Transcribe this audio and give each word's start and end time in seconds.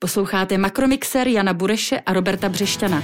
Posloucháte 0.00 0.58
Makromixer 0.58 1.28
Jana 1.28 1.54
Bureše 1.54 2.00
a 2.00 2.12
Roberta 2.12 2.48
Břešťana. 2.48 3.02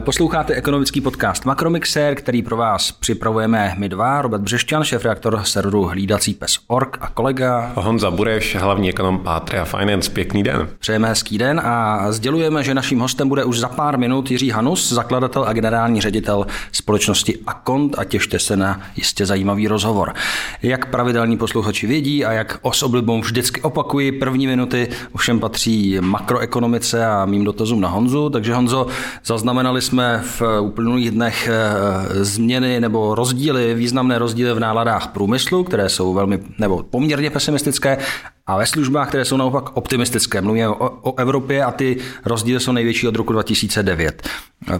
Posloucháte 0.00 0.54
ekonomický 0.54 1.00
podcast 1.00 1.44
Makromixer, 1.44 2.14
který 2.14 2.42
pro 2.42 2.56
vás 2.56 2.92
připravujeme 2.92 3.74
my 3.78 3.88
dva, 3.88 4.22
Robert 4.22 4.42
Břešťan, 4.42 4.82
šéf-reaktor 4.82 5.40
serveru 5.44 5.84
Hlídací 5.84 6.34
pes 6.34 6.58
Org 6.66 6.98
a 7.00 7.08
kolega 7.08 7.72
Honza 7.74 8.10
Bureš, 8.10 8.56
hlavní 8.56 8.88
ekonom 8.88 9.18
Patria 9.18 9.64
Finance. 9.64 10.10
Pěkný 10.10 10.42
den. 10.42 10.68
Přejeme 10.78 11.08
hezký 11.08 11.38
den 11.38 11.60
a 11.64 12.06
sdělujeme, 12.12 12.64
že 12.64 12.74
naším 12.74 13.00
hostem 13.00 13.28
bude 13.28 13.44
už 13.44 13.58
za 13.58 13.68
pár 13.68 13.98
minut 13.98 14.30
Jiří 14.30 14.50
Hanus, 14.50 14.92
zakladatel 14.92 15.44
a 15.44 15.52
generální 15.52 16.00
ředitel 16.00 16.46
společnosti 16.72 17.38
Akont 17.46 17.98
a 17.98 18.04
těšte 18.04 18.38
se 18.38 18.56
na 18.56 18.80
jistě 18.96 19.26
zajímavý 19.26 19.68
rozhovor. 19.68 20.14
Jak 20.62 20.86
pravidelní 20.86 21.36
posluchači 21.36 21.86
vědí 21.86 22.24
a 22.24 22.32
jak 22.32 22.58
os 22.62 22.82
oblibou 22.82 23.20
vždycky 23.20 23.60
opakuji, 23.60 24.12
první 24.12 24.46
minuty 24.46 24.88
ovšem 25.12 25.40
patří 25.40 25.98
makroekonomice 26.00 27.06
a 27.06 27.26
mým 27.26 27.44
dotazům 27.44 27.80
na 27.80 27.88
Honzu, 27.88 28.30
takže 28.30 28.54
Honzo, 28.54 28.86
zaznamenali 29.24 29.75
Zaznamenali 29.76 29.82
jsme 29.82 30.22
v 30.38 30.60
uplynulých 30.60 31.10
dnech 31.10 31.48
eh, 31.48 32.24
změny 32.24 32.80
nebo 32.80 33.14
rozdíly, 33.14 33.74
významné 33.74 34.18
rozdíly 34.18 34.54
v 34.54 34.60
náladách 34.60 35.08
průmyslu, 35.08 35.64
které 35.64 35.88
jsou 35.88 36.14
velmi 36.14 36.38
nebo 36.58 36.82
poměrně 36.82 37.30
pesimistické 37.30 37.98
a 38.46 38.56
ve 38.56 38.66
službách, 38.66 39.08
které 39.08 39.24
jsou 39.24 39.36
naopak 39.36 39.76
optimistické. 39.76 40.40
Mluvíme 40.40 40.68
o, 40.68 40.90
o 41.02 41.18
Evropě 41.18 41.64
a 41.64 41.70
ty 41.70 41.96
rozdíly 42.24 42.60
jsou 42.60 42.72
největší 42.72 43.08
od 43.08 43.16
roku 43.16 43.32
2009. 43.32 44.28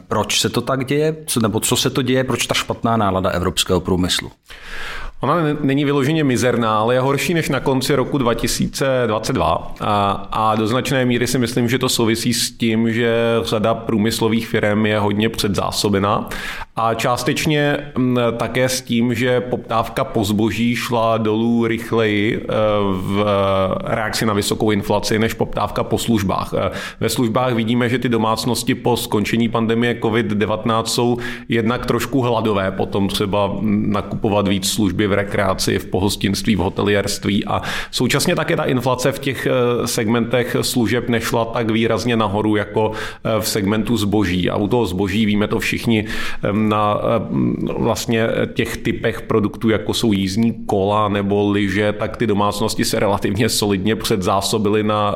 Proč 0.08 0.40
se 0.40 0.48
to 0.48 0.60
tak 0.60 0.84
děje? 0.84 1.16
Co, 1.26 1.40
nebo 1.40 1.60
co 1.60 1.76
se 1.76 1.90
to 1.90 2.02
děje? 2.02 2.24
Proč 2.24 2.46
ta 2.46 2.54
špatná 2.54 2.96
nálada 2.96 3.30
evropského 3.30 3.80
průmyslu? 3.80 4.30
Ona 5.20 5.34
není 5.60 5.84
vyloženě 5.84 6.24
mizerná, 6.24 6.78
ale 6.78 6.94
je 6.94 7.00
horší 7.00 7.34
než 7.34 7.48
na 7.48 7.60
konci 7.60 7.94
roku 7.94 8.18
2022. 8.18 9.74
A, 9.80 10.28
a 10.32 10.54
do 10.54 10.66
značné 10.66 11.04
míry 11.04 11.26
si 11.26 11.38
myslím, 11.38 11.68
že 11.68 11.78
to 11.78 11.88
souvisí 11.88 12.34
s 12.34 12.50
tím, 12.50 12.92
že 12.92 13.16
řada 13.42 13.74
průmyslových 13.74 14.48
firm 14.48 14.86
je 14.86 14.98
hodně 14.98 15.28
předzásobena 15.28 16.28
a 16.78 16.94
částečně 16.94 17.92
také 18.36 18.68
s 18.68 18.80
tím, 18.80 19.14
že 19.14 19.40
poptávka 19.40 20.04
po 20.04 20.24
zboží 20.24 20.76
šla 20.76 21.18
dolů 21.18 21.66
rychleji 21.66 22.36
e, 22.36 22.40
v 22.92 23.24
reakci 23.84 24.26
na 24.26 24.32
vysokou 24.32 24.70
inflaci 24.70 25.18
než 25.18 25.34
poptávka 25.34 25.84
po 25.84 25.98
službách. 25.98 26.54
E, 26.54 26.70
ve 27.00 27.08
službách 27.08 27.54
vidíme, 27.54 27.88
že 27.88 27.98
ty 27.98 28.08
domácnosti 28.08 28.74
po 28.74 28.96
skončení 28.96 29.48
pandemie 29.48 29.94
COVID-19 29.94 30.84
jsou 30.84 31.18
jednak 31.48 31.86
trošku 31.86 32.20
hladové, 32.20 32.70
potom 32.70 33.08
třeba 33.08 33.56
nakupovat 33.62 34.48
víc 34.48 34.70
služby 34.70 35.06
v 35.06 35.12
rekreaci, 35.12 35.78
v 35.78 35.86
pohostinství, 35.86 36.56
v 36.56 36.58
hotelierství 36.58 37.44
a 37.44 37.62
současně 37.90 38.36
také 38.36 38.56
ta 38.56 38.64
inflace 38.64 39.12
v 39.12 39.18
těch 39.18 39.46
eh, 39.46 39.86
segmentech 39.86 40.56
služeb 40.60 41.08
nešla 41.08 41.44
tak 41.44 41.70
výrazně 41.70 42.16
nahoru 42.16 42.56
jako 42.56 42.92
eh, 42.92 43.40
v 43.40 43.48
segmentu 43.48 43.96
zboží. 43.96 44.50
A 44.50 44.56
u 44.56 44.68
toho 44.68 44.86
zboží 44.86 45.26
víme 45.26 45.48
to 45.48 45.58
všichni 45.58 46.04
na 46.68 46.98
eh, 46.98 47.72
vlastně 47.78 48.28
těch 48.54 48.76
typech 48.76 49.22
produktů, 49.22 49.68
jako 49.68 49.94
jsou 49.94 50.12
jízdní 50.12 50.54
kola 50.66 51.08
nebo 51.08 51.50
lyže, 51.50 51.92
tak 51.92 52.16
ty 52.16 52.26
domácnosti 52.26 52.84
se 52.84 53.00
relativně 53.00 53.48
solidně 53.48 53.96
předzásobily 53.96 54.82
na 54.82 55.14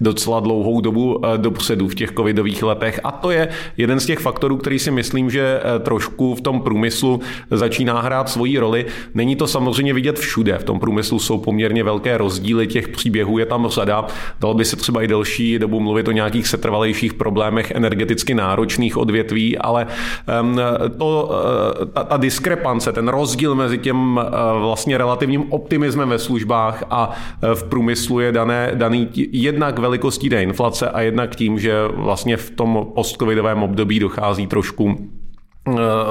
docela 0.00 0.40
dlouhou 0.40 0.80
dobu 0.80 1.20
dopředu 1.36 1.88
v 1.88 1.94
těch 1.94 2.12
covidových 2.12 2.62
letech. 2.62 3.00
A 3.04 3.10
to 3.10 3.30
je 3.30 3.48
jeden 3.76 4.00
z 4.00 4.06
těch 4.06 4.18
faktorů, 4.18 4.56
který 4.56 4.78
si 4.78 4.90
myslím, 4.90 5.30
že 5.30 5.60
trošku 5.82 6.34
v 6.34 6.40
tom 6.40 6.60
průmyslu 6.60 7.20
začíná 7.50 8.00
hrát 8.00 8.28
svoji 8.28 8.58
roli. 8.58 8.86
Není 9.14 9.32
Není 9.32 9.38
to 9.38 9.46
samozřejmě 9.46 9.94
vidět 9.94 10.18
všude. 10.18 10.58
V 10.58 10.64
tom 10.64 10.80
průmyslu 10.80 11.18
jsou 11.18 11.38
poměrně 11.38 11.84
velké 11.84 12.18
rozdíly 12.18 12.66
těch 12.66 12.88
příběhů, 12.88 13.38
je 13.38 13.46
tam 13.46 13.68
řada. 13.68 14.06
Dalo 14.40 14.54
by 14.54 14.64
se 14.64 14.76
třeba 14.76 15.02
i 15.02 15.08
delší 15.08 15.58
dobu 15.58 15.80
mluvit 15.80 16.08
o 16.08 16.12
nějakých 16.12 16.48
setrvalejších 16.48 17.14
problémech 17.14 17.70
energeticky 17.70 18.34
náročných 18.34 18.96
odvětví, 18.96 19.58
ale 19.58 19.86
to, 20.92 21.30
eh, 21.82 21.86
ta, 21.86 22.04
ta 22.04 22.16
diskrepance, 22.16 22.92
ten 22.92 23.08
rozdíl 23.08 23.54
mezi 23.54 23.78
tím 23.78 24.20
eh, 24.22 24.28
vlastně 24.58 24.98
relativním 24.98 25.52
optimismem 25.52 26.08
ve 26.08 26.18
službách 26.18 26.84
a 26.90 27.10
eh, 27.10 27.54
v 27.54 27.64
průmyslu 27.64 28.20
je 28.20 28.32
dané, 28.32 28.70
daný 28.74 29.08
jednak 29.32 29.78
velikostí 29.78 30.30
té 30.30 30.42
inflace 30.42 30.90
a 30.90 31.00
jednak 31.00 31.36
tím, 31.36 31.58
že 31.58 31.74
vlastně 31.86 32.36
v 32.36 32.50
tom 32.50 32.86
postcovidovém 32.94 33.62
období 33.62 33.98
dochází 33.98 34.46
trošku 34.46 34.96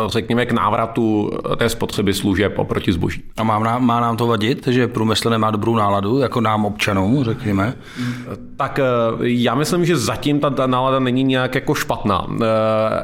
řekněme, 0.07 0.45
k 0.45 0.51
návratu 0.51 1.31
té 1.57 1.69
spotřeby 1.69 2.13
služeb 2.13 2.59
oproti 2.59 2.91
zboží. 2.91 3.23
A 3.37 3.43
má, 3.43 3.59
nám, 3.59 3.85
má 3.85 3.99
nám 3.99 4.17
to 4.17 4.27
vadit, 4.27 4.67
že 4.67 4.87
průmysl 4.87 5.29
nemá 5.29 5.51
dobrou 5.51 5.75
náladu, 5.75 6.19
jako 6.19 6.41
nám 6.41 6.65
občanům, 6.65 7.23
řekněme? 7.23 7.73
Tak 8.57 8.79
eh, 8.79 8.83
já 9.19 9.55
myslím, 9.55 9.85
že 9.85 9.97
zatím 9.97 10.39
ta, 10.39 10.49
ta 10.49 10.67
nálada 10.67 10.99
není 10.99 11.23
nějak 11.23 11.55
jako 11.55 11.75
špatná, 11.75 12.27
eh, 12.41 12.45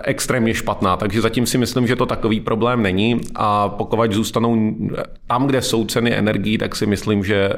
extrémně 0.04 0.54
špatná, 0.54 0.98
takže 0.98 1.22
zatím 1.22 1.46
si 1.46 1.58
myslím, 1.58 1.88
že 1.88 1.96
to 1.96 2.06
takový 2.06 2.40
problém 2.40 2.82
není 2.82 3.22
a 3.36 3.70
pokud 3.70 4.12
zůstanou 4.12 4.76
tam, 5.28 5.48
kde 5.48 5.62
jsou 5.62 5.86
ceny 5.86 6.16
energií, 6.16 6.58
tak 6.58 6.76
si 6.76 6.86
myslím, 6.86 7.24
že 7.24 7.50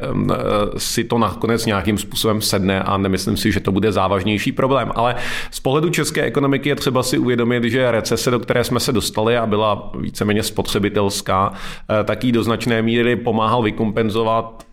si 0.77 1.03
to 1.03 1.17
nakonec 1.17 1.65
nějakým 1.65 1.97
způsobem 1.97 2.41
sedne 2.41 2.83
a 2.83 2.97
nemyslím 2.97 3.37
si, 3.37 3.51
že 3.51 3.59
to 3.59 3.71
bude 3.71 3.91
závažnější 3.91 4.51
problém. 4.51 4.91
Ale 4.95 5.15
z 5.51 5.59
pohledu 5.59 5.89
české 5.89 6.21
ekonomiky 6.21 6.69
je 6.69 6.75
třeba 6.75 7.03
si 7.03 7.17
uvědomit, 7.17 7.63
že 7.63 7.91
recese, 7.91 8.31
do 8.31 8.39
které 8.39 8.63
jsme 8.63 8.78
jsme 8.79 8.85
se 8.85 8.91
dostali 8.91 9.37
a 9.37 9.45
byla 9.45 9.91
víceméně 9.99 10.43
spotřebitelská, 10.43 11.53
eh, 11.99 12.03
tak 12.03 12.23
jí 12.23 12.31
do 12.31 12.43
značné 12.43 12.81
míry 12.81 13.15
pomáhal 13.15 13.61
vykompenzovat 13.61 14.68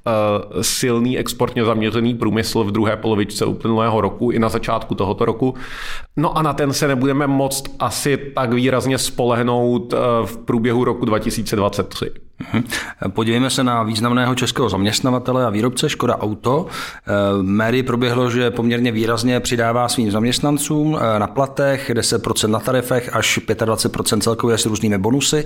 silný 0.61 1.19
exportně 1.19 1.65
zaměřený 1.65 2.15
průmysl 2.15 2.65
v 2.65 2.73
druhé 2.73 2.97
polovičce 2.97 3.45
uplynulého 3.45 4.01
roku 4.01 4.31
i 4.31 4.39
na 4.39 4.49
začátku 4.49 4.95
tohoto 4.95 5.25
roku. 5.25 5.55
No 6.17 6.39
a 6.39 6.43
na 6.43 6.53
ten 6.53 6.73
se 6.73 6.89
nebudeme 6.89 7.27
moct 7.27 7.65
asi 7.79 8.17
tak 8.35 8.53
výrazně 8.53 8.99
spolehnout 8.99 9.93
eh, 9.93 9.97
v 10.27 10.37
průběhu 10.37 10.85
roku 10.85 11.05
2023. 11.05 12.11
Mhm. 12.53 12.65
Podívejme 13.09 13.51
se 13.51 13.65
na 13.65 13.83
významného 13.83 14.35
českého 14.35 14.69
zaměstnavatele 14.69 15.47
a 15.47 15.51
výrobce 15.51 15.89
Škoda 15.89 16.19
Auto. 16.19 16.67
Méry 17.43 17.83
proběhlo, 17.83 18.31
že 18.31 18.51
poměrně 18.51 18.93
výrazně 18.93 19.41
přidává 19.41 19.89
svým 19.89 20.11
zaměstnancům 20.11 20.99
na 21.19 21.27
platech, 21.27 21.91
10% 21.91 22.51
na 22.51 22.61
tarifech 22.61 23.17
až 23.17 23.39
25% 23.39 24.21
celkově 24.21 24.59
s 24.59 24.67
různými 24.67 24.99
bonusy. 24.99 25.45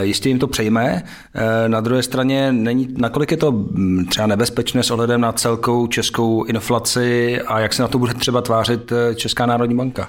Jistě 0.00 0.28
jim 0.28 0.38
to 0.38 0.46
přejme. 0.46 1.02
Na 1.66 1.80
druhé 1.80 2.02
straně, 2.02 2.52
není, 2.52 2.88
nakolik 2.96 3.30
je 3.30 3.36
to 3.36 3.52
třeba 4.08 4.26
nebezpečné 4.26 4.82
s 4.82 4.90
ohledem 4.90 5.20
na 5.20 5.32
celkovou 5.32 5.86
českou 5.86 6.44
inflaci 6.44 7.40
a 7.40 7.60
jak 7.60 7.72
se 7.72 7.82
na 7.82 7.88
to 7.88 7.98
bude 7.98 8.14
třeba 8.14 8.40
tvářit 8.40 8.92
Česká 9.14 9.46
národní 9.46 9.76
banka? 9.76 10.08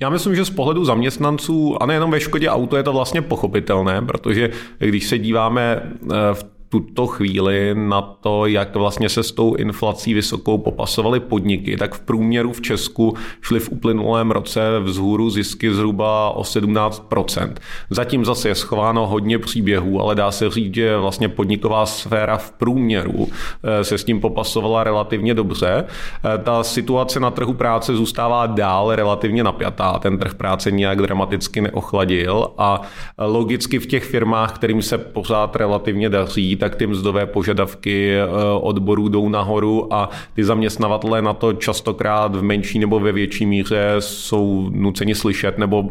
Já 0.00 0.10
myslím, 0.10 0.34
že 0.36 0.44
z 0.44 0.50
pohledu 0.50 0.84
zaměstnanců 0.84 1.82
a 1.82 1.86
nejenom 1.86 2.10
ve 2.10 2.20
Škodě 2.20 2.48
auto 2.48 2.76
je 2.76 2.82
to 2.82 2.92
vlastně 2.92 3.22
pochopitelné, 3.22 4.02
protože 4.02 4.50
když 4.78 5.06
se 5.06 5.18
díváme 5.18 5.82
eh, 5.82 6.14
v 6.32 6.44
tuto 6.72 7.06
chvíli 7.06 7.74
na 7.74 8.00
to, 8.02 8.46
jak 8.46 8.76
vlastně 8.76 9.08
se 9.08 9.22
s 9.22 9.32
tou 9.32 9.54
inflací 9.54 10.14
vysokou 10.14 10.58
popasovaly 10.58 11.20
podniky, 11.20 11.76
tak 11.76 11.94
v 11.94 12.00
průměru 12.00 12.52
v 12.52 12.60
Česku 12.60 13.16
šly 13.40 13.60
v 13.60 13.72
uplynulém 13.72 14.30
roce 14.30 14.60
vzhůru 14.80 15.30
zisky 15.30 15.74
zhruba 15.74 16.30
o 16.30 16.42
17%. 16.42 17.52
Zatím 17.90 18.24
zase 18.24 18.48
je 18.48 18.54
schováno 18.54 19.06
hodně 19.06 19.38
příběhů, 19.38 20.00
ale 20.00 20.14
dá 20.14 20.30
se 20.30 20.50
říct, 20.50 20.74
že 20.74 20.96
vlastně 20.96 21.28
podniková 21.28 21.86
sféra 21.86 22.36
v 22.36 22.50
průměru 22.50 23.28
eh, 23.28 23.84
se 23.84 23.98
s 23.98 24.04
tím 24.04 24.20
popasovala 24.20 24.84
relativně 24.84 25.34
dobře. 25.34 25.84
Eh, 25.84 26.38
ta 26.38 26.62
situace 26.62 27.20
na 27.20 27.30
trhu 27.30 27.54
práce 27.54 27.96
zůstává 27.96 28.46
dál 28.46 28.96
relativně 28.96 29.44
napjatá. 29.44 29.98
Ten 29.98 30.18
trh 30.18 30.34
práce 30.34 30.70
nijak 30.70 31.02
dramaticky 31.02 31.60
neochladil 31.60 32.48
a 32.58 32.80
logicky 33.18 33.78
v 33.78 33.86
těch 33.86 34.04
firmách, 34.04 34.54
kterým 34.54 34.82
se 34.82 34.98
pořád 34.98 35.56
relativně 35.56 36.08
daří, 36.08 36.61
tak 36.62 36.76
ty 36.76 36.86
mzdové 36.86 37.26
požadavky 37.26 38.14
eh, 38.14 38.26
odborů 38.60 39.08
jdou 39.08 39.28
nahoru 39.28 39.94
a 39.94 40.10
ty 40.34 40.44
zaměstnavatele 40.44 41.22
na 41.22 41.32
to 41.32 41.52
častokrát 41.52 42.36
v 42.36 42.42
menší 42.42 42.78
nebo 42.78 43.00
ve 43.00 43.12
větší 43.12 43.46
míře 43.46 43.96
jsou 43.98 44.70
nuceni 44.72 45.14
slyšet 45.14 45.58
nebo 45.58 45.84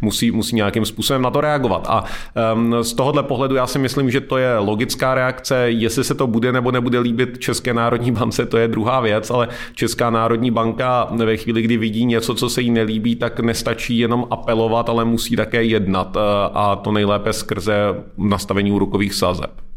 musí, 0.00 0.30
musí 0.30 0.56
nějakým 0.56 0.84
způsobem 0.84 1.22
na 1.22 1.30
to 1.30 1.40
reagovat. 1.40 1.86
A 1.88 2.04
ehm, 2.34 2.74
z 2.82 2.92
tohohle 2.92 3.22
pohledu 3.22 3.54
já 3.54 3.66
si 3.66 3.78
myslím, 3.78 4.10
že 4.10 4.20
to 4.20 4.38
je 4.38 4.58
logická 4.58 5.14
reakce. 5.14 5.56
Jestli 5.56 6.04
se 6.04 6.14
to 6.14 6.26
bude 6.26 6.52
nebo 6.52 6.70
nebude 6.70 6.98
líbit 6.98 7.38
České 7.38 7.74
národní 7.74 8.12
bance, 8.12 8.46
to 8.46 8.58
je 8.58 8.68
druhá 8.68 9.00
věc, 9.00 9.30
ale 9.30 9.48
Česká 9.74 10.10
národní 10.10 10.50
banka 10.50 11.08
ve 11.10 11.36
chvíli, 11.36 11.62
kdy 11.62 11.76
vidí 11.76 12.04
něco, 12.04 12.34
co 12.34 12.48
se 12.48 12.62
jí 12.62 12.70
nelíbí, 12.70 13.16
tak 13.16 13.40
nestačí 13.40 13.98
jenom 13.98 14.26
apelovat, 14.30 14.88
ale 14.88 15.04
musí 15.04 15.36
také 15.36 15.64
jednat 15.64 16.16
eh, 16.16 16.20
a 16.54 16.76
to 16.76 16.92
nejlépe 16.92 17.32
skrze 17.32 17.74
nastavení 18.16 18.72
úrokových 18.72 19.14
sazeb. 19.14 19.71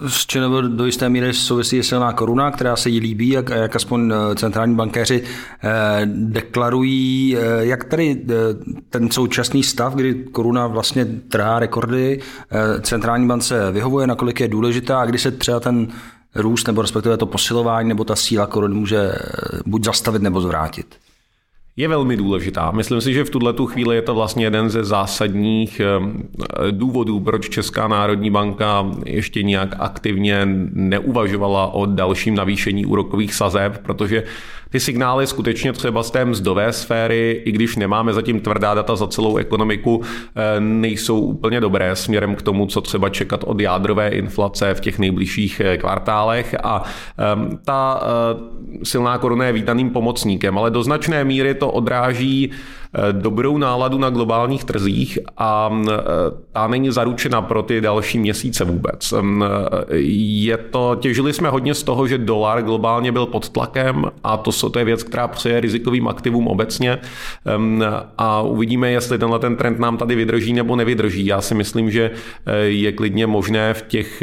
S 0.00 0.26
ČNB 0.26 0.52
do 0.68 0.86
jisté 0.86 1.08
míry 1.08 1.34
souvisí 1.34 1.82
silná 1.82 2.12
koruna, 2.12 2.50
která 2.50 2.76
se 2.76 2.90
jí 2.90 3.00
líbí, 3.00 3.28
jak, 3.28 3.48
jak 3.50 3.76
aspoň 3.76 4.12
eh, 4.12 4.34
centrální 4.34 4.74
bankéři 4.74 5.22
eh, 5.22 6.06
deklarují. 6.06 7.36
Eh, 7.36 7.66
jak 7.66 7.84
tady 7.84 8.26
ten 8.90 9.10
současný 9.10 9.62
stav, 9.62 9.94
kdy 9.94 10.14
koruna 10.14 10.66
vlastně 10.66 11.04
trhá 11.04 11.58
rekordy, 11.58 12.20
centrální 12.80 13.26
bance 13.26 13.72
vyhovuje, 13.72 14.06
nakolik 14.06 14.40
je 14.40 14.48
důležitá 14.48 15.00
a 15.00 15.04
kdy 15.04 15.18
se 15.18 15.30
třeba 15.30 15.60
ten 15.60 15.88
růst 16.34 16.66
nebo 16.66 16.82
respektive 16.82 17.16
to 17.16 17.26
posilování 17.26 17.88
nebo 17.88 18.04
ta 18.04 18.16
síla 18.16 18.46
koruny 18.46 18.74
může 18.74 19.12
buď 19.66 19.84
zastavit 19.84 20.22
nebo 20.22 20.40
zvrátit? 20.40 20.86
Je 21.76 21.88
velmi 21.88 22.16
důležitá. 22.16 22.70
Myslím 22.70 23.00
si, 23.00 23.14
že 23.14 23.24
v 23.24 23.30
tuhle 23.30 23.52
tu 23.52 23.66
chvíli 23.66 23.96
je 23.96 24.02
to 24.02 24.14
vlastně 24.14 24.46
jeden 24.46 24.70
ze 24.70 24.84
zásadních 24.84 25.80
eh, 25.80 26.00
důvodů, 26.70 27.20
proč 27.20 27.48
Česká 27.48 27.88
národní 27.88 28.30
banka 28.30 28.86
ještě 29.06 29.42
nějak 29.42 29.76
aktivně 29.78 30.40
neuvažovala 30.72 31.66
o 31.66 31.86
dalším 31.86 32.34
navýšení 32.34 32.86
úrokových 32.86 33.34
sazeb, 33.34 33.78
protože 33.82 34.24
ty 34.70 34.80
signály 34.80 35.26
skutečně 35.26 35.72
třeba 35.72 36.02
z 36.02 36.10
té 36.10 36.24
mzdové 36.24 36.72
sféry, 36.72 37.42
i 37.44 37.52
když 37.52 37.76
nemáme 37.76 38.12
zatím 38.12 38.40
tvrdá 38.40 38.74
data 38.74 38.96
za 38.96 39.06
celou 39.06 39.36
ekonomiku, 39.36 40.02
eh, 40.02 40.60
nejsou 40.60 41.20
úplně 41.20 41.60
dobré 41.60 41.96
směrem 41.96 42.34
k 42.34 42.42
tomu, 42.42 42.66
co 42.66 42.80
třeba 42.80 43.08
čekat 43.08 43.44
od 43.44 43.60
jádrové 43.60 44.08
inflace 44.08 44.74
v 44.74 44.80
těch 44.80 44.98
nejbližších 44.98 45.60
eh, 45.60 45.76
kvartálech. 45.76 46.54
A 46.62 46.82
ehm, 47.18 47.58
ta 47.64 48.02
silná 48.82 49.18
koruna 49.18 49.44
je 49.44 49.52
vítaným 49.52 49.90
pomocníkem, 49.90 50.58
ale 50.58 50.70
do 50.70 50.82
značné 50.82 51.24
míry 51.24 51.54
to 51.54 51.70
odráží 51.70 52.52
Eh, 52.85 52.85
dobrou 53.12 53.58
náladu 53.58 53.98
na 53.98 54.10
globálních 54.10 54.64
trzích 54.64 55.18
a 55.36 55.70
eh, 55.88 55.94
ta 56.52 56.66
není 56.66 56.90
zaručena 56.90 57.42
pro 57.42 57.62
ty 57.62 57.80
další 57.80 58.18
měsíce 58.18 58.64
vůbec. 58.64 59.12
Eh, 59.12 59.96
je 59.98 60.56
to, 60.56 60.96
těžili 61.00 61.32
jsme 61.32 61.48
hodně 61.48 61.74
z 61.74 61.82
toho, 61.82 62.06
že 62.06 62.18
dolar 62.18 62.62
globálně 62.62 63.12
byl 63.12 63.26
pod 63.26 63.48
tlakem 63.48 64.04
a 64.24 64.36
to, 64.36 64.70
to 64.70 64.78
je 64.78 64.84
věc, 64.84 65.02
která 65.02 65.28
přeje 65.28 65.60
rizikovým 65.60 66.08
aktivům 66.08 66.48
obecně 66.48 66.98
a 68.18 68.42
uvidíme, 68.42 68.90
jestli 68.90 69.18
tenhle 69.18 69.38
ten 69.38 69.56
trend 69.56 69.78
nám 69.78 69.96
tady 69.96 70.14
vydrží 70.14 70.52
nebo 70.52 70.76
nevydrží. 70.76 71.26
Já 71.26 71.40
si 71.40 71.54
myslím, 71.54 71.90
že 71.90 72.10
je 72.64 72.92
klidně 72.92 73.26
možné 73.26 73.74
v 73.74 73.82
těch 73.82 74.22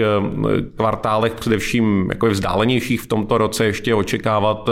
kvartálech, 0.75 1.33
především 1.33 2.07
jako 2.09 2.27
vzdálenějších 2.29 3.01
v 3.01 3.07
tomto 3.07 3.37
roce, 3.37 3.65
ještě 3.65 3.95
očekávat 3.95 4.69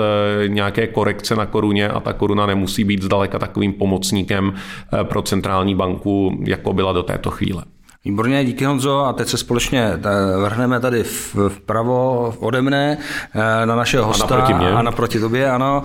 nějaké 0.48 0.88
korekce 0.88 1.36
na 1.36 1.46
koruně 1.46 1.90
a 1.90 2.00
ta 2.00 2.14
koruna 2.14 2.46
nemusí 2.46 2.84
být 2.84 3.04
zdaleka 3.04 3.40
takovým 3.40 3.74
pomocníkem 3.92 4.54
eh, 4.54 5.04
pro 5.04 5.22
centrální 5.22 5.76
banku, 5.76 6.38
jako 6.48 6.74
byla 6.74 6.94
do 6.94 7.04
této 7.04 7.32
chvíle. 7.32 7.64
Výborně, 8.06 8.46
díky 8.46 8.66
Honzo. 8.66 9.00
A 9.00 9.14
teď 9.14 9.28
se 9.28 9.38
společně 9.38 9.84
eh, 9.84 10.00
vrhneme 10.44 10.80
tady 10.80 11.04
vpravo 11.48 12.34
ode 12.40 12.62
mne 12.62 12.98
eh, 12.98 13.66
na 13.66 13.76
našeho 13.76 14.06
hosta. 14.06 14.26
A 14.26 14.38
naproti, 14.38 14.54
mě. 14.54 14.72
a 14.72 14.82
naproti 14.82 15.20
tobě, 15.20 15.52
ano. 15.52 15.84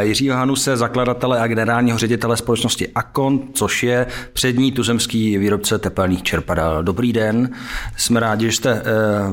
Jiřího 0.00 0.36
Hanuse, 0.36 0.76
zakladatele 0.76 1.40
a 1.40 1.46
generálního 1.46 1.98
ředitele 1.98 2.36
společnosti 2.36 2.88
Akon, 2.88 3.40
což 3.52 3.82
je 3.82 4.06
přední 4.32 4.72
tuzemský 4.72 5.38
výrobce 5.38 5.78
tepelných 5.78 6.22
čerpadel. 6.22 6.82
Dobrý 6.82 7.12
den. 7.12 7.50
Jsme 7.96 8.20
rádi, 8.20 8.46
že 8.46 8.52
jste 8.52 8.82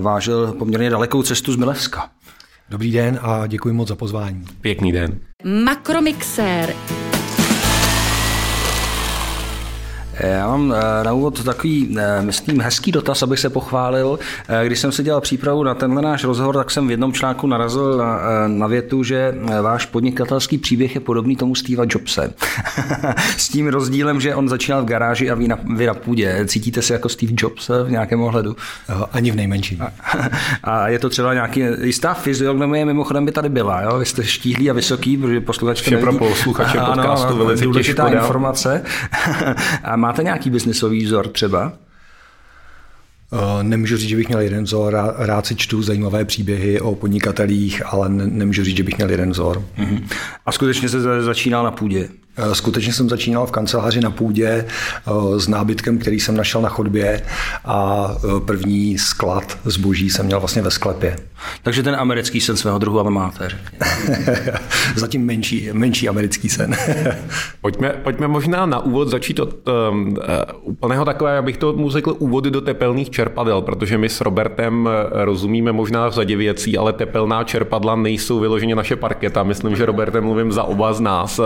vážil 0.01 0.56
poměrně 0.59 0.89
dalekou 0.89 1.23
cestu 1.23 1.51
z 1.51 1.56
Milevska. 1.56 2.09
Dobrý 2.69 2.91
den 2.91 3.19
a 3.21 3.47
děkuji 3.47 3.73
moc 3.73 3.88
za 3.88 3.95
pozvání. 3.95 4.45
Pěkný 4.62 4.91
den. 4.91 5.19
Makromixér 5.65 6.73
Já 10.19 10.47
mám 10.47 10.73
eh, 10.73 11.03
na 11.03 11.13
úvod 11.13 11.44
takový, 11.44 11.97
eh, 12.00 12.21
myslím, 12.21 12.62
hezký 12.62 12.91
dotaz, 12.91 13.23
abych 13.23 13.39
se 13.39 13.50
pochválil. 13.50 14.19
Eh, 14.50 14.65
když 14.65 14.79
jsem 14.79 14.91
si 14.91 15.03
dělal 15.03 15.21
přípravu 15.21 15.63
na 15.63 15.73
tenhle 15.73 16.01
náš 16.01 16.23
rozhovor, 16.23 16.56
tak 16.56 16.71
jsem 16.71 16.88
v 16.88 16.91
jednom 16.91 17.13
článku 17.13 17.47
narazil 17.47 17.97
na, 17.97 18.19
na 18.47 18.67
větu, 18.67 19.03
že 19.03 19.35
váš 19.62 19.85
podnikatelský 19.85 20.57
příběh 20.57 20.95
je 20.95 21.01
podobný 21.01 21.35
tomu 21.35 21.56
Steva 21.56 21.83
Jobse. 21.89 22.33
S 23.38 23.50
tím 23.50 23.67
rozdílem, 23.67 24.21
že 24.21 24.35
on 24.35 24.50
začínal 24.50 24.81
v 24.81 24.85
garáži 24.85 25.29
a 25.29 25.35
vy 25.35 25.47
na, 25.47 25.57
vy 25.75 25.85
na 25.85 25.94
půdě. 25.94 26.45
Cítíte 26.47 26.81
se 26.81 26.94
jako 26.94 27.09
Steve 27.09 27.33
Jobs 27.38 27.69
v 27.83 27.91
nějakém 27.91 28.21
ohledu? 28.21 28.56
Ani 29.12 29.31
v 29.31 29.35
nejmenším. 29.35 29.81
A, 29.81 29.91
a 30.63 30.88
je 30.88 31.00
to 31.00 31.09
třeba 31.09 31.33
nějaký, 31.33 31.62
jistá 31.81 32.13
fyziognomie 32.13 32.85
mimochodem 32.85 33.25
by 33.25 33.31
tady 33.31 33.50
byla, 33.50 33.81
jo? 33.81 34.00
Vy 34.00 34.06
jste 34.06 34.23
štíhlý 34.23 34.69
a 34.69 34.73
vysoký, 34.73 35.17
protože 35.17 35.41
posluchač 35.41 35.81
to 35.81 35.91
nevidí. 35.91 36.17
pro 36.17 36.27
posluchače 36.27 36.77
podcastu 36.77 37.27
ano, 37.27 37.45
velice 37.45 37.63
důležitá 37.63 38.07
informace. 38.07 38.83
a 39.83 39.95
Máte 40.06 40.24
nějaký 40.24 40.50
biznisový 40.50 41.06
vzor 41.06 41.28
třeba? 41.28 41.74
Eh, 43.34 43.63
nemůžu 43.63 43.98
říct, 43.98 44.10
že 44.10 44.16
bych 44.16 44.28
měl 44.28 44.40
jeden 44.40 44.63
vzor, 44.63 44.98
rád 45.18 45.46
si 45.46 45.56
čtu 45.56 45.81
zajímavé 45.81 46.25
příběhy 46.25 46.81
o 46.81 46.96
podnikatelích, 46.96 47.81
ale 47.86 48.10
nemůžu 48.10 48.63
říct, 48.63 48.78
že 48.78 48.84
bych 48.84 48.98
měl 48.98 49.10
jeden 49.10 49.31
vzor. 49.31 49.63
Uh-huh. 49.78 50.04
A 50.46 50.52
skutečně 50.52 50.90
se 50.90 51.22
začínal 51.22 51.63
na 51.63 51.72
půdě? 51.72 52.10
Eh, 52.38 52.56
skutečně 52.56 52.94
jsem 52.94 53.10
začínal 53.10 53.46
v 53.46 53.52
kanceláři 53.52 54.02
na 54.02 54.12
půdě 54.12 54.48
eh, 54.48 55.40
s 55.40 55.48
nábytkem, 55.48 55.98
který 55.98 56.20
jsem 56.20 56.38
našel 56.38 56.62
na 56.62 56.70
chodbě 56.70 57.22
a 57.66 58.08
první 58.46 58.98
sklad 58.98 59.58
zboží 59.66 60.10
jsem 60.10 60.26
měl 60.26 60.40
vlastně 60.40 60.62
ve 60.62 60.72
sklepě. 60.72 61.16
Takže 61.64 61.84
ten 61.84 61.96
americký 61.96 62.42
sen 62.42 62.58
svého 62.58 62.80
druhu 62.80 63.00
ale 63.00 63.12
máte, 63.12 63.50
Zatím 64.96 65.26
menší, 65.26 65.70
menší 65.74 66.10
americký 66.10 66.50
sen. 66.50 66.76
pojďme, 67.62 67.90
pojďme 67.90 68.28
možná 68.28 68.66
na 68.66 68.80
úvod 68.80 69.08
začít 69.08 69.40
od 69.40 69.50
um, 69.68 70.08
uh, 70.08 70.16
úplného 70.62 71.06
takové, 71.06 71.38
abych 71.38 71.58
to 71.58 71.74
mu 71.74 71.90
řekl, 71.90 72.16
úvody 72.20 72.52
do 72.52 72.62
tepelných 72.62 73.10
čerpadel, 73.10 73.62
protože 73.62 73.98
my 73.98 74.10
s 74.10 74.22
Robertem 74.22 74.90
eh, 74.92 75.26
rozumíme 75.26 75.72
možná 75.72 76.08
v 76.08 76.14
řadě 76.14 76.36
věcí, 76.36 76.78
ale 76.78 76.94
tepelná 76.94 77.44
čerpadla 77.44 77.96
nejsou 77.96 78.40
vyloženě 78.40 78.76
naše 78.76 78.96
parketa. 78.96 79.44
Myslím, 79.44 79.76
že 79.76 79.86
Robertem 79.86 80.24
mluvím 80.24 80.52
za 80.52 80.64
oba 80.64 80.94
z 80.94 81.00
nás. 81.00 81.40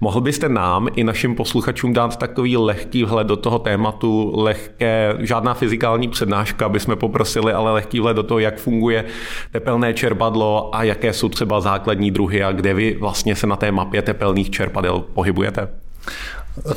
Mohl 0.00 0.20
byste 0.24 0.48
nám 0.48 0.88
i 0.94 1.04
našim 1.04 1.34
posluchačům 1.34 1.92
dát 1.92 2.16
takový 2.16 2.56
lehký 2.56 3.04
vhled 3.04 3.26
do 3.26 3.36
toho 3.36 3.58
tématu, 3.58 4.32
lehké, 4.36 5.16
žádná 5.18 5.54
fyzikální 5.54 6.08
přednáška, 6.08 6.66
aby 6.66 6.80
jsme 6.80 6.96
poprosili, 6.96 7.52
ale 7.52 7.72
lehký 7.72 8.00
vhled 8.00 8.16
do 8.16 8.22
toho, 8.22 8.38
jak 8.38 8.58
funguje 8.58 9.04
tepelné 9.52 9.94
čerpadlo 9.94 10.74
a 10.74 10.82
jaké 10.82 11.12
jsou 11.12 11.28
třeba 11.28 11.60
základní 11.60 12.10
druhy 12.10 12.44
a 12.44 12.52
kde 12.52 12.74
vy 12.74 12.96
vlastně 13.00 13.36
se 13.36 13.46
na 13.46 13.56
té 13.56 13.72
mapě 13.72 14.02
tepelných 14.02 14.50
čerpadel 14.50 15.04
pohybujete? 15.14 15.68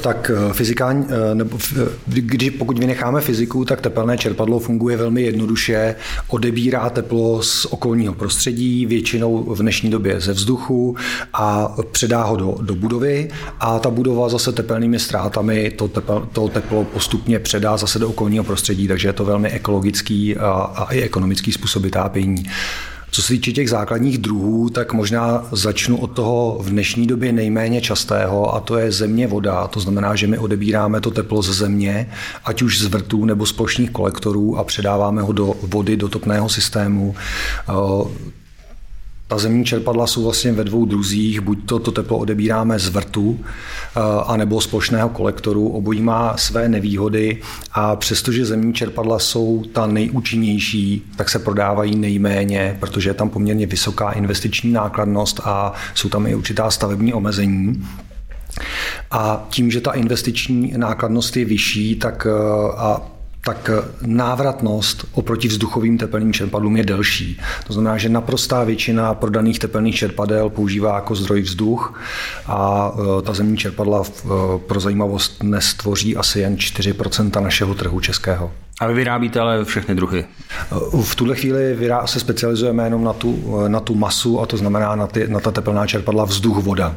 Tak 0.02 0.32
eh, 0.34 0.54
fyzikální, 0.54 1.06
eh, 1.10 1.36
nebo 1.36 1.58
když 2.08 2.50
pokud 2.50 2.80
vynecháme 2.80 3.22
fyziku, 3.22 3.66
tak 3.66 3.82
tepelné 3.82 4.18
čerpadlo 4.18 4.60
funguje 4.60 4.98
velmi 4.98 5.22
jednoduše, 5.22 5.96
odebírá 6.28 6.90
teplo 6.90 7.44
z 7.44 7.66
okolního 7.66 8.14
prostředí, 8.14 8.86
většinou 8.86 9.44
v 9.44 9.60
dnešní 9.60 9.90
době 9.90 10.22
ze 10.22 10.34
vzduchu 10.34 10.96
a 11.34 11.76
předá 11.92 12.24
ho 12.24 12.36
do, 12.36 12.58
do 12.62 12.76
budovy 12.76 13.30
a 13.60 13.80
ta 13.80 13.90
budova 13.90 14.30
zase 14.30 14.52
tepelnými 14.52 15.00
ztrátami 15.00 15.72
to, 15.72 15.88
tepel, 15.88 16.28
to 16.32 16.48
teplo 16.48 16.84
postupně 16.84 17.40
předá 17.40 17.78
zase 17.78 18.00
do 18.00 18.10
okolního 18.10 18.44
prostředí, 18.44 18.88
takže 18.88 19.08
je 19.08 19.14
to 19.14 19.26
velmi 19.26 19.50
ekologický 19.50 20.38
a, 20.38 20.50
a 20.52 20.94
i 20.94 21.02
ekonomický 21.02 21.52
způsob 21.52 21.84
vytápění. 21.84 22.46
Co 23.12 23.22
se 23.22 23.28
týče 23.28 23.52
těch 23.52 23.70
základních 23.70 24.18
druhů, 24.18 24.70
tak 24.70 24.94
možná 24.94 25.48
začnu 25.52 25.98
od 25.98 26.08
toho 26.08 26.58
v 26.62 26.70
dnešní 26.70 27.08
době 27.08 27.32
nejméně 27.32 27.82
častého, 27.82 28.56
a 28.56 28.60
to 28.60 28.78
je 28.78 28.92
země 28.92 29.28
voda. 29.28 29.68
To 29.68 29.80
znamená, 29.80 30.16
že 30.16 30.28
my 30.28 30.38
odebíráme 30.38 31.02
to 31.02 31.12
teplo 31.12 31.42
ze 31.42 31.54
země, 31.54 32.10
ať 32.46 32.62
už 32.62 32.80
z 32.80 32.86
vrtů 32.86 33.26
nebo 33.26 33.46
z 33.46 33.54
plošních 33.54 33.92
kolektorů 33.92 34.58
a 34.58 34.64
předáváme 34.64 35.22
ho 35.22 35.32
do 35.32 35.54
vody, 35.62 35.98
do 35.98 36.10
topného 36.10 36.50
systému. 36.50 37.16
Ta 39.28 39.38
zemní 39.38 39.66
čerpadla 39.66 40.08
jsou 40.08 40.24
vlastně 40.24 40.52
ve 40.52 40.64
dvou 40.64 40.86
druzích, 40.86 41.42
buď 41.42 41.66
to, 41.66 41.80
to 41.80 41.92
teplo 41.92 42.18
odebíráme 42.18 42.80
z 42.80 42.90
vrtu, 42.90 43.40
eh, 43.40 44.00
anebo 44.26 44.62
z 44.62 44.68
plošného 44.68 45.10
kolektoru. 45.10 45.68
Obojí 45.68 46.02
má 46.02 46.38
své 46.38 46.70
nevýhody 46.70 47.38
a 47.72 47.96
přestože 47.96 48.46
zemní 48.46 48.74
čerpadla 48.74 49.20
jsou 49.20 49.64
ta 49.74 49.88
nejúčinnější, 49.88 51.04
tak 51.16 51.30
se 51.30 51.40
prodávají 51.40 51.96
nejméně, 51.96 52.78
protože 52.80 53.10
je 53.10 53.14
tam 53.14 53.30
poměrně 53.30 53.66
vysoká 53.66 54.12
investiční 54.12 54.72
nákladnost 54.72 55.42
a 55.44 55.74
jsou 55.96 56.10
tam 56.10 56.28
i 56.28 56.36
určitá 56.36 56.72
stavební 56.72 57.14
omezení. 57.14 57.88
A 59.12 59.48
tím, 59.50 59.72
že 59.72 59.82
ta 59.82 59.92
investiční 59.92 60.74
nákladnost 60.78 61.38
je 61.38 61.46
vyšší, 61.46 61.96
tak 61.96 62.28
eh, 62.30 62.32
a 62.78 63.02
tak 63.48 63.70
eh, 63.70 63.82
návratnost 64.06 65.06
oproti 65.14 65.48
vzduchovým 65.48 65.98
tepelným 65.98 66.34
čerpadlům 66.34 66.78
je 66.78 66.84
delší. 66.84 67.40
To 67.68 67.74
znamená, 67.74 67.98
že 67.98 68.10
naprostá 68.10 68.64
většina 68.64 69.14
prodaných 69.14 69.60
tepelných 69.60 69.96
čerpadel 69.96 70.50
používá 70.50 70.96
jako 70.96 71.16
zdroj 71.16 71.42
vzduch 71.42 72.02
a 72.48 72.92
eh, 72.92 73.22
ta 73.22 73.34
zemní 73.34 73.58
čerpadla 73.58 74.04
eh, 74.04 74.28
pro 74.68 74.80
zajímavost 74.80 75.40
dnes 75.42 75.74
tvoří 75.74 76.18
asi 76.18 76.40
jen 76.40 76.56
4% 76.56 77.42
našeho 77.42 77.76
trhu 77.76 78.00
českého. 78.00 78.52
A 78.82 78.88
vy 78.88 78.94
vyrábíte 78.94 79.40
ale 79.40 79.66
všechny 79.66 79.96
druhy? 79.96 80.26
V 81.04 81.16
tuhle 81.16 81.36
chvíli 81.36 81.78
se 82.06 82.20
specializujeme 82.20 82.84
jenom 82.84 83.04
na 83.04 83.14
tu, 83.14 83.60
na 83.68 83.80
tu 83.80 83.96
masu, 83.96 84.42
a 84.42 84.46
to 84.46 84.58
znamená 84.58 84.96
na, 84.96 85.08
ty, 85.08 85.28
na 85.28 85.40
ta 85.40 85.52
tepelná 85.52 85.88
čerpadla 85.88 86.26
vzduch-voda. 86.26 86.96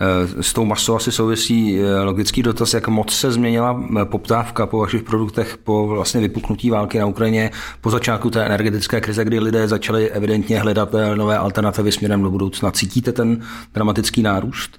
Eh, 0.00 0.42
s 0.42 0.52
tou 0.52 0.64
masou 0.64 0.96
asi 0.96 1.12
souvisí 1.12 1.80
eh, 1.80 2.02
logický 2.02 2.42
dotaz, 2.42 2.74
jak 2.74 2.88
moc 2.88 3.12
se 3.12 3.32
změnila 3.32 3.84
eh, 4.00 4.04
poptávka 4.04 4.66
po 4.66 4.78
vašich 4.78 5.02
produktech 5.02 5.56
po 5.64 5.86
vlastně 5.86 6.20
vypuknutí 6.20 6.70
války 6.70 6.98
na 6.98 7.06
Ukrajině, 7.06 7.50
po 7.80 7.90
začátku 7.90 8.30
té 8.30 8.46
energetické 8.46 9.00
krize, 9.00 9.24
kdy 9.24 9.40
lidé 9.40 9.68
začali 9.68 10.10
evidentně 10.10 10.60
hledat 10.60 10.94
nové 11.14 11.38
alternativy 11.38 11.92
směrem 11.92 12.22
do 12.22 12.30
budoucna. 12.30 12.70
Cítíte 12.70 13.12
ten 13.12 13.42
dramatický 13.74 14.22
nárůst? 14.22 14.70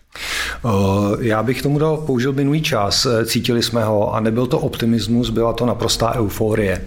Já 1.20 1.44
bych 1.44 1.62
tomu 1.62 1.80
dal, 1.80 1.98
použil 1.98 2.34
minulý 2.34 2.62
čas, 2.62 3.08
cítili 3.26 3.64
jsme 3.64 3.84
ho 3.84 4.16
a 4.16 4.20
nebyl 4.20 4.48
to 4.48 4.60
optimismus, 4.60 5.30
byla 5.30 5.54
to 5.54 5.66
naprostá 5.66 6.16
euforie, 6.16 6.82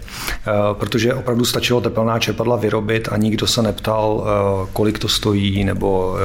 protože 0.72 1.14
opravdu 1.14 1.44
stačilo 1.44 1.80
tepelná 1.80 2.18
čerpadla 2.18 2.56
vyrobit 2.56 3.08
a 3.12 3.16
nikdo 3.16 3.46
se 3.46 3.62
neptal, 3.62 4.26
kolik 4.72 4.98
to 4.98 5.08
stojí 5.08 5.64
nebo 5.64 6.16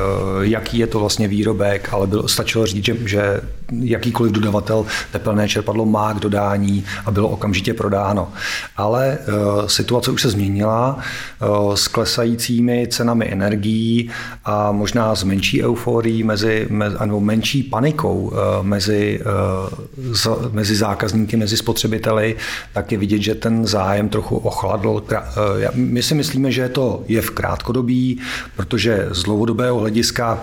jaký 0.41 0.77
je 0.77 0.87
to 0.87 0.99
vlastně 0.99 1.27
výrobek, 1.27 1.92
ale 1.93 2.07
bylo, 2.07 2.27
stačilo 2.27 2.65
říct, 2.65 2.85
že, 2.85 2.97
že 3.05 3.41
jakýkoliv 3.79 4.31
dodavatel 4.31 4.85
tepelné 5.11 5.49
čerpadlo 5.49 5.85
má 5.85 6.13
k 6.13 6.19
dodání 6.19 6.85
a 7.05 7.11
bylo 7.11 7.29
okamžitě 7.29 7.73
prodáno. 7.73 8.33
Ale 8.77 9.17
uh, 9.27 9.67
situace 9.67 10.11
už 10.11 10.21
se 10.21 10.29
změnila 10.29 10.97
uh, 11.41 11.73
s 11.75 11.87
klesajícími 11.87 12.87
cenami 12.87 13.31
energií 13.31 14.09
a 14.45 14.71
možná 14.71 15.15
s 15.15 15.23
menší 15.23 15.63
euforií 15.63 16.23
mezi, 16.23 16.67
mezi 16.69 16.95
nebo 17.05 17.19
menší 17.19 17.63
panikou 17.63 18.19
uh, 18.19 18.31
mezi, 18.61 19.19
uh, 19.99 20.13
z, 20.15 20.27
mezi 20.51 20.75
zákazníky, 20.75 21.37
mezi 21.37 21.57
spotřebiteli, 21.57 22.35
tak 22.73 22.91
je 22.91 22.97
vidět, 22.97 23.21
že 23.21 23.35
ten 23.35 23.67
zájem 23.67 24.09
trochu 24.09 24.37
ochladl. 24.37 25.03
My 25.73 26.03
si 26.03 26.15
myslíme, 26.15 26.51
že 26.51 26.69
to 26.69 27.03
je 27.07 27.21
v 27.21 27.29
krátkodobí, 27.29 28.19
protože 28.55 29.07
z 29.11 29.23
dlouhodobého 29.23 29.79
hlediska 29.79 30.41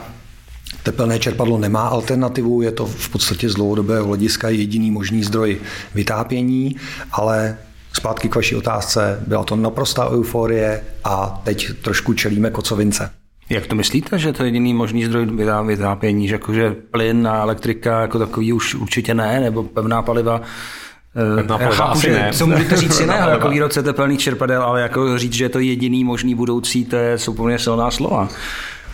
Tepelné 0.83 1.19
čerpadlo 1.19 1.59
nemá 1.59 1.89
alternativu, 1.89 2.63
je 2.63 2.73
to 2.73 2.87
v 2.87 3.09
podstatě 3.09 3.49
z 3.49 3.55
dlouhodobého 3.55 4.07
hlediska 4.07 4.49
jediný 4.49 4.91
možný 4.91 5.25
zdroj 5.25 5.59
vytápění, 5.95 6.77
ale 7.13 7.57
zpátky 7.93 8.29
k 8.29 8.35
vaší 8.35 8.57
otázce, 8.57 9.23
byla 9.27 9.45
to 9.45 9.57
naprostá 9.57 10.11
euforie 10.11 10.83
a 11.05 11.41
teď 11.45 11.71
trošku 11.83 12.15
čelíme 12.15 12.51
kocovince. 12.51 13.11
Jak 13.51 13.67
to 13.67 13.75
myslíte, 13.75 14.19
že 14.19 14.33
to 14.33 14.43
je 14.43 14.49
jediný 14.49 14.75
možný 14.75 15.05
zdroj 15.05 15.27
vytápění, 15.67 16.29
že 16.29 16.35
jakože 16.35 16.71
plyn 16.91 17.29
a 17.29 17.43
elektrika 17.43 18.01
jako 18.01 18.19
takový 18.19 18.53
už 18.53 18.75
určitě 18.75 19.15
ne, 19.15 19.41
nebo 19.41 19.63
pevná 19.63 20.03
paliva 20.03 20.41
Pevná 21.15 21.59
paliva 21.59 21.75
chápu, 21.75 21.91
asi 21.91 22.11
ne. 22.11 22.31
Co 22.33 22.47
můžete 22.47 22.77
říct 22.77 23.01
jiného 23.01 23.31
jako 23.31 23.49
výrobce 23.49 23.83
tepelných 23.83 24.21
čerpadel, 24.21 24.63
ale 24.63 24.81
jako 24.81 25.19
říct, 25.19 25.33
že 25.33 25.45
je 25.45 25.49
to 25.49 25.59
jediný 25.59 26.05
možný 26.05 26.35
budoucí, 26.35 26.85
to 26.85 26.97
je, 26.97 27.19
jsou 27.19 27.35
poměrně 27.35 27.59
silná 27.59 27.91
slova. 27.91 28.29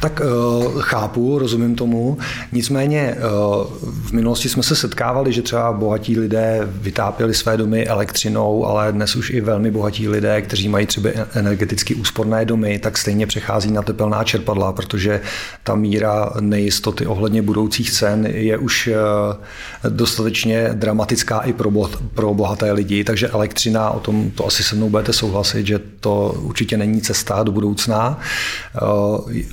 Tak 0.01 0.21
uh, 0.21 0.83
chápu, 0.83 1.39
rozumím 1.39 1.75
tomu. 1.75 2.19
Nicméně 2.53 3.17
uh, 3.17 3.67
v 3.83 4.13
minulosti 4.13 4.49
jsme 4.49 4.63
se 4.63 4.77
setkávali, 4.77 5.33
že 5.33 5.43
třeba 5.43 5.73
bohatí 5.73 6.19
lidé 6.19 6.61
vytápěli 6.65 7.35
své 7.35 7.57
domy 7.57 7.87
elektřinou, 7.87 8.67
ale 8.67 8.93
dnes 8.93 9.17
už 9.17 9.31
i 9.31 9.41
velmi 9.41 9.71
bohatí 9.71 10.09
lidé, 10.09 10.43
kteří 10.43 10.69
mají 10.69 10.87
třeba 10.87 11.11
energeticky 11.35 11.95
úsporné 11.95 12.45
domy, 12.45 12.79
tak 12.79 12.99
stejně 12.99 13.27
přechází 13.27 13.73
na 13.73 13.83
tepelná 13.83 14.25
čerpadla, 14.25 14.73
protože 14.73 15.21
ta 15.65 15.75
míra 15.75 16.33
nejistoty 16.41 17.07
ohledně 17.07 17.43
budoucích 17.43 17.91
cen 17.91 18.27
je 18.27 18.59
už 18.59 18.89
uh, 18.89 19.93
dostatečně 19.93 20.71
dramatická 20.73 21.41
i 21.41 21.53
pro, 21.53 21.71
pro 22.15 22.35
bohaté 22.35 22.73
lidi. 22.73 23.05
Takže 23.05 23.29
elektřina, 23.29 23.91
o 23.91 24.01
tom 24.01 24.31
to 24.31 24.47
asi 24.47 24.63
se 24.63 24.77
mnou 24.77 24.89
budete 24.89 25.13
souhlasit, 25.13 25.67
že 25.67 25.81
to 26.01 26.37
určitě 26.41 26.77
není 26.77 27.01
cesta 27.01 27.43
do 27.43 27.53
budoucna. 27.53 28.21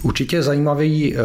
Určitě 0.01 0.32
Určitě 0.33 0.43
zajímavý 0.43 1.15
eh, 1.15 1.19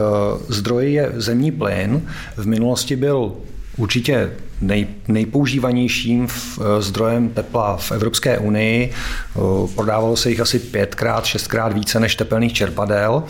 zdroj 0.48 0.92
je 0.92 1.12
zemní 1.16 1.52
plyn. 1.52 2.02
V 2.36 2.46
minulosti 2.46 2.96
byl 2.96 3.32
určitě 3.76 4.30
nej, 4.60 4.86
nejpoužívanějším 5.08 6.26
v, 6.26 6.58
eh, 6.58 6.82
zdrojem 6.82 7.28
tepla 7.28 7.76
v 7.76 7.92
Evropské 7.92 8.38
unii. 8.38 8.90
Eh, 8.92 9.40
prodávalo 9.74 10.16
se 10.16 10.30
jich 10.30 10.40
asi 10.40 10.58
pětkrát, 10.58 11.24
šestkrát 11.24 11.72
více 11.72 12.00
než 12.00 12.14
tepelných 12.16 12.52
čerpadel. 12.52 13.22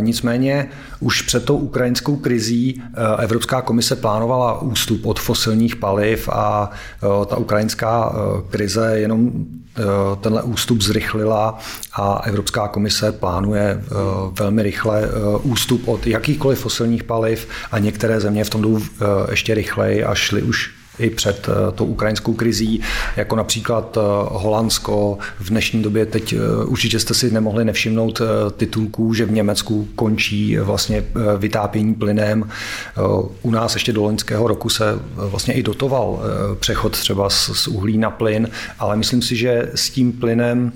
Nicméně 0.00 0.68
už 1.02 1.22
před 1.22 1.44
tou 1.44 1.56
ukrajinskou 1.56 2.16
krizí 2.16 2.82
Evropská 3.18 3.62
komise 3.62 3.96
plánovala 3.96 4.60
ústup 4.60 5.06
od 5.06 5.20
fosilních 5.20 5.76
paliv 5.76 6.28
a 6.28 6.70
ta 7.26 7.36
ukrajinská 7.36 8.14
krize 8.50 8.92
jenom 8.94 9.32
Eh, 9.78 10.16
tenhle 10.20 10.42
ústup 10.42 10.80
zrychlila 10.80 11.58
a 11.92 12.22
Evropská 12.24 12.68
komise 12.68 13.12
plánuje 13.12 13.82
eh, 13.82 13.94
velmi 14.38 14.62
rychle 14.62 15.02
eh, 15.02 15.08
ústup 15.42 15.88
od 15.88 16.06
jakýchkoliv 16.06 16.58
fosilních 16.58 17.04
paliv 17.04 17.48
a 17.70 17.78
některé 17.78 18.20
země 18.20 18.44
v 18.44 18.50
tom 18.50 18.62
jdou 18.62 18.80
ještě 19.30 19.54
rychleji 19.54 20.04
a 20.04 20.14
šly 20.14 20.42
už 20.42 20.70
i 20.98 21.10
před 21.10 21.48
eh, 21.48 21.72
tou 21.72 21.84
ukrajinskou 21.84 22.32
krizí, 22.32 22.80
jako 23.16 23.36
například 23.36 23.96
eh, 23.96 24.00
Holandsko. 24.28 25.18
V 25.40 25.48
dnešní 25.48 25.82
době 25.82 26.06
teď 26.06 26.32
eh, 26.32 26.64
určitě 26.64 27.00
jste 27.00 27.14
si 27.14 27.30
nemohli 27.30 27.64
nevšimnout 27.64 28.22
titulků, 28.56 29.14
že 29.14 29.24
v 29.24 29.32
Německu 29.32 29.88
končí 29.94 30.58
vlastně 30.58 31.04
vytápění 31.38 31.94
plynem. 31.94 32.48
U 33.42 33.50
nás 33.50 33.74
ještě 33.74 33.92
do 33.92 34.02
loňského 34.02 34.48
roku 34.48 34.68
se 34.68 34.98
vlastně 35.16 35.54
i 35.54 35.62
dotoval 35.62 36.22
přechod 36.60 36.92
třeba 36.92 37.30
z 37.30 37.68
uhlí 37.68 37.98
na 37.98 38.10
plyn, 38.10 38.48
ale 38.78 38.96
myslím 38.96 39.22
si, 39.22 39.36
že 39.36 39.70
s 39.74 39.90
tím 39.90 40.12
plynem 40.12 40.72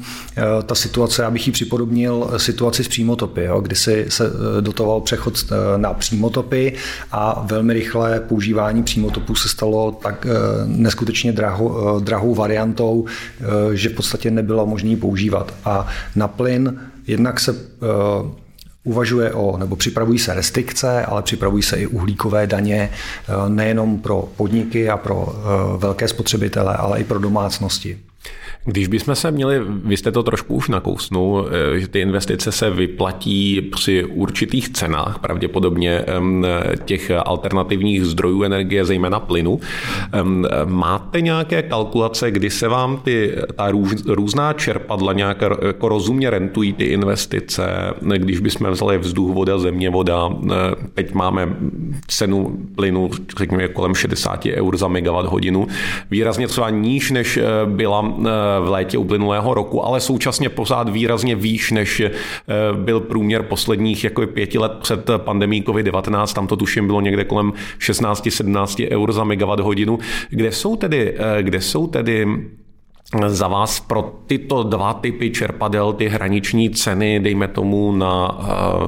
ta 0.66 0.74
situace, 0.74 1.22
já 1.22 1.30
bych 1.30 1.46
ji 1.46 1.52
připodobnil 1.52 2.30
situaci 2.36 2.84
s 2.84 2.88
přímotopy, 2.88 3.44
jo, 3.44 3.60
kdy 3.60 3.76
si 3.76 4.06
se 4.08 4.30
dotoval 4.60 5.00
přechod 5.00 5.44
na 5.76 5.94
přímotopy 5.94 6.72
a 7.12 7.44
velmi 7.46 7.72
rychle 7.72 8.20
používání 8.20 8.82
přímotopů 8.82 9.34
se 9.34 9.48
stalo 9.48 9.92
tak 10.06 10.26
eh, 10.26 10.30
neskutečně 10.66 11.32
drahou, 11.32 11.98
eh, 11.98 12.00
drahou 12.04 12.34
variantou, 12.34 13.04
eh, 13.06 13.44
že 13.76 13.88
v 13.88 13.92
podstatě 13.92 14.30
nebylo 14.30 14.66
možné 14.66 14.96
používat. 14.96 15.54
A 15.64 15.86
na 16.16 16.28
plyn 16.28 16.80
jednak 17.06 17.40
se 17.40 17.54
uvažuje 18.84 19.32
o, 19.32 19.56
nebo 19.56 19.76
připravují 19.76 20.18
se 20.18 20.34
restrikce, 20.34 21.04
ale 21.04 21.22
připravují 21.22 21.62
se 21.62 21.76
i 21.76 21.86
uhlíkové 21.86 22.46
daně 22.46 22.90
nejenom 23.48 23.98
pro 23.98 24.28
podniky 24.36 24.88
a 24.88 24.96
pro 24.96 25.34
velké 25.78 26.08
spotřebitele, 26.08 26.76
ale 26.76 27.00
i 27.00 27.04
pro 27.04 27.18
domácnosti. 27.18 27.98
Když 28.66 28.88
bychom 28.88 29.14
se 29.14 29.30
měli, 29.30 29.60
vy 29.68 29.96
jste 29.96 30.12
to 30.12 30.22
trošku 30.22 30.54
už 30.54 30.68
nakousnul, 30.68 31.48
eh, 31.74 31.78
že 31.80 31.88
ty 31.88 32.00
investice 32.00 32.52
se 32.52 32.70
vyplatí 32.70 33.60
při 33.60 34.04
určitých 34.04 34.68
cenách, 34.68 35.18
pravděpodobně 35.18 36.04
těch 36.84 37.10
alternativních 37.24 38.04
zdrojů 38.04 38.42
energie, 38.42 38.84
zejména 38.84 39.20
plynu. 39.20 39.60
Máte 40.64 41.20
nějaké 41.20 41.62
kalkulace, 41.62 42.30
kdy 42.30 42.50
se 42.50 42.68
vám 42.68 42.96
ty, 42.96 43.32
ta 43.54 43.70
růz, 43.70 44.06
různá 44.06 44.52
čerpadla 44.52 45.12
nějak 45.12 45.42
jako 45.66 45.88
rozumně 45.88 46.30
rentují 46.30 46.72
ty 46.72 46.84
investice, 46.84 47.66
když 48.16 48.40
bychom 48.40 48.70
vzali 48.70 48.98
vzduch, 48.98 49.34
voda, 49.34 49.58
země, 49.58 49.90
voda, 49.90 50.30
eh, 50.30 50.54
teď 50.94 51.14
máme 51.14 51.56
cenu 52.06 52.58
plynu, 52.76 53.10
řekněme, 53.38 53.68
kolem 53.68 53.94
60 53.94 54.46
eur 54.46 54.76
za 54.76 54.88
megawatt 54.88 55.28
hodinu, 55.28 55.66
výrazně 56.10 56.48
třeba 56.48 56.70
níž, 56.70 57.10
než 57.10 57.36
eh, 57.36 57.42
byla 57.66 58.14
v 58.60 58.68
létě 58.68 58.98
uplynulého 58.98 59.54
roku, 59.54 59.84
ale 59.86 60.00
současně 60.00 60.48
pořád 60.48 60.88
výrazně 60.88 61.36
výš, 61.36 61.70
než 61.70 62.00
eh, 62.00 62.10
byl 62.72 63.00
průměr 63.00 63.42
posledních 63.42 64.04
jako 64.04 64.26
pěti 64.26 64.58
let 64.58 64.72
před 64.80 65.10
pandemí 65.16 65.62
COVID-19. 65.62 66.34
Tam 66.34 66.46
to 66.46 66.56
tuším 66.56 66.86
bylo 66.86 67.00
někde 67.00 67.24
kolem 67.24 67.52
16-17 67.78 68.88
eur 68.90 69.12
za 69.12 69.24
megawatt 69.24 69.60
hodinu. 69.60 69.98
Kde 70.30 70.52
jsou 70.52 70.76
tedy, 70.76 71.14
eh, 71.18 71.42
kde 71.42 71.60
jsou 71.60 71.86
tedy 71.86 72.26
za 73.26 73.48
vás 73.48 73.80
pro 73.80 74.12
tyto 74.26 74.62
dva 74.62 74.94
typy 74.94 75.30
čerpadel 75.30 75.92
ty 75.92 76.08
hraniční 76.08 76.70
ceny, 76.70 77.20
dejme 77.20 77.48
tomu 77.48 77.92
na 77.92 78.38
uh, 78.38 78.86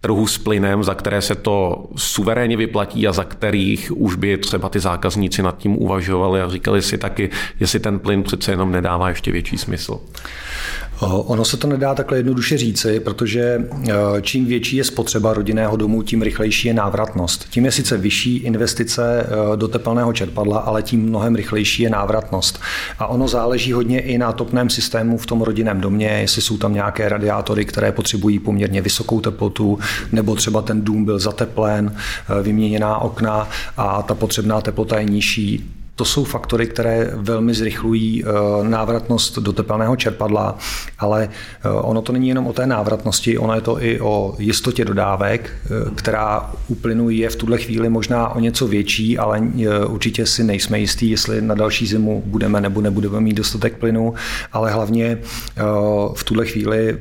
trhu 0.00 0.26
s 0.26 0.38
plynem, 0.38 0.84
za 0.84 0.94
které 0.94 1.22
se 1.22 1.34
to 1.34 1.84
suverénně 1.96 2.56
vyplatí 2.56 3.08
a 3.08 3.12
za 3.12 3.24
kterých 3.24 3.92
už 3.96 4.14
by 4.14 4.38
třeba 4.38 4.68
ty 4.68 4.80
zákazníci 4.80 5.42
nad 5.42 5.58
tím 5.58 5.82
uvažovali 5.82 6.40
a 6.42 6.48
říkali 6.48 6.82
si 6.82 6.98
taky, 6.98 7.30
jestli 7.60 7.80
ten 7.80 7.98
plyn 7.98 8.22
přece 8.22 8.52
jenom 8.52 8.72
nedává 8.72 9.08
ještě 9.08 9.32
větší 9.32 9.58
smysl. 9.58 10.00
Ono 11.00 11.44
se 11.44 11.56
to 11.56 11.66
nedá 11.66 11.94
takhle 11.94 12.18
jednoduše 12.18 12.58
říci, 12.58 13.00
protože 13.00 13.68
eh, 13.88 13.92
čím 14.22 14.46
větší 14.46 14.76
je 14.76 14.84
spotřeba 14.84 15.34
rodinného 15.34 15.76
domu, 15.76 16.02
tím 16.02 16.22
rychlejší 16.22 16.68
je 16.68 16.74
návratnost. 16.74 17.46
Tím 17.50 17.64
je 17.64 17.72
sice 17.72 17.96
vyšší 17.96 18.36
investice 18.36 19.26
eh, 19.26 19.56
do 19.56 19.68
tepelného 19.68 20.12
čerpadla, 20.12 20.58
ale 20.58 20.82
tím 20.82 21.02
mnohem 21.02 21.34
rychlejší 21.34 21.82
je 21.82 21.90
návratnost. 21.90 22.60
A 22.98 23.06
ono 23.06 23.28
záleží 23.28 23.72
hodně 23.72 24.00
i 24.00 24.18
na 24.18 24.32
topném 24.32 24.70
systému 24.70 25.18
v 25.18 25.26
tom 25.26 25.42
rodinném 25.42 25.80
domě, 25.80 26.08
jestli 26.08 26.42
jsou 26.42 26.58
tam 26.58 26.74
nějaké 26.74 27.08
radiátory, 27.08 27.64
které 27.64 27.92
potřebují 27.92 28.38
poměrně 28.38 28.82
vysokou 28.82 29.20
teplotu, 29.20 29.78
nebo 30.12 30.34
třeba 30.34 30.62
ten 30.62 30.82
dům 30.82 31.04
byl 31.04 31.18
zateplen, 31.18 31.96
eh, 31.96 32.42
vyměněná 32.42 32.98
okna 32.98 33.48
a 33.76 34.02
ta 34.02 34.14
potřebná 34.14 34.60
teplota 34.60 34.98
je 34.98 35.04
nižší 35.04 35.79
to 35.96 36.04
jsou 36.04 36.24
faktory, 36.24 36.66
které 36.66 37.10
velmi 37.14 37.54
zrychlují 37.54 38.24
návratnost 38.62 39.38
do 39.38 39.52
tepelného 39.52 39.96
čerpadla, 39.96 40.58
ale 40.98 41.28
ono 41.82 42.02
to 42.02 42.12
není 42.12 42.28
jenom 42.28 42.46
o 42.46 42.52
té 42.52 42.66
návratnosti, 42.66 43.38
ono 43.38 43.54
je 43.54 43.60
to 43.60 43.82
i 43.82 44.00
o 44.00 44.34
jistotě 44.38 44.84
dodávek, 44.84 45.52
která 45.94 46.50
u 46.68 46.74
plynu 46.74 47.10
je 47.10 47.30
v 47.30 47.36
tuhle 47.36 47.58
chvíli 47.58 47.88
možná 47.88 48.28
o 48.28 48.40
něco 48.40 48.66
větší, 48.66 49.18
ale 49.18 49.42
určitě 49.86 50.26
si 50.26 50.44
nejsme 50.44 50.78
jistí, 50.78 51.10
jestli 51.10 51.40
na 51.40 51.54
další 51.54 51.86
zimu 51.86 52.22
budeme 52.26 52.60
nebo 52.60 52.80
nebudeme 52.80 53.20
mít 53.20 53.34
dostatek 53.34 53.76
plynu, 53.76 54.14
ale 54.52 54.72
hlavně 54.72 55.18
v 56.14 56.24
tuhle 56.24 56.46
chvíli 56.46 56.98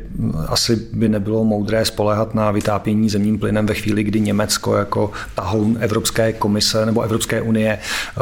asi 0.48 0.76
by 0.94 1.10
nebylo 1.10 1.44
moudré 1.44 1.86
spolehat 1.86 2.36
na 2.36 2.52
vytápění 2.52 3.10
zemním 3.10 3.40
plynem 3.40 3.66
ve 3.66 3.74
chvíli, 3.74 4.04
kdy 4.04 4.20
Německo 4.20 4.76
jako 4.76 5.12
tahoun 5.36 5.78
Evropské 5.80 6.34
komise 6.34 6.86
nebo 6.86 7.02
Evropské 7.02 7.42
unie 7.42 7.80
eh, 7.80 8.22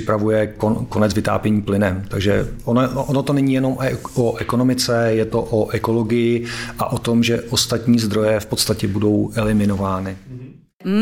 připravuje 0.00 0.54
konec 0.88 1.14
vytápění 1.14 1.62
plynem. 1.62 2.04
Takže 2.08 2.48
ono, 2.64 3.04
ono 3.04 3.22
to 3.22 3.32
není 3.32 3.54
jenom 3.54 3.78
o 4.14 4.36
ekonomice, 4.36 5.12
je 5.12 5.24
to 5.24 5.42
o 5.42 5.70
ekologii 5.70 6.46
a 6.78 6.92
o 6.92 6.98
tom, 6.98 7.22
že 7.22 7.42
ostatní 7.42 7.98
zdroje 7.98 8.40
v 8.40 8.46
podstatě 8.46 8.88
budou 8.88 9.30
eliminovány. 9.34 10.16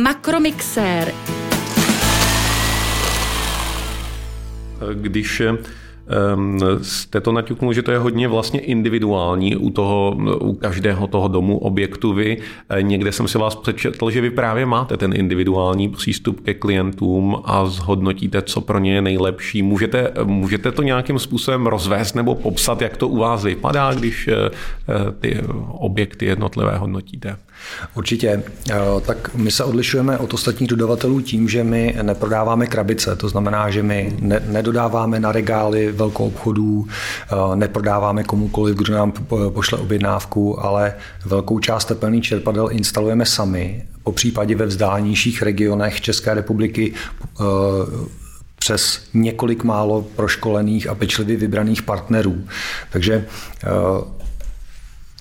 Makromixér. 0.02 1.12
Když 4.94 5.42
jste 6.82 7.20
to 7.20 7.32
naťuknul, 7.32 7.72
že 7.72 7.82
to 7.82 7.92
je 7.92 7.98
hodně 7.98 8.28
vlastně 8.28 8.60
individuální 8.60 9.56
u, 9.56 9.70
toho, 9.70 10.16
u 10.40 10.54
každého 10.54 11.06
toho 11.06 11.28
domu, 11.28 11.58
objektu 11.58 12.12
vy. 12.12 12.36
Eh, 12.68 12.82
někde 12.82 13.12
jsem 13.12 13.28
si 13.28 13.38
vás 13.38 13.54
přečetl, 13.54 14.10
že 14.10 14.20
vy 14.20 14.30
právě 14.30 14.66
máte 14.66 14.96
ten 14.96 15.12
individuální 15.12 15.88
přístup 15.88 16.40
ke 16.40 16.54
klientům 16.54 17.42
a 17.44 17.66
zhodnotíte, 17.66 18.42
co 18.42 18.60
pro 18.60 18.78
ně 18.78 18.94
je 18.94 19.02
nejlepší. 19.02 19.62
Můžete, 19.62 20.12
můžete 20.24 20.72
to 20.72 20.82
nějakým 20.82 21.18
způsobem 21.18 21.66
rozvést 21.66 22.14
nebo 22.14 22.34
popsat, 22.34 22.82
jak 22.82 22.96
to 22.96 23.08
u 23.08 23.16
vás 23.16 23.44
vypadá, 23.44 23.94
když 23.94 24.28
eh, 24.28 24.50
eh, 24.88 25.12
ty 25.20 25.40
objekty 25.68 26.26
jednotlivé 26.26 26.78
hodnotíte? 26.78 27.36
Určitě. 27.94 28.42
Tak 29.06 29.34
my 29.34 29.50
se 29.50 29.64
odlišujeme 29.64 30.18
od 30.18 30.34
ostatních 30.34 30.68
dodavatelů 30.68 31.20
tím, 31.20 31.48
že 31.48 31.64
my 31.64 31.96
neprodáváme 32.02 32.66
krabice. 32.66 33.16
To 33.16 33.28
znamená, 33.28 33.70
že 33.70 33.82
my 33.82 34.16
nedodáváme 34.46 35.20
na 35.20 35.32
regály 35.32 35.92
velkou 35.92 36.26
obchodů, 36.26 36.86
eh, 36.86 37.56
neprodáváme 37.56 38.24
komukoliv, 38.24 38.76
kdo 38.76 38.94
nám 38.94 39.12
pošle 39.48 39.78
objednávku, 39.78 40.64
ale 40.64 40.94
velkou 41.24 41.58
část 41.58 41.84
tepelných 41.84 42.24
čerpadel 42.24 42.68
instalujeme 42.72 43.26
sami, 43.26 43.86
po 44.02 44.12
případě 44.12 44.54
ve 44.54 44.66
vzdálenějších 44.66 45.42
regionech 45.42 46.00
České 46.00 46.34
republiky 46.34 46.94
eh, 46.94 47.44
přes 48.58 49.02
několik 49.14 49.64
málo 49.64 50.02
proškolených 50.02 50.86
a 50.86 50.94
pečlivě 50.94 51.36
vybraných 51.36 51.82
partnerů. 51.82 52.44
Takže 52.90 53.24
eh, 53.64 53.68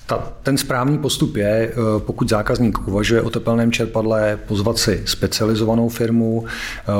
ta, 0.07 0.33
ten 0.43 0.57
správný 0.57 0.97
postup 0.97 1.35
je, 1.35 1.71
eh, 1.71 1.73
pokud 1.99 2.29
zákazník 2.29 2.87
uvažuje 2.87 3.21
o 3.21 3.29
tepelném 3.29 3.71
čerpadle, 3.71 4.39
pozvat 4.47 4.77
si 4.77 5.01
specializovanou 5.05 5.89
firmu. 5.89 6.45
Eh, 6.45 6.91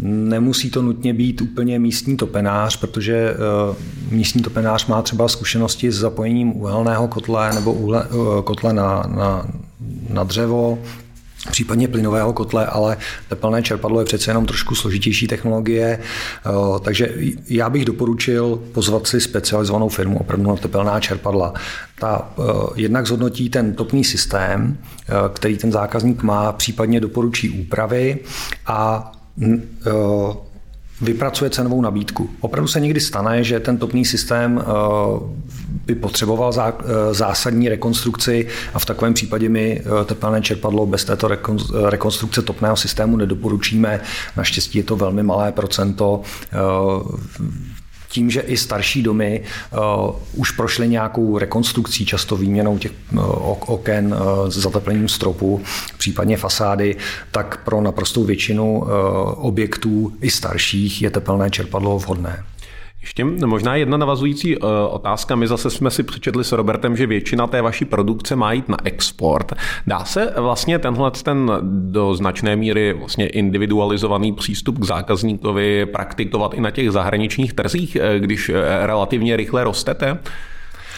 nemusí 0.00 0.70
to 0.70 0.82
nutně 0.82 1.14
být 1.14 1.40
úplně 1.40 1.78
místní 1.78 2.16
topenář, 2.16 2.76
protože 2.76 3.14
eh, 3.14 3.74
místní 4.10 4.42
topenář 4.42 4.86
má 4.86 5.02
třeba 5.02 5.28
zkušenosti 5.28 5.92
s 5.92 5.98
zapojením 5.98 6.56
uhelného 6.56 7.08
kotle 7.08 7.54
nebo 7.54 7.72
uhle, 7.72 8.06
kotle 8.44 8.72
na, 8.72 9.02
na, 9.16 9.46
na 10.10 10.24
dřevo, 10.24 10.78
případně 11.50 11.88
plynového 11.88 12.32
kotle, 12.32 12.66
ale 12.66 12.96
tepelné 13.28 13.62
čerpadlo 13.62 14.00
je 14.00 14.04
přece 14.04 14.30
jenom 14.30 14.46
trošku 14.46 14.74
složitější 14.74 15.26
technologie, 15.26 15.98
eh, 15.98 16.50
takže 16.80 17.14
já 17.48 17.70
bych 17.70 17.84
doporučil 17.84 18.62
pozvat 18.72 19.06
si 19.06 19.20
specializovanou 19.20 19.88
firmu 19.88 20.18
opravdu 20.18 20.50
na 20.50 20.56
tepelná 20.56 21.00
čerpadla. 21.00 21.54
Ta 21.98 22.32
eh, 22.38 22.42
jednak 22.76 23.06
zhodnotí 23.06 23.50
ten 23.50 23.74
topný 23.74 24.04
systém, 24.04 24.78
eh, 25.08 25.12
který 25.32 25.56
ten 25.56 25.72
zákazník 25.72 26.22
má, 26.22 26.52
případně 26.52 27.00
doporučí 27.00 27.50
úpravy 27.50 28.18
a 28.66 29.12
vypracuje 31.00 31.50
cenovou 31.50 31.80
nabídku. 31.80 32.30
Opravdu 32.40 32.68
se 32.68 32.80
někdy 32.80 33.00
stane, 33.00 33.44
že 33.44 33.60
ten 33.60 33.78
topný 33.78 34.04
systém 34.04 34.62
by 35.86 35.94
potřeboval 35.94 36.52
eh, 36.56 37.14
zásadní 37.14 37.68
rekonstrukci 37.68 38.48
a 38.74 38.78
v 38.78 38.84
takovém 38.84 39.14
případě 39.14 39.48
my 39.48 39.80
eh, 39.80 40.04
tepelné 40.04 40.42
čerpadlo 40.42 40.86
bez 40.86 41.04
této 41.04 41.28
rekonstrukce 41.84 42.42
topného 42.42 42.76
systému 42.76 43.16
nedoporučíme. 43.16 44.00
Naštěstí 44.36 44.78
je 44.78 44.84
to 44.84 44.96
velmi 44.96 45.22
malé 45.22 45.52
procento 45.52 46.22
eh, 46.52 46.58
tím, 48.12 48.30
že 48.30 48.40
i 48.40 48.56
starší 48.56 49.02
domy 49.02 49.42
uh, 49.72 49.80
už 50.34 50.50
prošly 50.50 50.88
nějakou 50.88 51.38
rekonstrukcí, 51.38 52.06
často 52.06 52.36
výměnou 52.36 52.78
těch 52.78 52.92
uh, 53.12 53.20
oken 53.66 54.14
uh, 54.14 54.50
zateplením 54.50 55.08
stropu, 55.08 55.62
případně 55.98 56.36
fasády, 56.36 56.96
tak 57.30 57.64
pro 57.64 57.80
naprostou 57.80 58.24
většinu 58.24 58.78
uh, 58.78 58.88
objektů 59.36 60.12
i 60.20 60.30
starších 60.30 61.02
je 61.02 61.10
tepelné 61.10 61.50
čerpadlo 61.50 61.98
vhodné. 61.98 62.44
Ještě 63.02 63.24
možná 63.24 63.76
jedna 63.76 63.96
navazující 63.96 64.56
uh, 64.56 64.68
otázka. 64.90 65.36
My 65.36 65.48
zase 65.48 65.70
jsme 65.70 65.90
si 65.90 66.02
přečetli 66.02 66.44
s 66.44 66.52
Robertem, 66.52 66.96
že 66.96 67.06
většina 67.06 67.46
té 67.46 67.62
vaší 67.62 67.84
produkce 67.84 68.36
má 68.36 68.52
jít 68.52 68.68
na 68.68 68.76
export. 68.84 69.52
Dá 69.86 70.04
se 70.04 70.34
vlastně 70.36 70.78
tenhle 70.78 71.10
ten 71.10 71.50
do 71.62 72.14
značné 72.14 72.56
míry 72.56 72.92
vlastně 72.92 73.26
individualizovaný 73.26 74.32
přístup 74.32 74.78
k 74.78 74.84
zákazníkovi 74.84 75.86
praktikovat 75.86 76.54
i 76.54 76.60
na 76.60 76.70
těch 76.70 76.90
zahraničních 76.90 77.52
trzích, 77.52 77.96
eh, 77.96 78.20
když 78.20 78.48
eh, 78.48 78.86
relativně 78.86 79.36
rychle 79.36 79.64
rostete? 79.64 80.18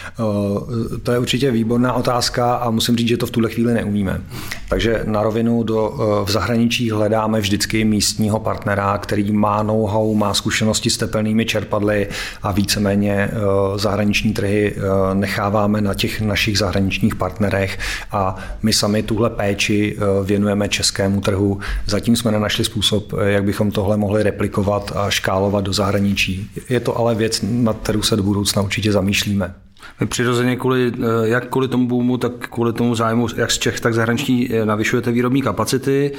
Eh, 0.05 0.99
to 1.03 1.11
je 1.11 1.19
určitě 1.19 1.51
výborná 1.51 1.93
otázka 1.93 2.55
a 2.55 2.69
musím 2.69 2.95
říct, 2.95 3.07
že 3.07 3.17
to 3.17 3.25
v 3.25 3.31
tuhle 3.31 3.49
chvíli 3.49 3.73
neumíme. 3.73 4.21
Takže 4.69 5.01
na 5.05 5.23
rovinu 5.23 5.63
do, 5.63 5.93
eh, 5.93 6.25
v 6.25 6.31
zahraničí 6.31 6.91
hledáme 6.91 7.41
vždycky 7.41 7.85
místního 7.85 8.39
partnera, 8.39 8.97
který 8.97 9.31
má 9.31 9.63
know-how, 9.63 10.13
má 10.13 10.33
zkušenosti 10.33 10.89
s 10.89 10.97
tepelnými 10.97 11.45
čerpadly 11.45 12.07
a 12.43 12.51
víceméně 12.51 13.13
eh, 13.13 13.31
zahraniční 13.75 14.33
trhy 14.33 14.75
necháváme 15.13 15.81
na 15.81 15.93
těch 15.93 16.21
našich 16.21 16.57
zahraničních 16.57 17.15
partnerech 17.15 17.79
a 18.11 18.35
my 18.63 18.73
sami 18.73 19.03
tuhle 19.03 19.29
péči 19.29 19.97
věnujeme 20.23 20.69
českému 20.69 21.21
trhu. 21.21 21.59
Zatím 21.85 22.15
jsme 22.15 22.31
nenašli 22.31 22.65
způsob, 22.65 23.13
jak 23.23 23.43
bychom 23.43 23.71
tohle 23.71 23.97
mohli 23.97 24.23
replikovat 24.23 24.91
a 24.95 25.09
škálovat 25.09 25.63
do 25.63 25.73
zahraničí. 25.73 26.49
Je 26.69 26.79
to 26.79 26.97
ale 26.97 27.15
věc, 27.15 27.39
nad 27.43 27.77
kterou 27.77 28.01
se 28.01 28.15
do 28.15 28.23
budoucna 28.23 28.61
určitě 28.61 28.91
zamýšlíme. 28.91 29.64
Vy 29.99 30.05
přirozeně 30.05 30.55
kvůli, 30.55 30.91
eh, 30.95 31.27
jak 31.27 31.49
kvůli 31.49 31.67
tomu 31.67 31.87
boomu, 31.87 32.17
tak 32.17 32.31
kvůli 32.49 32.73
tomu 32.73 32.95
zájmu 32.95 33.27
jak 33.35 33.51
z 33.51 33.57
Čech, 33.59 33.79
tak 33.79 33.93
zahraniční 33.93 34.51
eh, 34.51 34.65
navyšujete 34.65 35.11
výrobní 35.11 35.41
kapacity. 35.41 36.11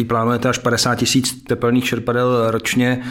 Eh, 0.00 0.04
plánujete 0.04 0.48
až 0.48 0.58
50 0.58 0.94
tisíc 0.94 1.42
tepelných 1.42 1.84
čerpadel 1.84 2.50
ročně. 2.50 3.02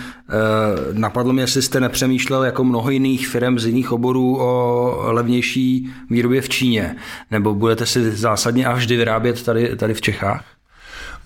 Napadlo 0.94 1.34
mě, 1.34 1.44
jestli 1.44 1.62
jste 1.62 1.80
nepřemýšlel 1.80 2.44
jako 2.44 2.63
mnoho 2.63 2.89
jiných 2.89 3.28
firm 3.28 3.60
z 3.60 3.66
jiných 3.66 3.92
oborů 3.92 4.38
o 4.39 4.98
levnější 5.06 5.89
výrobě 6.10 6.42
v 6.42 6.50
Číně. 6.50 6.96
Nebo 7.32 7.54
budete 7.54 7.86
si 7.86 8.12
zásadně 8.12 8.66
a 8.66 8.74
vždy 8.74 8.98
vyrábět 8.98 9.44
tady, 9.44 9.76
tady 9.76 9.94
v 9.94 10.02
Čechách? 10.02 10.46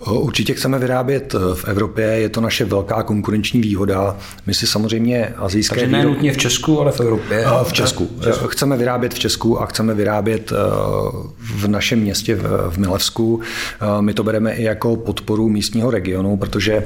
Určitě 0.06 0.54
chceme 0.54 0.78
vyrábět 0.78 1.34
eh, 1.34 1.54
v 1.54 1.64
Evropě, 1.64 2.06
je 2.06 2.28
to 2.28 2.40
naše 2.40 2.64
velká 2.64 3.02
konkurenční 3.02 3.60
výhoda. 3.60 4.16
My 4.46 4.54
si 4.54 4.66
samozřejmě 4.66 5.34
azijské... 5.36 5.80
Takže 5.80 5.96
ne 5.96 6.04
nutně 6.04 6.32
v 6.32 6.36
Česku, 6.36 6.80
ale 6.80 6.92
v 6.92 7.00
Evropě. 7.00 7.46
V 7.62 7.72
Česku. 7.72 8.08
v 8.20 8.24
Česku. 8.24 8.48
Chceme 8.48 8.76
vyrábět 8.76 9.14
v 9.14 9.18
Česku 9.18 9.62
a 9.62 9.66
chceme 9.66 9.94
vyrábět 9.94 10.52
eh, 10.52 10.56
v 11.38 11.68
našem 11.68 11.98
městě 11.98 12.38
v 12.68 12.78
Milevsku. 12.78 13.40
My 14.00 14.14
to 14.14 14.24
bereme 14.24 14.52
i 14.52 14.62
jako 14.62 14.96
podporu 14.96 15.48
místního 15.48 15.90
regionu, 15.90 16.36
protože 16.36 16.84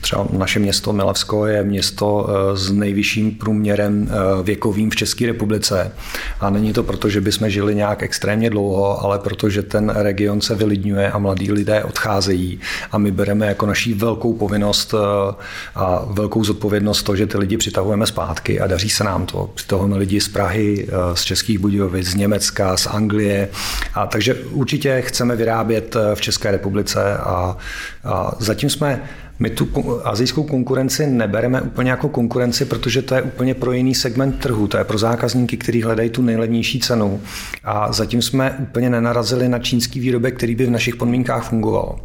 třeba 0.00 0.26
naše 0.32 0.58
město 0.58 0.92
Milevsko 0.92 1.46
je 1.46 1.64
město 1.64 2.28
s 2.54 2.70
nejvyšším 2.70 3.30
průměrem 3.30 4.10
věkovým 4.42 4.90
v 4.90 4.96
České 4.96 5.26
republice. 5.26 5.92
A 6.40 6.50
není 6.50 6.72
to 6.72 6.82
proto, 6.82 7.08
že 7.08 7.20
bychom 7.20 7.50
žili 7.50 7.74
nějak 7.74 8.02
extrémně 8.02 8.50
dlouho, 8.50 9.04
ale 9.04 9.18
protože 9.18 9.62
ten 9.62 9.88
region 9.88 10.40
se 10.40 10.54
vylidňuje 10.54 11.10
a 11.10 11.18
mladí 11.18 11.52
lidé 11.52 11.84
od 11.84 11.97
odcházejí 11.98 12.60
a 12.92 12.98
my 12.98 13.10
bereme 13.10 13.46
jako 13.46 13.66
naší 13.66 13.94
velkou 13.94 14.32
povinnost 14.32 14.94
eh, 14.94 15.34
a 15.74 16.04
velkou 16.06 16.44
zodpovědnost 16.44 17.02
to, 17.02 17.16
že 17.16 17.26
ty 17.26 17.38
lidi 17.38 17.56
přitahujeme 17.56 18.06
zpátky 18.06 18.60
a 18.60 18.66
daří 18.66 18.90
se 18.90 19.04
nám 19.04 19.26
to. 19.26 19.50
Přitahujeme 19.54 19.96
lidi 19.96 20.20
z 20.20 20.28
Prahy, 20.28 20.86
eh, 20.88 21.16
z 21.16 21.22
Českých 21.22 21.58
Budějovic, 21.58 22.06
z 22.06 22.14
Německa, 22.14 22.76
z 22.76 22.86
Anglie. 22.86 23.48
A 23.94 24.06
takže 24.06 24.34
určitě 24.34 25.02
chceme 25.02 25.36
vyrábět 25.36 25.96
eh, 25.96 26.14
v 26.14 26.20
České 26.20 26.50
republice 26.50 27.18
a, 27.18 27.56
a 28.04 28.32
zatím 28.38 28.70
jsme 28.70 29.02
my 29.40 29.50
tu 29.50 29.68
azijskou 30.04 30.42
konkurenci 30.42 31.06
nebereme 31.06 31.60
úplně 31.60 31.90
jako 31.90 32.08
konkurenci, 32.08 32.64
protože 32.64 33.02
to 33.02 33.14
je 33.14 33.22
úplně 33.22 33.54
pro 33.54 33.72
jiný 33.72 33.94
segment 33.94 34.32
trhu. 34.32 34.66
To 34.66 34.76
je 34.76 34.84
pro 34.84 34.98
zákazníky, 34.98 35.56
kteří 35.56 35.82
hledají 35.82 36.10
tu 36.10 36.22
nejlevnější 36.22 36.80
cenu. 36.80 37.20
A 37.64 37.92
zatím 37.92 38.22
jsme 38.22 38.56
úplně 38.58 38.90
nenarazili 38.90 39.48
na 39.48 39.58
čínský 39.58 40.00
výrobek, 40.00 40.36
který 40.36 40.54
by 40.54 40.66
v 40.66 40.70
našich 40.70 40.96
podmínkách 40.96 41.48
fungoval. 41.48 42.00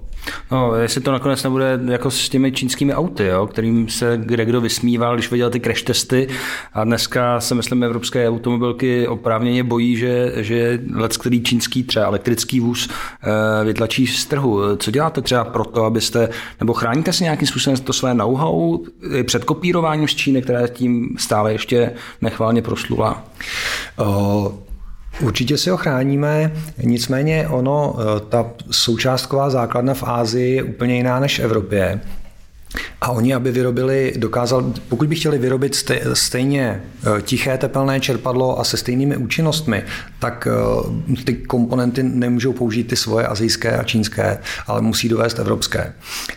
No, 0.51 0.75
jestli 0.75 1.01
to 1.01 1.11
nakonec 1.11 1.43
nebude 1.43 1.79
jako 1.85 2.11
s 2.11 2.29
těmi 2.29 2.51
čínskými 2.51 2.93
auty, 2.93 3.25
jo, 3.25 3.47
kterým 3.47 3.89
se 3.89 4.19
kde 4.23 4.45
kdo 4.45 4.61
vysmíval, 4.61 5.15
když 5.15 5.31
viděl 5.31 5.49
ty 5.49 5.59
crash 5.59 5.81
testy 5.81 6.27
a 6.73 6.83
dneska 6.83 7.39
se 7.39 7.55
myslím 7.55 7.83
evropské 7.83 8.29
automobilky 8.29 9.07
oprávněně 9.07 9.63
bojí, 9.63 9.97
že, 9.97 10.33
že 10.35 10.79
let, 10.93 11.17
který 11.17 11.43
čínský 11.43 11.83
třeba 11.83 12.05
elektrický 12.05 12.59
vůz 12.59 12.89
eh, 12.89 13.65
vytlačí 13.65 14.07
z 14.07 14.25
trhu. 14.25 14.77
Co 14.77 14.91
děláte 14.91 15.21
třeba 15.21 15.43
pro 15.43 15.65
to, 15.65 15.83
abyste, 15.83 16.29
nebo 16.59 16.73
chráníte 16.73 17.13
si 17.13 17.23
nějakým 17.23 17.47
způsobem 17.47 17.77
to 17.77 17.93
své 17.93 18.13
know-how 18.13 18.79
před 19.23 19.43
kopírováním 19.43 20.07
z 20.07 20.15
Číny, 20.15 20.41
která 20.41 20.67
tím 20.67 21.15
stále 21.17 21.51
ještě 21.51 21.91
nechválně 22.21 22.61
proslula? 22.61 23.23
Uh... 23.99 24.62
Určitě 25.21 25.57
si 25.57 25.69
ho 25.69 25.77
chráníme, 25.77 26.51
nicméně 26.83 27.47
ono, 27.47 27.95
eh, 27.99 28.19
ta 28.29 28.51
součástková 28.71 29.49
základna 29.49 29.93
v 29.93 30.03
Ázii 30.03 30.55
je 30.55 30.63
úplně 30.63 30.95
jiná 30.95 31.19
než 31.19 31.39
v 31.39 31.43
Evropě. 31.43 32.01
A 33.01 33.11
oni, 33.11 33.33
aby 33.33 33.51
vyrobili, 33.51 34.13
dokázal, 34.17 34.73
pokud 34.89 35.07
by 35.07 35.15
chtěli 35.15 35.37
vyrobit 35.37 35.75
stejně 36.13 36.83
eh, 37.17 37.21
tiché 37.21 37.57
tepelné 37.57 37.99
čerpadlo 37.99 38.59
a 38.59 38.63
se 38.63 38.77
stejnými 38.77 39.17
účinnostmi, 39.17 39.83
tak 40.19 40.47
eh, 40.47 41.23
ty 41.23 41.33
komponenty 41.33 42.03
nemůžou 42.03 42.53
použít 42.53 42.83
ty 42.83 42.95
svoje 42.95 43.27
azijské 43.27 43.77
a 43.77 43.83
čínské, 43.83 44.37
ale 44.67 44.81
musí 44.81 45.09
dovést 45.09 45.39
evropské. 45.39 45.93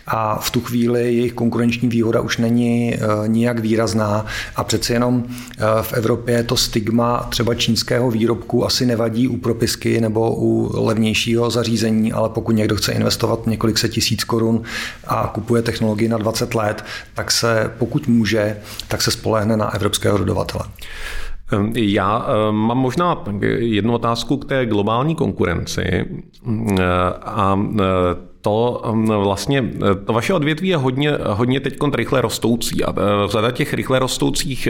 A 0.07 0.39
v 0.39 0.51
tu 0.51 0.61
chvíli 0.61 1.01
jejich 1.01 1.33
konkurenční 1.33 1.89
výhoda 1.89 2.21
už 2.21 2.37
není 2.37 2.95
eh, 2.95 3.27
nijak 3.27 3.59
výrazná 3.59 4.25
a 4.55 4.63
přeci 4.63 4.93
jenom 4.93 5.23
v 5.81 5.93
Evropě 5.93 6.43
to 6.43 6.57
stigma 6.57 7.27
třeba 7.29 7.55
čínského 7.55 8.11
výrobku 8.11 8.65
asi 8.65 8.85
nevadí 8.85 9.27
u 9.27 9.37
propisky 9.37 10.01
nebo 10.01 10.35
u 10.35 10.71
levnějšího 10.85 11.49
zařízení, 11.49 12.13
ale 12.13 12.29
pokud 12.29 12.51
někdo 12.51 12.75
chce 12.75 12.91
investovat 12.91 13.47
několik 13.47 13.77
set 13.77 13.89
tisíc 13.89 14.23
korun 14.23 14.61
a 15.07 15.31
kupuje 15.33 15.61
technologii 15.61 16.09
na 16.09 16.17
20 16.27 16.55
let, 16.55 16.85
tak 17.13 17.31
se, 17.31 17.71
pokud 17.77 18.07
může, 18.07 18.57
tak 18.87 19.01
se 19.01 19.11
spolehne 19.11 19.57
na 19.57 19.75
evropského 19.75 20.17
dodavatele. 20.17 20.63
Ehm, 21.51 21.71
já 21.75 22.25
ehm, 22.27 22.55
mám 22.55 22.77
možná 22.77 23.23
jednu 23.57 23.93
otázku 23.93 24.37
k 24.37 24.45
té 24.45 24.65
globální 24.65 25.15
konkurenci 25.15 26.05
ehm, 26.47 26.77
a 27.21 27.59
to 28.47 28.81
vlastně, 29.23 29.63
to 30.05 30.13
vaše 30.13 30.33
odvětví 30.33 30.67
je 30.67 30.77
hodně, 30.77 31.11
hodně 31.27 31.59
teď 31.59 31.77
rychle 31.95 32.21
rostoucí 32.21 32.83
a 32.83 32.91
v 32.91 33.29
řada 33.29 33.51
těch 33.51 33.73
rychle 33.73 33.99
rostoucích 33.99 34.67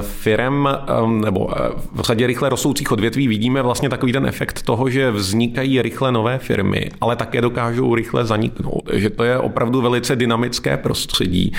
firm 0.00 0.68
nebo 1.08 1.48
v 1.92 2.00
řadě 2.00 2.26
rychle 2.26 2.48
rostoucích 2.48 2.92
odvětví 2.92 3.28
vidíme 3.28 3.62
vlastně 3.62 3.88
takový 3.88 4.12
ten 4.12 4.26
efekt 4.26 4.62
toho, 4.62 4.90
že 4.90 5.10
vznikají 5.10 5.82
rychle 5.82 6.12
nové 6.12 6.38
firmy, 6.38 6.90
ale 7.00 7.16
také 7.16 7.40
dokážou 7.40 7.94
rychle 7.94 8.24
zaniknout. 8.24 8.82
Že 8.92 9.10
to 9.10 9.24
je 9.24 9.38
opravdu 9.38 9.80
velice 9.80 10.16
dynamické 10.16 10.76
prostředí. 10.76 11.52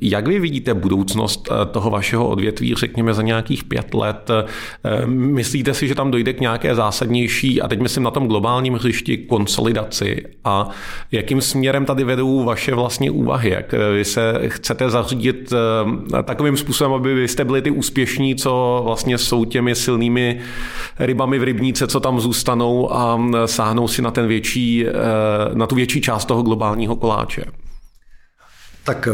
Jak 0.00 0.28
vy 0.28 0.38
vidíte 0.38 0.74
budoucnost 0.74 1.48
toho 1.70 1.90
vašeho 1.90 2.28
odvětví, 2.28 2.74
řekněme, 2.74 3.14
za 3.14 3.22
nějakých 3.22 3.64
pět 3.64 3.94
let? 3.94 4.30
Myslíte 5.06 5.74
si, 5.74 5.88
že 5.88 5.94
tam 5.94 6.10
dojde 6.10 6.32
k 6.32 6.40
nějaké 6.40 6.74
zásadnější, 6.74 7.62
a 7.62 7.68
teď 7.68 7.80
myslím 7.80 8.02
na 8.02 8.10
tom 8.10 8.28
globálním 8.28 8.74
hřišti, 8.74 9.16
konsolidaci 9.16 10.17
a 10.44 10.70
jakým 11.12 11.40
směrem 11.40 11.84
tady 11.84 12.04
vedou 12.04 12.44
vaše 12.44 12.74
vlastně 12.74 13.10
úvahy? 13.10 13.50
Jak 13.50 13.74
eh, 13.74 13.92
vy 13.92 14.04
se 14.04 14.34
chcete 14.48 14.90
zařídit 14.90 15.52
eh, 16.18 16.22
takovým 16.22 16.56
způsobem, 16.56 16.92
aby 16.92 17.14
vy 17.14 17.28
jste 17.28 17.44
byli 17.44 17.62
ty 17.62 17.70
úspěšní, 17.70 18.36
co 18.36 18.82
vlastně 18.84 19.18
jsou 19.18 19.44
těmi 19.44 19.74
silnými 19.74 20.40
rybami 20.98 21.38
v 21.38 21.42
rybníce, 21.42 21.86
co 21.86 22.00
tam 22.00 22.20
zůstanou 22.20 22.92
a 22.92 23.20
eh, 23.34 23.48
sáhnou 23.48 23.88
si 23.88 24.02
na, 24.02 24.10
ten 24.10 24.26
větší, 24.26 24.86
na 25.54 25.66
tu 25.66 25.74
větší 25.74 26.00
část 26.00 26.24
toho 26.24 26.42
globálního 26.42 26.96
koláče? 26.96 27.44
Tak 28.84 29.08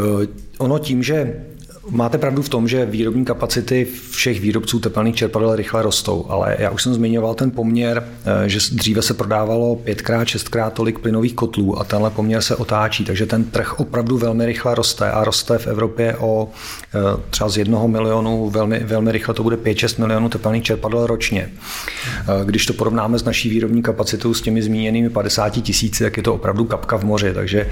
ono 0.57 0.79
tím, 0.79 1.03
že 1.03 1.45
Máte 1.89 2.17
pravdu 2.17 2.41
v 2.41 2.49
tom, 2.49 2.67
že 2.67 2.85
výrobní 2.85 3.25
kapacity 3.25 3.87
všech 4.11 4.39
výrobců 4.39 4.79
tepelných 4.79 5.15
čerpadel 5.15 5.55
rychle 5.55 5.81
rostou, 5.81 6.25
ale 6.29 6.55
já 6.59 6.69
už 6.69 6.83
jsem 6.83 6.93
zmiňoval 6.93 7.33
ten 7.33 7.51
poměr, 7.51 8.07
eh, 8.25 8.49
že 8.49 8.59
dříve 8.71 9.01
se 9.01 9.13
prodávalo 9.13 9.75
pětkrát, 9.75 10.27
šestkrát 10.27 10.73
tolik 10.73 10.99
plynových 10.99 11.33
kotlů 11.33 11.79
a 11.79 11.83
tenhle 11.83 12.09
poměr 12.09 12.41
se 12.41 12.55
otáčí, 12.55 13.05
takže 13.05 13.25
ten 13.25 13.43
trh 13.43 13.79
opravdu 13.79 14.17
velmi 14.17 14.45
rychle 14.45 14.75
roste 14.75 15.11
a 15.11 15.23
roste 15.23 15.57
v 15.57 15.67
Evropě 15.67 16.15
o 16.19 16.49
eh, 16.95 16.99
třeba 17.29 17.49
z 17.49 17.57
jednoho 17.57 17.87
milionu, 17.87 18.49
velmi, 18.49 18.79
velmi 18.79 19.11
rychle 19.11 19.33
to 19.33 19.43
bude 19.43 19.55
5-6 19.55 19.99
milionů 19.99 20.29
tepelných 20.29 20.63
čerpadel 20.63 21.07
ročně. 21.07 21.49
Eh, 21.51 22.45
když 22.45 22.65
to 22.65 22.73
porovnáme 22.73 23.19
s 23.19 23.23
naší 23.23 23.49
výrobní 23.49 23.81
kapacitou 23.81 24.33
s 24.33 24.41
těmi 24.41 24.61
zmíněnými 24.61 25.09
50 25.09 25.61
tisíci, 25.61 26.03
tak 26.03 26.17
je 26.17 26.23
to 26.23 26.33
opravdu 26.33 26.65
kapka 26.65 26.97
v 26.97 27.03
moři, 27.03 27.33
takže 27.33 27.69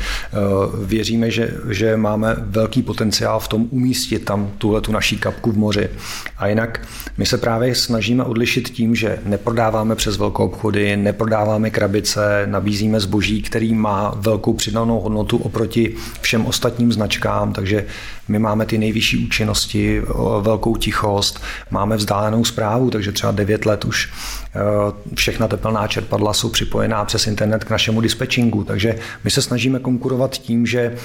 věříme, 0.85 1.31
že, 1.31 1.53
že 1.69 1.97
máme 1.97 2.35
velký 2.39 2.81
potenciál 2.81 3.39
v 3.39 3.47
tom 3.47 3.67
umístění 3.71 4.02
umístit 4.03 4.25
tam 4.25 4.51
tuhle 4.57 4.81
tu 4.81 4.91
naší 4.91 5.17
kapku 5.17 5.51
v 5.51 5.57
moři. 5.57 5.89
A 6.37 6.47
jinak 6.47 6.81
my 7.17 7.25
se 7.25 7.37
právě 7.37 7.75
snažíme 7.75 8.23
odlišit 8.23 8.69
tím, 8.69 8.95
že 8.95 9.19
neprodáváme 9.25 9.95
přes 9.95 10.17
velkou 10.17 10.45
obchody, 10.45 10.97
neprodáváme 10.97 11.69
krabice, 11.69 12.43
nabízíme 12.45 12.99
zboží, 12.99 13.41
který 13.41 13.73
má 13.73 14.13
velkou 14.15 14.53
přidanou 14.53 14.99
hodnotu 14.99 15.37
oproti 15.37 15.95
všem 16.21 16.45
ostatním 16.45 16.93
značkám, 16.93 17.53
takže 17.53 17.85
my 18.27 18.39
máme 18.39 18.65
ty 18.65 18.77
nejvyšší 18.77 19.25
účinnosti, 19.25 20.01
velkou 20.41 20.75
tichost, 20.75 21.39
máme 21.71 21.97
vzdálenou 21.97 22.45
zprávu, 22.45 22.89
takže 22.89 23.11
třeba 23.11 23.31
9 23.31 23.65
let 23.65 23.85
už 23.85 24.09
e, 24.09 25.15
všechna 25.15 25.47
tepelná 25.47 25.87
čerpadla 25.87 26.33
jsou 26.33 26.49
připojená 26.49 27.05
přes 27.05 27.27
internet 27.27 27.63
k 27.63 27.69
našemu 27.69 28.01
dispečingu, 28.01 28.63
takže 28.63 28.95
my 29.23 29.31
se 29.31 29.41
snažíme 29.41 29.79
konkurovat 29.79 30.31
tím, 30.31 30.65
že 30.65 30.95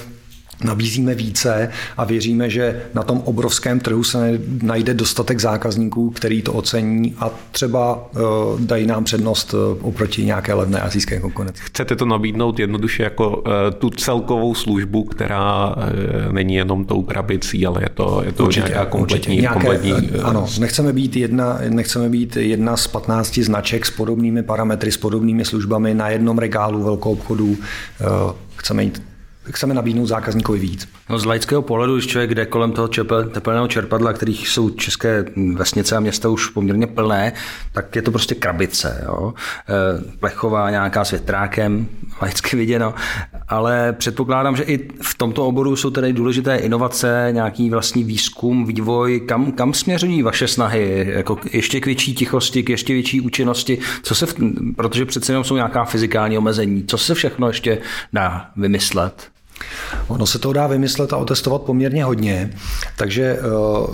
nabízíme 0.63 1.15
více 1.15 1.69
a 1.97 2.03
věříme, 2.03 2.49
že 2.49 2.81
na 2.93 3.03
tom 3.03 3.21
obrovském 3.25 3.79
trhu 3.79 4.03
se 4.03 4.39
najde 4.61 4.93
dostatek 4.93 5.39
zákazníků, 5.39 6.09
který 6.09 6.41
to 6.41 6.53
ocení 6.53 7.15
a 7.19 7.29
třeba 7.51 7.95
uh, 7.95 8.21
dají 8.59 8.87
nám 8.87 9.03
přednost 9.03 9.53
uh, 9.53 9.59
oproti 9.87 10.25
nějaké 10.25 10.53
levné 10.53 10.81
azijské 10.81 11.19
konkurenci. 11.19 11.61
Chcete 11.65 11.95
to 11.95 12.05
nabídnout 12.05 12.59
jednoduše 12.59 13.03
jako 13.03 13.29
uh, 13.29 13.43
tu 13.77 13.89
celkovou 13.89 14.55
službu, 14.55 15.03
která 15.03 15.75
není 16.31 16.55
jenom 16.55 16.85
tou 16.85 17.03
krabicí, 17.03 17.65
ale 17.65 17.83
je 17.83 17.89
to, 17.93 18.21
je 18.25 18.31
to 18.31 18.45
určitě, 18.45 18.67
nějaká 18.67 18.85
kompletní, 18.85 19.15
určitě. 19.15 19.41
Nějaké, 19.41 19.59
kompletní... 19.59 20.19
Ano, 20.23 20.47
nechceme 20.59 20.93
být, 20.93 21.15
jedna, 21.15 21.59
nechceme 21.69 22.09
být 22.09 22.35
jedna 22.35 22.77
z 22.77 22.87
15 22.87 23.37
značek 23.37 23.85
s 23.85 23.91
podobnými 23.91 24.43
parametry, 24.43 24.91
s 24.91 24.97
podobnými 24.97 25.45
službami 25.45 25.93
na 25.93 26.09
jednom 26.09 26.37
regálu 26.37 26.83
velkou 26.83 27.11
obchodu. 27.11 27.57
Chceme 28.55 28.83
jít 28.83 29.01
chceme 29.51 29.73
nabídnout 29.73 30.05
zákazníkovi 30.05 30.59
víc. 30.59 30.89
No 31.09 31.19
z 31.19 31.25
laického 31.25 31.61
pohledu, 31.61 31.95
když 31.95 32.07
člověk 32.07 32.35
jde 32.35 32.45
kolem 32.45 32.71
toho 32.71 32.87
čepe, 32.87 33.15
tepelného 33.23 33.67
čerpadla, 33.67 34.13
kterých 34.13 34.49
jsou 34.49 34.69
české 34.69 35.25
vesnice 35.53 35.95
a 35.95 35.99
města 35.99 36.29
už 36.29 36.49
poměrně 36.49 36.87
plné, 36.87 37.33
tak 37.71 37.95
je 37.95 38.01
to 38.01 38.11
prostě 38.11 38.35
krabice. 38.35 39.03
Jo? 39.05 39.33
E, 39.69 40.17
plechová 40.19 40.69
nějaká 40.69 41.05
s 41.05 41.11
větrákem, 41.11 41.87
laicky 42.21 42.57
viděno. 42.57 42.93
Ale 43.47 43.93
předpokládám, 43.93 44.55
že 44.55 44.63
i 44.63 44.89
v 45.01 45.15
tomto 45.17 45.47
oboru 45.47 45.75
jsou 45.75 45.89
tedy 45.89 46.13
důležité 46.13 46.55
inovace, 46.55 47.29
nějaký 47.31 47.69
vlastní 47.69 48.03
výzkum, 48.03 48.65
vývoj. 48.65 49.19
Kam, 49.19 49.51
kam 49.51 49.73
směřují 49.73 50.21
vaše 50.21 50.47
snahy? 50.47 51.07
Jako 51.09 51.37
ještě 51.51 51.79
k 51.79 51.85
větší 51.85 52.15
tichosti, 52.15 52.63
k 52.63 52.69
ještě 52.69 52.93
větší 52.93 53.21
účinnosti? 53.21 53.77
Co 54.03 54.15
se 54.15 54.25
v, 54.25 54.35
protože 54.75 55.05
přece 55.05 55.31
jenom 55.31 55.43
jsou 55.43 55.55
nějaká 55.55 55.85
fyzikální 55.85 56.37
omezení. 56.37 56.83
Co 56.87 56.97
se 56.97 57.13
všechno 57.15 57.47
ještě 57.47 57.77
dá 58.13 58.51
vymyslet? 58.55 59.29
Ono 60.07 60.25
se 60.25 60.39
to 60.39 60.53
dá 60.53 60.67
vymyslet 60.67 61.13
a 61.13 61.17
otestovat 61.17 61.61
poměrně 61.61 62.03
hodně, 62.03 62.51
takže 62.97 63.23
eh, 63.23 63.39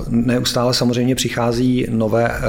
neustále 0.09 0.73
samozřejmě 0.73 1.15
přichází 1.15 1.85
nové, 1.89 2.31
eh, 2.31 2.41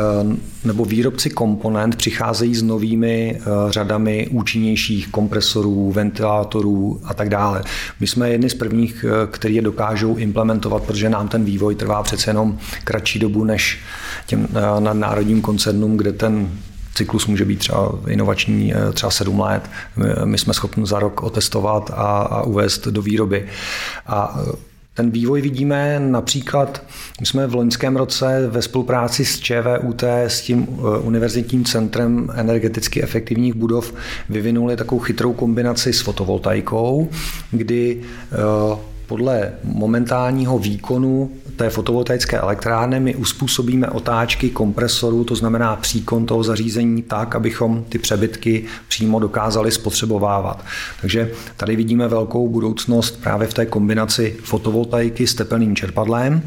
nebo 0.65 0.85
výrobci 0.85 1.31
komponent 1.31 1.97
přicházejí 1.97 2.55
s 2.55 2.63
novými 2.63 3.41
eh, 3.41 3.45
řadami 3.69 4.29
účinnějších 4.31 5.09
kompresorů, 5.09 5.93
ventilátorů 5.93 7.01
a 7.05 7.15
tak 7.15 7.29
dále. 7.29 7.63
My 8.01 8.07
jsme 8.07 8.31
jedni 8.31 8.51
z 8.51 8.55
prvních, 8.55 9.05
který 9.31 9.55
je 9.55 9.63
dokážou 9.63 10.17
implementovat, 10.17 10.83
protože 10.83 11.09
nám 11.09 11.29
ten 11.29 11.45
vývoj 11.45 11.75
trvá 11.75 12.03
přece 12.03 12.31
jenom 12.31 12.59
kratší 12.85 13.19
dobu 13.19 13.45
než 13.45 13.79
těm 14.27 14.49
národním 14.93 15.41
koncernům, 15.41 15.97
kde 15.97 16.13
ten 16.13 16.49
cyklus 16.97 17.27
může 17.27 17.45
být 17.45 17.59
třeba 17.59 17.93
inovační 18.09 18.75
eh, 18.75 18.93
třeba 18.93 19.11
sedm 19.11 19.41
let. 19.41 19.71
My 20.25 20.39
jsme 20.39 20.55
schopni 20.55 20.87
za 20.87 20.99
rok 20.99 21.23
otestovat 21.23 21.91
a, 21.91 22.21
a 22.21 22.43
uvést 22.43 22.87
do 22.87 23.03
výroby. 23.03 23.47
A 24.07 24.41
eh, 24.41 24.57
ten 24.95 25.11
vývoj 25.11 25.41
vidíme 25.41 26.01
například, 26.01 26.83
my 27.21 27.27
jsme 27.27 27.47
v 27.47 27.55
loňském 27.55 27.97
roce 27.97 28.47
ve 28.51 28.63
spolupráci 28.63 29.25
s 29.25 29.41
ČVUT, 29.41 30.03
s 30.03 30.41
tím 30.41 30.67
eh, 30.71 30.99
univerzitním 30.99 31.65
centrem 31.65 32.29
energeticky 32.35 33.03
efektivních 33.03 33.55
budov, 33.55 33.95
vyvinuli 34.29 34.77
takovou 34.77 35.01
chytrou 35.01 35.33
kombinaci 35.33 35.93
s 35.93 36.01
fotovoltaikou, 36.01 37.09
kdy 37.51 38.03
podle 39.07 39.53
momentálního 39.65 40.59
výkonu 40.59 41.31
té 41.57 41.71
fotovoltaické 41.71 42.39
elektrárny 42.39 43.01
my 43.01 43.15
uspůsobíme 43.15 43.89
otáčky 43.89 44.51
kompresorů, 44.51 45.25
to 45.25 45.35
znamená 45.35 45.77
příkon 45.77 46.27
toho 46.27 46.43
zařízení 46.43 47.03
tak, 47.03 47.35
abychom 47.35 47.85
ty 47.89 47.99
přebytky 47.99 48.65
přímo 48.89 49.19
dokázali 49.19 49.73
spotřebovávat. 49.73 50.65
Takže 51.01 51.31
tady 51.57 51.77
vidíme 51.77 52.09
velkou 52.09 52.49
budoucnost 52.49 53.23
právě 53.23 53.49
v 53.49 53.55
té 53.55 53.67
kombinaci 53.67 54.37
fotovoltaiky 54.43 55.27
s 55.27 55.35
tepelným 55.35 55.77
čerpadlem, 55.77 56.43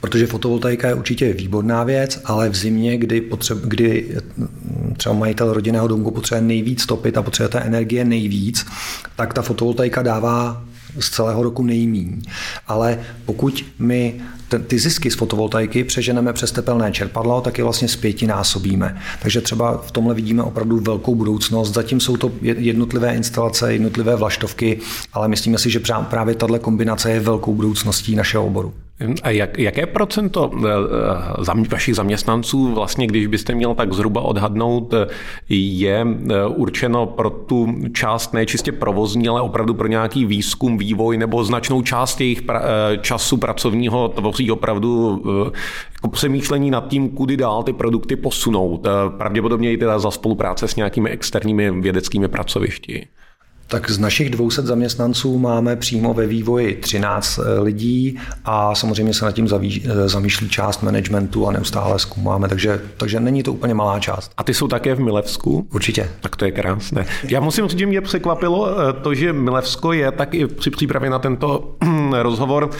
Protože 0.00 0.26
fotovoltaika 0.26 0.88
je 0.88 0.94
určitě 0.94 1.32
výborná 1.32 1.84
věc, 1.84 2.20
ale 2.24 2.48
v 2.48 2.54
zimě, 2.54 2.98
kdy, 2.98 3.20
potřeb, 3.20 3.58
kdy 3.58 4.16
mm, 4.36 4.94
třeba 4.96 5.14
majitel 5.14 5.52
rodinného 5.52 5.88
domku 5.88 6.10
potřebuje 6.10 6.42
nejvíc 6.42 6.86
topit 6.86 7.16
a 7.16 7.22
potřebuje 7.22 7.48
té 7.48 7.60
energie 7.60 8.04
nejvíc, 8.04 8.66
tak 9.16 9.34
ta 9.34 9.42
fotovoltaika 9.42 10.02
dává 10.02 10.62
z 10.98 11.10
celého 11.10 11.42
roku 11.42 11.62
nejmíň. 11.62 12.22
Ale 12.66 12.98
pokud 13.24 13.64
my 13.78 14.20
ty 14.66 14.78
zisky 14.78 15.10
z 15.10 15.14
fotovoltaiky 15.14 15.84
přeženeme 15.84 16.32
přes 16.32 16.52
tepelné 16.52 16.92
čerpadlo, 16.92 17.40
tak 17.40 17.58
je 17.58 17.64
vlastně 17.64 17.88
zpětinásobíme. 17.88 19.00
Takže 19.22 19.40
třeba 19.40 19.82
v 19.86 19.92
tomhle 19.92 20.14
vidíme 20.14 20.42
opravdu 20.42 20.80
velkou 20.80 21.14
budoucnost. 21.14 21.74
Zatím 21.74 22.00
jsou 22.00 22.16
to 22.16 22.32
jednotlivé 22.40 23.14
instalace, 23.14 23.72
jednotlivé 23.72 24.16
vlaštovky, 24.16 24.78
ale 25.12 25.28
myslíme 25.28 25.58
si, 25.58 25.70
že 25.70 25.80
právě 26.10 26.34
tahle 26.34 26.58
kombinace 26.58 27.10
je 27.10 27.20
velkou 27.20 27.54
budoucností 27.54 28.16
našeho 28.16 28.46
oboru. 28.46 28.74
A 29.22 29.30
jak, 29.30 29.58
jaké 29.58 29.86
procento 29.86 30.50
eh, 30.54 31.68
vašich 31.70 31.94
zaměstnanců 31.94 32.74
vlastně, 32.74 33.06
když 33.06 33.26
byste 33.26 33.54
měl 33.54 33.74
tak 33.74 33.92
zhruba 33.92 34.20
odhadnout, 34.20 34.94
je 35.48 36.06
eh, 36.06 36.46
určeno 36.46 37.06
pro 37.06 37.30
tu 37.30 37.74
část 37.92 38.34
ne 38.34 38.46
čistě 38.46 38.72
provozní, 38.72 39.28
ale 39.28 39.40
opravdu 39.40 39.74
pro 39.74 39.86
nějaký 39.86 40.26
výzkum, 40.26 40.78
vývoj 40.78 41.16
nebo 41.16 41.44
značnou 41.44 41.82
část 41.82 42.20
jejich 42.20 42.42
pra, 42.42 42.62
eh, 42.62 42.98
času 42.98 43.36
pracovního 43.36 44.08
tvoří 44.08 44.50
opravdu 44.50 45.22
jako 45.92 46.08
přemýšlení 46.08 46.70
nad 46.70 46.88
tím, 46.88 47.08
kudy 47.10 47.36
dál 47.36 47.62
ty 47.62 47.72
produkty 47.72 48.16
posunout. 48.16 48.86
Pravděpodobně 49.18 49.72
i 49.72 49.76
teda 49.76 49.98
za 49.98 50.10
spolupráce 50.10 50.68
s 50.68 50.76
nějakými 50.76 51.10
externími 51.10 51.70
vědeckými 51.80 52.28
pracovišti. 52.28 53.06
Tak 53.70 53.90
z 53.90 53.98
našich 53.98 54.30
200 54.30 54.62
zaměstnanců 54.62 55.38
máme 55.38 55.76
přímo 55.76 56.14
ve 56.14 56.26
vývoji 56.26 56.74
13 56.74 57.38
eh, 57.38 57.60
lidí 57.60 58.18
a 58.44 58.74
samozřejmě 58.74 59.14
se 59.14 59.24
nad 59.24 59.32
tím 59.32 59.48
eh, 59.52 60.08
zamýšlí 60.08 60.48
část 60.48 60.82
managementu 60.82 61.48
a 61.48 61.52
neustále 61.52 61.98
zkoumáme, 61.98 62.48
takže, 62.48 62.80
takže 62.96 63.20
není 63.20 63.42
to 63.42 63.52
úplně 63.52 63.74
malá 63.74 63.98
část. 63.98 64.32
A 64.36 64.44
ty 64.44 64.54
jsou 64.54 64.68
také 64.68 64.94
v 64.94 65.00
Milevsku? 65.00 65.66
Určitě. 65.74 66.10
Tak 66.20 66.36
to 66.36 66.44
je 66.44 66.50
krásné. 66.50 67.06
Já 67.28 67.40
musím 67.40 67.68
říct, 67.68 67.78
že 67.78 67.86
mě 67.86 68.00
překvapilo 68.00 68.68
eh, 68.70 68.92
to, 68.92 69.14
že 69.14 69.32
Milevsko 69.32 69.92
je 69.92 70.12
tak 70.12 70.34
i 70.34 70.46
při 70.46 70.70
přípravě 70.70 71.10
na 71.10 71.18
tento 71.18 71.74
rozhovor 72.22 72.70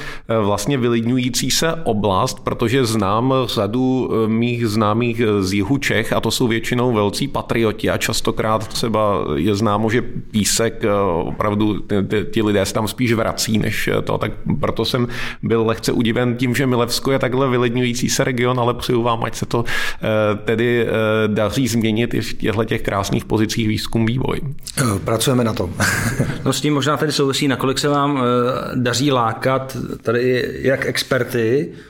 vlastně 0.42 0.78
vylidňující 0.78 1.50
se 1.50 1.74
oblast, 1.74 2.40
protože 2.40 2.84
znám 2.84 3.34
řadu 3.46 4.10
mých 4.26 4.66
známých 4.66 5.22
z 5.40 5.52
jihu 5.52 5.78
Čech 5.78 6.12
a 6.12 6.20
to 6.20 6.30
jsou 6.30 6.48
většinou 6.48 6.92
velcí 6.92 7.28
patrioti 7.28 7.90
a 7.90 7.98
častokrát 7.98 8.68
třeba 8.68 9.24
je 9.34 9.54
známo, 9.54 9.90
že 9.90 10.02
písek 10.30 10.79
Eh, 10.84 10.88
opravdu 11.24 11.76
ti 12.30 12.42
lidé 12.42 12.66
se 12.66 12.74
tam 12.74 12.88
spíš 12.88 13.12
vrací, 13.12 13.58
než 13.58 13.90
to. 14.04 14.18
Tak 14.18 14.32
proto 14.60 14.84
jsem 14.84 15.08
byl 15.42 15.66
lehce 15.66 15.92
udiven 15.92 16.36
tím, 16.36 16.54
že 16.54 16.66
Milevsko 16.66 17.12
je 17.12 17.18
takhle 17.18 17.48
vylidňující 17.48 18.08
se 18.08 18.24
region, 18.24 18.60
ale 18.60 18.74
přeju 18.74 19.02
vám, 19.02 19.24
ať 19.24 19.34
se 19.34 19.46
to 19.46 19.64
eh, 19.64 20.08
tedy 20.44 20.86
eh, 20.86 20.88
daří 21.26 21.68
změnit 21.68 22.14
i 22.14 22.20
v 22.20 22.34
těchto 22.34 22.64
těch 22.64 22.82
krásných 22.82 23.24
pozicích 23.24 23.68
výzkum 23.68 24.06
vývoj. 24.06 24.40
Pracujeme 25.04 25.44
na 25.44 25.52
tom. 25.52 25.74
no 26.44 26.52
s 26.52 26.60
tím 26.60 26.74
možná 26.74 26.96
tady 26.96 27.12
souvisí, 27.12 27.48
nakolik 27.48 27.78
se 27.78 27.88
vám 27.88 28.22
daří 28.74 29.12
lákat 29.12 29.76
tady 30.02 30.44
jak 30.62 30.86
experty, 30.86 31.68
Eh, 31.70 31.89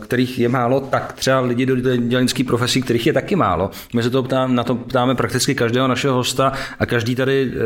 kterých 0.00 0.38
je 0.38 0.48
málo, 0.48 0.80
tak 0.80 1.12
třeba 1.12 1.40
lidi 1.40 1.66
do 1.66 1.96
dělnické 1.96 2.44
profesí, 2.44 2.82
kterých 2.82 3.06
je 3.06 3.12
taky 3.12 3.36
málo. 3.36 3.70
My 3.94 4.02
se 4.02 4.10
to 4.10 4.22
ptám, 4.22 4.54
na 4.54 4.64
to 4.64 4.74
ptáme 4.74 5.14
prakticky 5.14 5.54
každého 5.54 5.88
našeho 5.88 6.14
hosta 6.14 6.52
a 6.78 6.86
každý 6.86 7.14
tady 7.14 7.52
eh, 7.52 7.56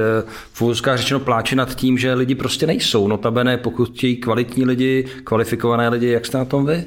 v 0.52 0.62
úzkách 0.62 0.98
řečeno 0.98 1.20
pláče 1.20 1.56
nad 1.56 1.74
tím, 1.74 1.98
že 1.98 2.14
lidi 2.14 2.34
prostě 2.34 2.66
nejsou. 2.66 3.08
Notabene, 3.08 3.56
pokud 3.56 3.88
chtějí 3.88 4.16
kvalitní 4.16 4.64
lidi, 4.64 5.06
kvalifikované 5.24 5.88
lidi, 5.88 6.08
jak 6.08 6.26
jste 6.26 6.38
na 6.38 6.44
tom 6.44 6.66
vy? 6.66 6.84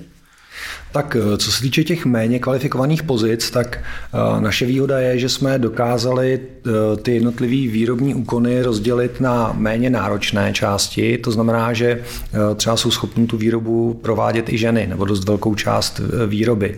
Tak 0.92 1.18
eh, 1.20 1.38
co 1.38 1.52
se 1.52 1.62
týče 1.62 1.84
těch 1.84 2.06
méně 2.06 2.40
kvalifikovaných 2.40 3.04
pozic, 3.04 3.52
tak 3.52 3.78
eh, 3.78 4.42
naše 4.42 4.66
výhoda 4.66 5.00
je, 5.00 5.20
že 5.20 5.30
jsme 5.30 5.60
dokázali 5.60 6.40
eh, 6.40 6.70
ty 7.02 7.14
jednotlivé 7.14 7.72
výrobní 7.72 8.16
úkony 8.16 8.62
rozdělit 8.62 9.22
na 9.22 9.54
méně 9.58 9.90
náročné 9.90 10.54
části. 10.54 11.18
To 11.18 11.32
znamená, 11.32 11.74
že 11.74 12.04
třeba 12.56 12.78
jsou 12.78 12.92
schopni 12.92 13.28
tu 13.28 13.38
výrobu 13.38 13.94
provádět 13.94 14.50
i 14.50 14.58
ženy, 14.58 14.88
nebo 14.88 15.06
dost 15.06 15.28
velkou 15.28 15.56
část 15.56 16.02
výroby. 16.28 16.78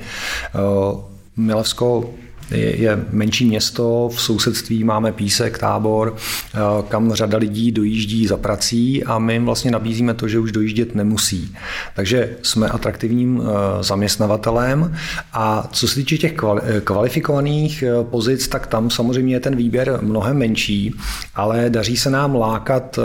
Milevsko 1.38 2.14
je, 2.52 2.76
je 2.76 3.06
menší 3.12 3.46
město, 3.46 4.10
v 4.14 4.22
sousedství 4.22 4.84
máme 4.84 5.12
Písek, 5.12 5.58
tábor, 5.58 6.16
eh, 6.16 6.58
kam 6.88 7.14
řada 7.14 7.38
lidí 7.38 7.72
dojíždí 7.72 8.28
za 8.28 8.38
prací 8.38 9.04
a 9.04 9.20
my 9.20 9.34
jim 9.34 9.46
vlastně 9.46 9.72
nabízíme 9.72 10.14
to, 10.14 10.28
že 10.28 10.40
už 10.40 10.52
dojíždět 10.52 10.96
nemusí. 10.96 11.56
Takže 11.96 12.38
jsme 12.42 12.68
atraktivním 12.68 13.42
eh, 13.42 13.84
zaměstnavatelem 13.84 14.96
a 15.34 15.68
co 15.72 15.88
se 15.88 15.96
týče 15.96 16.18
těch 16.18 16.34
eh, 16.34 16.82
kvalifikovaných 16.82 17.84
pozic, 18.04 18.48
tak 18.48 18.68
tam 18.68 18.90
samozřejmě 18.90 19.36
je 19.36 19.40
ten 19.40 19.56
výběr 19.56 20.00
mnohem 20.02 20.38
menší, 20.38 20.94
ale 21.36 21.70
daří 21.70 21.98
se 21.98 22.10
nám 22.10 22.36
lákat 22.36 23.00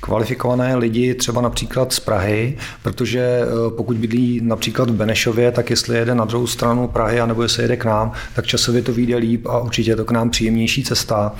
kvalifikované 0.00 0.76
lidi 0.76 1.14
třeba 1.14 1.40
například 1.40 1.92
z 1.92 2.00
Prahy, 2.00 2.56
protože 2.82 3.20
eh, 3.20 3.46
pokud 3.76 3.96
bydlí 3.96 4.40
například 4.42 4.90
v 4.90 4.94
Benešově, 4.94 5.52
tak 5.52 5.70
jestli 5.70 5.96
jede 5.96 6.14
na 6.14 6.24
druhou 6.24 6.46
stranu 6.46 6.88
Prahy, 6.88 7.20
anebo 7.20 7.42
jestli 7.42 7.62
jede 7.62 7.76
k 7.76 7.84
nám, 7.84 8.12
tak 8.34 8.46
časově 8.46 8.82
to 8.82 8.92
vyjde 8.92 9.16
líp 9.16 9.46
a 9.46 9.58
určitě 9.58 9.90
je 9.90 9.96
to 9.96 10.04
k 10.04 10.10
nám 10.10 10.30
příjemnější 10.30 10.84
cesta. 10.84 11.32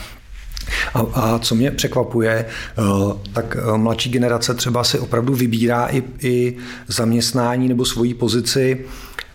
A, 0.95 1.01
a 1.15 1.39
co 1.39 1.55
mě 1.55 1.71
překvapuje, 1.71 2.47
eh, 2.47 2.83
tak 3.33 3.57
eh, 3.57 3.79
mladší 3.79 4.11
generace 4.11 4.55
třeba 4.55 4.85
si 4.85 4.99
opravdu 4.99 5.35
vybírá 5.35 5.87
i, 5.87 6.03
i 6.21 6.57
zaměstnání 6.89 7.69
nebo 7.69 7.85
svoji 7.85 8.15
pozici 8.15 8.85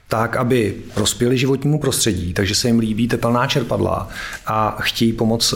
tak, 0.07 0.35
aby 0.35 0.75
prospěli 0.93 1.38
životnímu 1.38 1.79
prostředí, 1.79 2.33
takže 2.33 2.55
se 2.55 2.67
jim 2.67 2.79
líbí 2.79 3.07
tepelná 3.07 3.47
čerpadla 3.47 4.09
a 4.45 4.77
chtějí 4.79 5.13
pomoct 5.13 5.53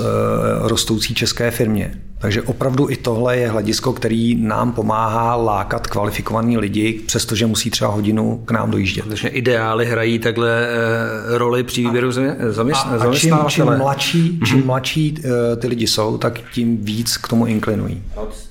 rostoucí 0.61 1.13
české 1.13 1.51
firmě. 1.51 2.08
Takže 2.21 2.41
opravdu 2.41 2.89
i 2.89 2.95
tohle 2.95 3.37
je 3.37 3.49
hledisko, 3.49 3.93
který 3.93 4.35
nám 4.35 4.71
pomáhá 4.71 5.35
lákat 5.35 5.87
kvalifikovaní 5.87 6.57
lidi, 6.57 7.01
přestože 7.05 7.45
musí 7.45 7.69
třeba 7.69 7.91
hodinu 7.91 8.41
k 8.45 8.51
nám 8.51 8.71
dojíždět. 8.71 9.05
Takže 9.07 9.27
ideály 9.27 9.85
hrají 9.85 10.19
takhle 10.19 10.67
e, 10.67 11.37
roli 11.37 11.63
při 11.63 11.83
výběru 11.83 12.11
zaměstnavatele. 12.49 13.11
A, 13.11 13.15
a 13.15 13.19
čím, 13.19 13.35
čím 13.47 13.65
mladší, 13.65 14.39
čím 14.45 14.65
mladší 14.65 15.15
e, 15.17 15.55
ty 15.55 15.67
lidi 15.67 15.87
jsou, 15.87 16.17
tak 16.17 16.39
tím 16.53 16.77
víc 16.77 17.17
k 17.17 17.27
tomu 17.27 17.45
inklinují. 17.45 18.03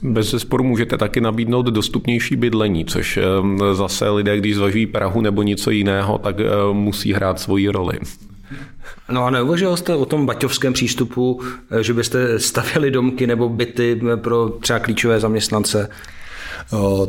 Bez 0.03 0.35
sporu 0.39 0.65
můžete 0.65 0.99
taky 0.99 1.21
nabídnout 1.21 1.67
dostupnější 1.67 2.37
bydlení, 2.37 2.85
což 2.85 3.17
e, 3.17 3.23
zase 3.75 4.11
lidé, 4.11 4.39
když 4.39 4.57
zvažují 4.57 4.87
Prahu 4.87 5.21
nebo 5.21 5.43
něco 5.43 5.71
jiného, 5.71 6.19
tak 6.19 6.37
musí 6.73 7.13
hrát 7.13 7.41
svoji 7.41 7.69
roli. 7.69 7.99
No 9.11 9.25
a 9.25 9.31
neuvažoval 9.31 9.77
jste 9.77 9.95
o 9.95 10.05
tom 10.05 10.27
baťovském 10.27 10.73
přístupu, 10.73 11.41
eh, 11.71 11.83
že 11.83 11.95
byste 11.95 12.39
stavěli 12.39 12.91
domky 12.91 13.27
nebo 13.27 13.49
byty 13.49 14.01
eh, 14.13 14.17
pro 14.17 14.49
třeba 14.49 14.79
klíčové 14.79 15.21
zaměstnance? 15.21 15.89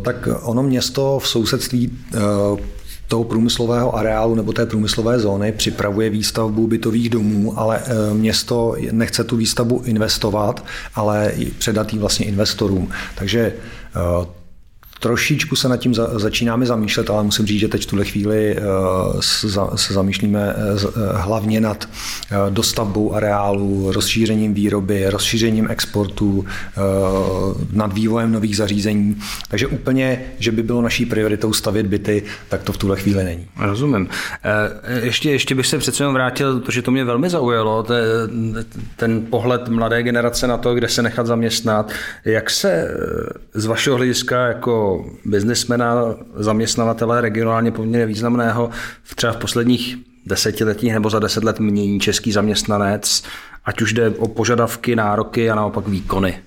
Tak 0.02 0.28
ono 0.44 0.64
město 0.64 1.20
v 1.20 1.28
sousedství 1.28 1.98
eh, 2.14 2.20
toho 3.08 3.24
průmyslového 3.24 3.96
areálu 3.96 4.36
nebo 4.36 4.54
té 4.54 4.66
průmyslové 4.66 5.20
zóny 5.20 5.52
připravuje 5.52 6.10
výstavbu 6.10 6.68
bytových 6.68 7.10
domů, 7.10 7.60
ale 7.60 7.82
město 8.14 8.76
nechce 8.92 9.24
tu 9.24 9.38
výstavbu 9.38 9.82
investovat, 9.86 10.66
ale 10.96 11.32
předat 11.58 11.94
ji 11.94 12.00
vlastně 12.00 12.26
investorům. 12.26 12.90
Takže 13.16 13.54
Trošičku 15.00 15.56
se 15.56 15.70
nad 15.70 15.78
tím 15.78 15.94
začínáme 15.94 16.66
zamýšlet, 16.66 17.10
ale 17.10 17.24
musím 17.24 17.46
říct, 17.46 17.60
že 17.60 17.68
teď 17.68 17.84
v 17.84 17.86
tuhle 17.86 18.06
chvíli 18.06 18.56
eh, 18.58 18.62
se 19.76 19.94
zamýšlíme 19.94 20.56
eh, 20.56 20.88
eh, 20.88 21.18
hlavně 21.18 21.62
nad 21.62 21.90
dostavbou 22.50 23.14
areálu, 23.14 23.92
rozšířením 23.92 24.54
výroby, 24.54 25.10
rozšířením 25.10 25.68
exportu, 25.72 26.46
nad 27.72 27.94
vývojem 27.94 28.32
nových 28.32 28.58
zařízení. 28.58 29.16
Takže 29.48 29.68
úplně, 29.68 30.22
že 30.40 30.52
by 30.52 30.64
bylo 30.64 30.82
naší 30.82 31.06
prioritou 31.06 31.54
stavět 31.54 31.86
byty, 31.86 32.24
tak 32.50 32.64
to 32.64 32.74
v 32.74 32.78
tuhle 32.78 32.98
chvíli 32.98 33.24
není. 33.24 33.48
Rozumím. 33.60 34.10
Ještě, 35.02 35.32
ještě 35.32 35.56
bych 35.56 35.68
se 35.68 35.78
přece 35.78 36.04
jenom 36.04 36.14
vrátil, 36.14 36.60
protože 36.60 36.82
to 36.82 36.92
mě 36.92 37.04
velmi 37.06 37.30
zaujalo, 37.30 37.86
ten 38.96 39.22
pohled 39.30 39.70
mladé 39.70 40.04
generace 40.04 40.48
na 40.48 40.58
to, 40.58 40.76
kde 40.76 40.88
se 40.88 41.02
nechat 41.02 41.28
zaměstnat. 41.28 41.92
Jak 42.26 42.50
se 42.50 42.88
z 43.54 43.66
vašeho 43.66 43.98
hlediska 43.98 44.48
jako 44.48 44.88
biznismena, 45.25 45.95
zaměstnavatele 46.36 47.21
regionálně 47.21 47.71
poměrně 47.71 48.06
významného, 48.06 48.69
v 49.04 49.15
třeba 49.15 49.34
v 49.34 49.38
posledních 49.38 49.97
desetiletích 50.25 50.93
nebo 50.93 51.10
za 51.10 51.19
deset 51.19 51.43
let 51.43 51.60
mění 51.60 51.99
český 51.99 52.32
zaměstnanec, 52.32 53.23
ať 53.65 53.82
už 53.82 53.93
jde 53.93 54.10
o 54.10 54.28
požadavky, 54.28 54.95
nároky 54.95 55.52
a 55.52 55.56
naopak 55.56 55.88
výkony? 55.88 56.39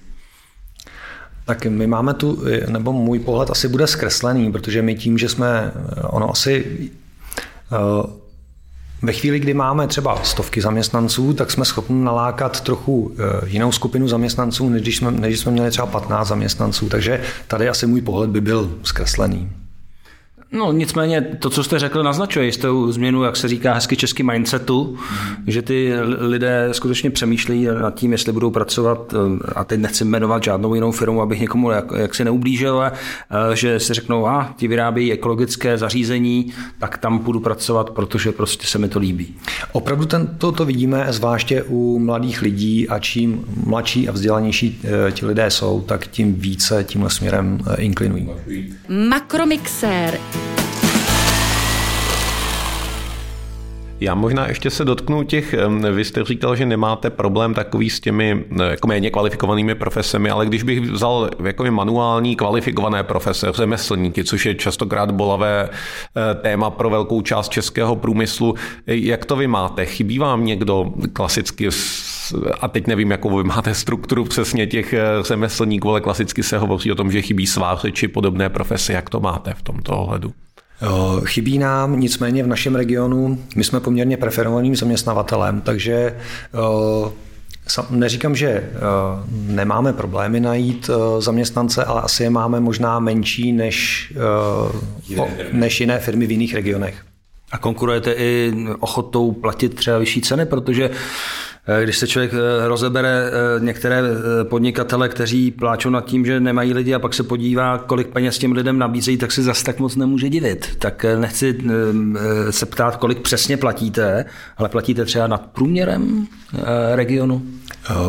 Tak 1.45 1.67
my 1.67 1.87
máme 1.87 2.15
tu, 2.15 2.43
nebo 2.69 2.93
můj 2.93 3.19
pohled 3.19 3.51
asi 3.51 3.69
bude 3.69 3.87
zkreslený, 3.87 4.53
protože 4.53 4.83
my 4.83 4.95
tím, 4.95 5.19
že 5.19 5.29
jsme, 5.29 5.73
ono 6.03 6.31
asi 6.31 6.91
ve 9.03 9.13
chvíli, 9.13 9.39
kdy 9.39 9.55
máme 9.55 9.87
třeba 9.87 10.25
stovky 10.25 10.61
zaměstnanců, 10.61 11.33
tak 11.33 11.51
jsme 11.51 11.65
schopni 11.65 12.05
nalákat 12.05 12.61
trochu 12.61 13.15
jinou 13.47 13.73
skupinu 13.73 14.09
zaměstnanců, 14.09 14.69
než 14.69 14.83
když 14.83 14.97
jsme, 14.97 15.11
než 15.11 15.41
jsme 15.41 15.53
měli 15.53 15.71
třeba 15.71 15.87
15 15.87 16.29
zaměstnanců. 16.29 16.89
Takže 16.89 17.21
tady 17.47 17.69
asi 17.69 17.87
můj 17.87 18.01
pohled 18.01 18.31
by 18.31 18.41
byl 18.41 18.79
zkreslený. 18.83 19.53
No 20.53 20.73
nicméně 20.73 21.21
to, 21.39 21.51
co 21.51 21.65
jste 21.65 21.79
řekl, 21.79 22.03
naznačuje 22.03 22.47
jistou 22.47 22.93
změnu, 22.93 23.23
jak 23.23 23.37
se 23.37 23.49
říká 23.49 23.75
hezky 23.75 23.97
český 23.97 24.23
mindsetu, 24.23 24.99
mm. 24.99 25.45
že 25.47 25.63
ty 25.63 25.95
lidé 26.19 26.69
skutečně 26.73 27.11
přemýšlí 27.11 27.69
nad 27.81 27.95
tím, 27.95 28.13
jestli 28.13 28.33
budou 28.33 28.51
pracovat, 28.51 29.15
eh, 29.15 29.53
a 29.55 29.65
teď 29.65 29.81
nechci 29.81 30.05
jmenovat 30.05 30.43
žádnou 30.43 30.75
jinou 30.75 30.93
firmu, 30.93 31.23
abych 31.23 31.41
někomu 31.41 31.71
jak, 31.71 31.85
jak 31.97 32.15
si 32.15 32.25
neublížil, 32.25 32.77
ale 32.77 32.93
eh, 33.53 33.57
že 33.57 33.81
si 33.81 33.95
řeknou, 33.95 34.27
a 34.27 34.41
ah, 34.41 34.55
ti 34.57 34.69
vyrábějí 34.69 35.13
ekologické 35.13 35.79
zařízení, 35.79 36.53
tak 36.79 36.99
tam 36.99 37.19
půjdu 37.19 37.41
pracovat, 37.41 37.91
protože 37.91 38.33
prostě 38.33 38.67
se 38.67 38.79
mi 38.79 38.89
to 38.89 38.99
líbí. 38.99 39.35
Opravdu 39.73 40.05
ten, 40.05 40.27
to, 40.39 40.53
to 40.53 40.65
vidíme 40.65 41.07
zvláště 41.09 41.63
u 41.63 41.99
mladých 41.99 42.43
lidí 42.43 42.89
a 42.89 42.99
čím 42.99 43.45
mladší 43.67 44.09
a 44.09 44.13
vzdělanější 44.13 44.81
eh, 44.85 45.13
ti 45.13 45.27
lidé 45.27 45.51
jsou, 45.51 45.81
tak 45.81 46.07
tím 46.07 46.35
více 46.35 46.85
tímhle 46.85 47.11
směrem 47.11 47.59
inklinují. 47.79 48.29
Makromixér 49.09 50.19
Já 54.03 54.15
možná 54.15 54.49
ještě 54.49 54.71
se 54.71 54.85
dotknu 54.85 55.23
těch, 55.23 55.55
vy 55.93 56.05
jste 56.05 56.25
říkal, 56.25 56.57
že 56.57 56.67
nemáte 56.67 57.11
problém 57.11 57.55
takový 57.55 57.91
s 57.91 58.01
těmi 58.01 58.45
jako 58.71 58.89
méně 58.89 59.11
kvalifikovanými 59.11 59.75
profesemi, 59.75 60.31
ale 60.31 60.47
když 60.47 60.63
bych 60.63 60.81
vzal 60.81 61.31
jako 61.45 61.65
manuální 61.71 62.37
kvalifikované 62.37 63.03
profese, 63.03 63.53
řemeslníky, 63.53 64.25
což 64.25 64.47
je 64.47 64.55
častokrát 64.55 65.11
bolavé 65.11 65.69
eh, 65.71 66.35
téma 66.35 66.71
pro 66.71 66.91
velkou 66.91 67.23
část 67.23 67.49
českého 67.49 67.97
průmyslu, 67.97 68.55
jak 68.87 69.25
to 69.25 69.37
vy 69.37 69.47
máte? 69.47 69.87
Chybí 69.87 70.19
vám 70.19 70.45
někdo 70.45 70.93
klasicky 71.13 71.69
a 72.61 72.69
teď 72.69 72.87
nevím, 72.87 73.11
jakou 73.11 73.37
vy 73.37 73.45
máte 73.45 73.75
strukturu 73.75 74.25
přesně 74.25 74.67
těch 74.67 74.93
eh, 74.93 75.03
řemeslníků, 75.21 75.91
ale 75.91 76.01
klasicky 76.01 76.43
se 76.43 76.59
hovoří 76.59 76.93
o 76.93 76.95
tom, 76.95 77.13
že 77.13 77.23
chybí 77.23 77.47
sváře 77.47 77.93
či 77.93 78.09
podobné 78.09 78.49
profese. 78.49 78.93
Jak 78.93 79.11
to 79.11 79.21
máte 79.21 79.55
v 79.55 79.63
tomto 79.63 79.99
ohledu? 79.99 80.33
Chybí 81.25 81.59
nám 81.59 82.01
nicméně 82.01 82.43
v 82.43 82.47
našem 82.47 82.75
regionu, 82.75 83.39
my 83.57 83.65
jsme 83.65 83.81
poměrně 83.81 84.17
preferovaným 84.17 84.77
zaměstnavatelem, 84.77 85.61
takže 85.61 86.17
Neříkám, 87.91 88.37
že 88.37 88.71
nemáme 89.31 89.93
problémy 89.93 90.41
najít 90.41 90.91
zaměstnance, 91.19 91.85
ale 91.85 92.03
asi 92.03 92.23
je 92.23 92.31
máme 92.31 92.61
možná 92.61 92.99
menší 92.99 93.53
než, 93.53 94.13
než 95.53 95.81
jiné 95.81 95.99
firmy 95.99 96.27
v 96.27 96.31
jiných 96.31 96.55
regionech. 96.55 96.95
A 97.53 97.59
konkurujete 97.59 98.13
i 98.13 98.55
ochotou 98.81 99.33
platit 99.33 99.75
třeba 99.75 99.99
vyšší 99.99 100.21
ceny, 100.21 100.47
protože 100.47 100.91
Eh, 100.91 101.42
když 101.83 101.99
se 101.99 102.07
člověk 102.07 102.33
eh, 102.35 102.69
rozebere 102.69 103.25
eh, 103.27 103.61
některé 103.65 104.03
podnikatele, 104.43 105.09
kteří 105.09 105.51
pláčou 105.51 105.91
nad 105.91 106.05
tím, 106.05 106.27
že 106.27 106.41
nemají 106.41 106.75
lidi 106.75 106.95
a 106.95 106.99
pak 106.99 107.15
se 107.15 107.23
podívá, 107.23 107.79
kolik 107.79 108.09
peněz 108.09 108.39
těm 108.39 108.53
lidem 108.53 108.79
nabízejí, 108.79 109.17
tak 109.17 109.33
se 109.33 109.43
zas 109.43 109.63
tak 109.63 109.79
moc 109.79 109.97
nemůže 109.97 110.29
divit. 110.29 110.77
Tak 110.79 111.07
nechci 111.21 111.59
se 112.51 112.67
ptát, 112.67 112.97
kolik 112.97 113.21
přesně 113.21 113.57
platíte, 113.57 114.25
ale 114.57 114.69
platíte 114.69 115.05
třeba 115.05 115.27
nad 115.27 115.47
průměrem 115.47 116.27
regionu? 116.95 117.43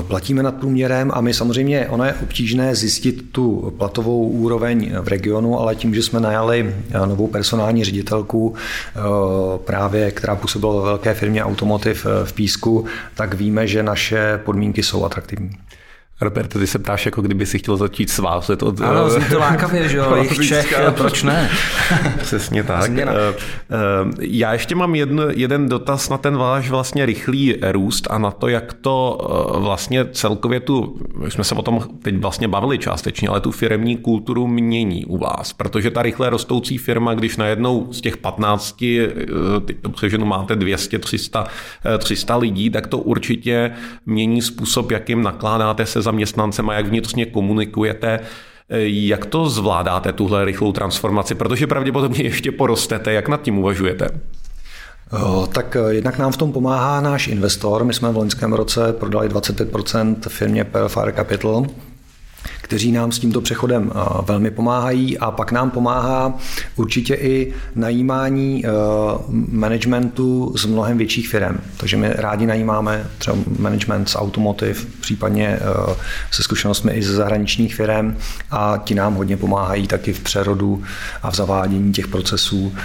Platíme 0.07 0.43
nad 0.43 0.55
průměrem 0.55 1.11
a 1.13 1.21
my 1.21 1.33
samozřejmě, 1.33 1.89
ono 1.89 2.03
je 2.03 2.13
obtížné 2.13 2.75
zjistit 2.75 3.31
tu 3.31 3.73
platovou 3.77 4.27
úroveň 4.27 4.91
v 5.01 5.07
regionu, 5.07 5.59
ale 5.59 5.75
tím, 5.75 5.95
že 5.95 6.03
jsme 6.03 6.19
najali 6.19 6.75
novou 7.05 7.27
personální 7.27 7.83
ředitelku, 7.83 8.55
právě 9.65 10.11
která 10.11 10.35
působila 10.35 10.75
ve 10.75 10.81
velké 10.81 11.13
firmě 11.13 11.43
Automotiv 11.43 12.05
v 12.23 12.33
Písku, 12.33 12.85
tak 13.15 13.33
víme, 13.33 13.67
že 13.67 13.83
naše 13.83 14.39
podmínky 14.45 14.83
jsou 14.83 15.05
atraktivní. 15.05 15.51
Robert, 16.23 16.47
ty 16.47 16.67
se 16.67 16.79
ptáš, 16.79 17.05
jako 17.05 17.21
kdyby 17.21 17.45
si 17.45 17.59
chtěl 17.59 17.77
začít 17.77 18.09
svázet 18.09 18.63
od... 18.63 18.81
Ano, 18.81 19.09
zní 19.09 19.25
to 19.25 19.39
lákavě, 19.39 19.89
že 19.89 19.97
jo, 19.97 20.15
jich 20.15 20.47
Čech, 20.47 20.79
proč 20.97 21.23
ne? 21.23 21.49
Přesně 22.17 22.63
tak. 22.63 22.83
Změna. 22.83 23.11
Eh, 23.11 23.33
eh, 23.37 23.75
já 24.19 24.53
ještě 24.53 24.75
mám 24.75 24.95
jedn, 24.95 25.21
jeden 25.29 25.69
dotaz 25.69 26.09
na 26.09 26.17
ten 26.17 26.37
váš 26.37 26.69
vlastně 26.69 27.05
rychlý 27.05 27.55
růst 27.71 28.07
a 28.09 28.17
na 28.17 28.31
to, 28.31 28.47
jak 28.47 28.73
to 28.73 29.17
eh, 29.21 29.59
vlastně 29.59 30.05
celkově 30.05 30.59
tu, 30.59 30.99
my 31.17 31.31
jsme 31.31 31.43
se 31.43 31.55
o 31.55 31.61
tom 31.61 31.83
teď 32.01 32.17
vlastně 32.17 32.47
bavili 32.47 32.77
částečně, 32.77 33.27
ale 33.27 33.41
tu 33.41 33.51
firmní 33.51 33.97
kulturu 33.97 34.47
mění 34.47 35.05
u 35.05 35.17
vás, 35.17 35.53
protože 35.53 35.91
ta 35.91 36.01
rychle 36.01 36.29
rostoucí 36.29 36.77
firma, 36.77 37.13
když 37.13 37.37
najednou 37.37 37.87
z 37.91 38.01
těch 38.01 38.17
15, 38.17 38.83
teď 39.65 39.77
to 39.81 39.89
přeženu, 39.89 40.25
máte 40.25 40.55
200, 40.55 40.99
300, 40.99 41.47
300 41.97 42.35
lidí, 42.35 42.69
tak 42.69 42.87
to 42.87 42.97
určitě 42.97 43.71
mění 44.05 44.41
způsob, 44.41 44.91
jakým 44.91 45.23
nakládáte 45.23 45.85
se 45.85 46.01
zaměstnancem 46.01 46.12
a 46.69 46.73
jak 46.73 46.87
vnitřně 46.87 47.25
komunikujete. 47.25 48.19
Jak 48.85 49.25
to 49.25 49.49
zvládáte, 49.49 50.13
tuhle 50.13 50.45
rychlou 50.45 50.71
transformaci? 50.71 51.35
Protože 51.35 51.67
pravděpodobně 51.67 52.23
ještě 52.23 52.51
porostete. 52.51 53.13
Jak 53.13 53.27
nad 53.27 53.41
tím 53.41 53.57
uvažujete? 53.57 54.09
Tak 55.51 55.75
eh, 55.75 55.93
jednak 55.93 56.17
nám 56.17 56.31
v 56.31 56.37
tom 56.37 56.53
pomáhá 56.53 57.01
náš 57.01 57.27
investor. 57.27 57.83
My 57.83 57.93
jsme 57.93 58.11
v 58.11 58.17
loňském 58.17 58.53
roce 58.53 58.93
prodali 58.93 59.29
25% 59.29 60.15
firmě 60.27 60.65
Fire 60.87 61.11
Capital, 61.11 61.65
kteří 62.63 62.91
nám 62.91 63.11
s 63.11 63.19
tímto 63.19 63.41
přechodem 63.41 63.91
eh, 63.95 63.99
velmi 64.21 64.51
pomáhají 64.51 65.17
a 65.17 65.31
pak 65.31 65.51
nám 65.51 65.71
pomáhá 65.71 66.33
určitě 66.75 67.15
i 67.15 67.53
najímání 67.75 68.65
eh, 68.65 68.69
managementu 69.51 70.53
z 70.57 70.65
mnohem 70.65 70.97
větších 70.97 71.27
firm. 71.27 71.57
Takže 71.77 71.97
my 71.97 72.09
rádi 72.15 72.45
najímáme 72.45 73.07
třeba 73.17 73.37
management 73.59 74.09
z 74.09 74.15
automotiv, 74.15 74.87
případně 75.01 75.47
eh, 75.47 75.95
se 76.31 76.43
zkušenostmi 76.43 76.91
i 76.91 77.03
ze 77.03 77.13
zahraničních 77.13 77.75
firm 77.75 78.17
a 78.51 78.81
ti 78.83 78.95
nám 78.95 79.15
hodně 79.15 79.37
pomáhají 79.37 79.87
taky 79.87 80.13
v 80.13 80.19
přerodu 80.19 80.83
a 81.23 81.31
v 81.31 81.35
zavádění 81.35 81.93
těch 81.93 82.07
procesů. 82.07 82.75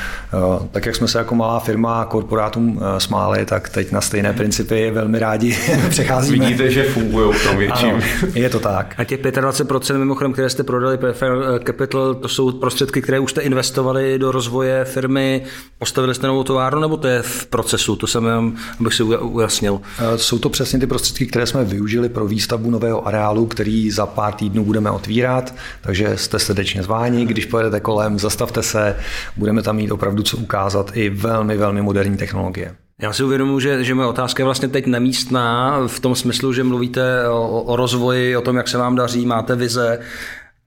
Tak 0.71 0.87
jak 0.87 0.97
jsme 0.97 1.09
se 1.09 1.19
jako 1.19 1.35
malá 1.35 1.61
firma 1.61 2.05
korporátům 2.05 2.81
smáli, 2.99 3.45
tak 3.45 3.69
teď 3.69 3.93
na 3.93 4.01
stejné 4.01 4.33
principy 4.33 4.91
velmi 4.91 5.19
rádi 5.19 5.59
přecházíme. 5.89 6.47
Vidíte, 6.47 6.71
že 6.71 6.85
fungují 6.85 7.33
v 7.33 7.47
tom 7.47 7.57
větším. 7.57 7.89
Ano, 7.89 8.01
je 8.35 8.49
to 8.49 8.61
tak. 8.61 8.95
A 8.99 9.05
těch 9.05 9.21
25% 9.21 9.68
mimochodem, 9.99 10.33
které 10.33 10.51
jste 10.51 10.63
prodali 10.63 10.99
Prefer 10.99 11.33
Capital, 11.67 12.15
to 12.15 12.29
jsou 12.29 12.53
prostředky, 12.53 13.03
které 13.03 13.19
už 13.19 13.31
jste 13.31 13.41
investovali 13.41 14.19
do 14.19 14.33
rozvoje 14.33 14.85
firmy, 14.85 15.45
postavili 15.79 16.15
jste 16.15 16.27
novou 16.27 16.45
továrnu, 16.45 16.81
nebo 16.81 16.97
to 16.97 17.09
je 17.09 17.23
v 17.23 17.47
procesu? 17.47 17.97
To 17.97 18.07
jsem 18.07 18.25
jenom, 18.25 18.57
abych 18.81 18.95
si 18.95 19.03
ujasnil. 19.03 19.81
Eh, 19.99 20.19
jsou 20.19 20.39
to 20.39 20.49
přesně 20.49 20.79
ty 20.79 20.87
prostředky, 20.87 21.27
které 21.27 21.47
jsme 21.47 21.65
využili 21.65 22.09
pro 22.09 22.27
výstavbu 22.27 22.71
nového 22.71 23.09
areálu, 23.09 23.47
který 23.47 23.91
za 23.91 24.07
pár 24.07 24.35
týdnů 24.35 24.65
budeme 24.65 24.91
otvírat, 24.91 25.55
takže 25.81 26.17
jste 26.17 26.39
srdečně 26.39 26.83
zváni, 26.83 27.27
když 27.27 27.47
pojedete 27.47 27.81
kolem, 27.81 28.19
zastavte 28.19 28.63
se, 28.63 28.97
budeme 29.37 29.63
tam 29.63 29.77
mít 29.77 29.91
opravdu 29.91 30.23
co 30.23 30.37
ukázat 30.37 30.91
i 30.95 31.11
velmi, 31.11 31.57
velmi 31.57 31.83
moderní 31.83 32.17
technologie. 32.17 32.75
Já 33.03 33.13
si 33.13 33.25
uvědomuji, 33.25 33.61
že, 33.61 33.85
že 33.85 33.95
moje 33.95 34.09
otázka 34.09 34.41
je 34.41 34.45
vlastně 34.45 34.69
teď 34.69 34.87
nemístná 34.87 35.79
v 35.87 36.01
tom 36.01 36.15
smyslu, 36.15 36.53
že 36.53 36.65
mluvíte 36.65 37.29
o, 37.29 37.63
o 37.63 37.77
rozvoji, 37.77 38.37
o 38.37 38.41
tom, 38.41 38.57
jak 38.57 38.69
se 38.69 38.79
vám 38.79 38.97
daří, 38.97 39.27
máte 39.27 39.57
vize, 39.57 40.01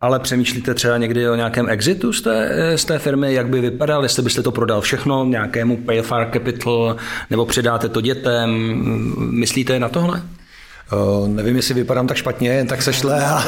ale 0.01 0.19
přemýšlíte 0.19 0.73
třeba 0.73 0.97
někdy 0.97 1.29
o 1.29 1.35
nějakém 1.35 1.69
exitu 1.69 2.13
z 2.13 2.21
té, 2.21 2.71
z 2.75 2.85
té 2.85 2.99
firmy, 2.99 3.33
jak 3.33 3.49
by 3.49 3.61
vypadal, 3.61 4.03
jestli 4.03 4.23
byste 4.23 4.43
to 4.43 4.51
prodal 4.51 4.81
všechno 4.81 5.25
nějakému 5.25 5.77
Payfar 5.77 6.29
Capital, 6.33 6.95
nebo 7.29 7.45
předáte 7.45 7.89
to 7.89 8.01
dětem, 8.01 8.49
myslíte 9.17 9.79
na 9.79 9.89
tohle? 9.89 10.21
Uh, 10.91 11.27
nevím, 11.27 11.55
jestli 11.55 11.73
vypadám 11.73 12.07
tak 12.07 12.17
špatně, 12.17 12.49
jen 12.49 12.67
tak 12.67 12.81
sešle. 12.81 13.25
A 13.25 13.43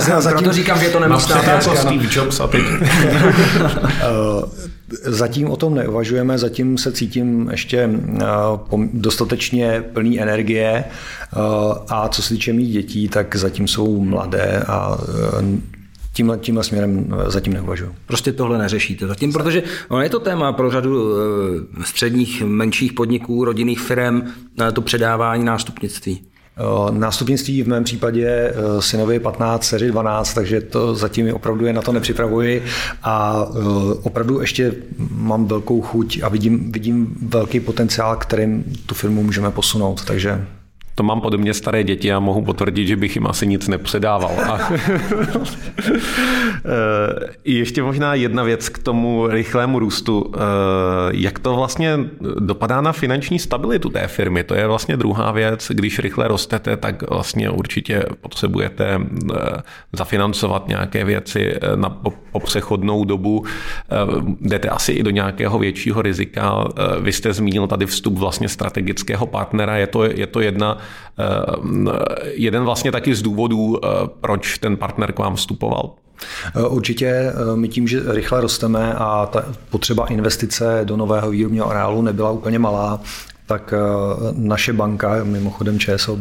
zatím... 0.20 0.38
Proto 0.38 0.52
říkám, 0.52 0.78
že 0.78 0.84
je 0.84 0.90
to 0.90 1.00
nemístná 1.00 1.40
otázka. 1.40 1.76
Steve 1.76 2.08
Jobs 2.10 2.40
a 2.40 2.46
teď. 2.46 2.62
Zatím 5.04 5.50
o 5.50 5.56
tom 5.56 5.74
neuvažujeme, 5.74 6.38
zatím 6.38 6.78
se 6.78 6.92
cítím 6.92 7.48
ještě 7.50 7.90
dostatečně 8.92 9.84
plný 9.92 10.20
energie 10.20 10.84
a 11.88 12.08
co 12.08 12.22
se 12.22 12.28
týče 12.34 12.52
mých 12.52 12.72
dětí, 12.72 13.08
tak 13.08 13.36
zatím 13.36 13.68
jsou 13.68 14.00
mladé 14.00 14.64
a 14.68 14.98
tímhle, 16.12 16.38
tímhle 16.38 16.64
směrem 16.64 17.14
zatím 17.26 17.52
neuvažuji. 17.52 17.94
Prostě 18.06 18.32
tohle 18.32 18.58
neřešíte 18.58 19.06
zatím, 19.06 19.32
protože 19.32 19.62
ono 19.88 20.02
je 20.02 20.10
to 20.10 20.20
téma 20.20 20.52
pro 20.52 20.70
řadu 20.70 21.14
středních, 21.84 22.42
menších 22.42 22.92
podniků, 22.92 23.44
rodinných 23.44 23.80
firm, 23.80 24.22
to 24.72 24.80
předávání 24.80 25.44
nástupnictví. 25.44 26.31
Eh, 26.62 26.92
nástupnictví 26.92 27.62
v 27.62 27.68
mém 27.68 27.84
případě 27.84 28.28
eh, 28.28 28.82
synovi 28.82 29.20
15, 29.20 29.66
dceři 29.66 29.88
12, 29.88 30.34
takže 30.34 30.60
to 30.60 30.94
zatím 30.94 31.34
opravdu 31.34 31.66
je 31.66 31.72
na 31.72 31.82
to 31.82 31.92
nepřipravuji. 31.92 32.64
A 33.02 33.46
eh, 33.50 33.58
opravdu 34.02 34.40
ještě 34.40 34.74
mám 35.10 35.46
velkou 35.46 35.80
chuť 35.80 36.20
a 36.22 36.28
vidím, 36.28 36.72
vidím 36.72 37.16
velký 37.22 37.60
potenciál, 37.60 38.16
kterým 38.16 38.64
tu 38.86 38.94
firmu 38.94 39.22
můžeme 39.22 39.50
posunout, 39.50 40.04
takže 40.04 40.46
To 40.94 41.02
mám 41.02 41.20
podobně 41.20 41.54
staré 41.54 41.84
děti 41.84 42.12
a 42.12 42.20
mohu 42.20 42.44
potvrdit, 42.44 42.86
že 42.86 42.96
bych 42.96 43.16
jim 43.16 43.26
asi 43.26 43.46
nic 43.46 43.68
nepředával. 43.68 44.30
A 44.50 44.58
eh, 45.84 45.92
ještě 47.44 47.82
možná 47.82 48.14
jedna 48.14 48.42
věc 48.42 48.68
k 48.68 48.78
tomu 48.78 49.26
rychlému 49.26 49.78
růstu. 49.78 50.32
Eh, 50.34 50.38
jak 51.12 51.38
to 51.38 51.56
vlastně 51.56 51.98
dopadá 52.38 52.80
na 52.80 52.92
finanční 52.92 53.38
stabilitu 53.38 53.88
té 53.88 54.06
firmy? 54.06 54.44
To 54.44 54.54
je 54.54 54.66
vlastně 54.66 54.96
druhá 54.96 55.32
věc. 55.32 55.70
Když 55.74 55.98
rychle 55.98 56.28
rostete, 56.28 56.76
tak 56.76 57.10
vlastně 57.10 57.50
určitě 57.50 58.04
potřebujete 58.20 59.00
eh, 59.00 59.62
zafinancovat 59.92 60.68
nějaké 60.68 61.04
věci 61.04 61.54
na 61.74 61.90
po 62.32 62.40
přechodnou 62.40 63.04
dobu. 63.04 63.44
Jdete 64.40 64.68
asi 64.68 64.92
i 64.92 65.02
do 65.02 65.10
nějakého 65.10 65.58
většího 65.58 66.02
rizika. 66.02 66.64
Vy 67.00 67.12
jste 67.12 67.32
zmínil 67.32 67.66
tady 67.66 67.86
vstup 67.86 68.18
vlastně 68.18 68.48
strategického 68.48 69.26
partnera. 69.26 69.76
Je 69.76 69.86
to, 69.86 70.04
je 70.04 70.26
to 70.26 70.40
jedna 70.40 70.78
jeden 72.24 72.64
vlastně 72.64 72.92
taky 72.92 73.14
z 73.14 73.22
důvodů, 73.22 73.80
eh, 73.84 73.88
proč 74.20 74.58
ten 74.58 74.76
partner 74.76 75.12
k 75.12 75.18
vám 75.18 75.36
vstupoval. 75.36 75.90
Eh, 76.56 76.66
určitě 76.66 77.32
my 77.54 77.68
tím, 77.68 77.88
že 77.88 78.12
rychle 78.12 78.40
rosteme 78.40 78.94
a 78.94 79.26
ta 79.26 79.44
potřeba 79.70 80.06
investice 80.06 80.80
do 80.84 80.96
nového 80.96 81.30
výrobního 81.30 81.70
areálu 81.70 82.02
nebyla 82.02 82.30
úplně 82.30 82.58
malá, 82.58 83.00
tak 83.46 83.74
naše 84.32 84.72
banka, 84.72 85.24
mimochodem 85.24 85.78
ČSOB, 85.78 86.20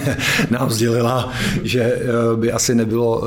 nám 0.50 0.70
sdělila, 0.70 1.32
že 1.62 1.96
by 2.36 2.52
asi 2.52 2.74
nebylo, 2.74 3.22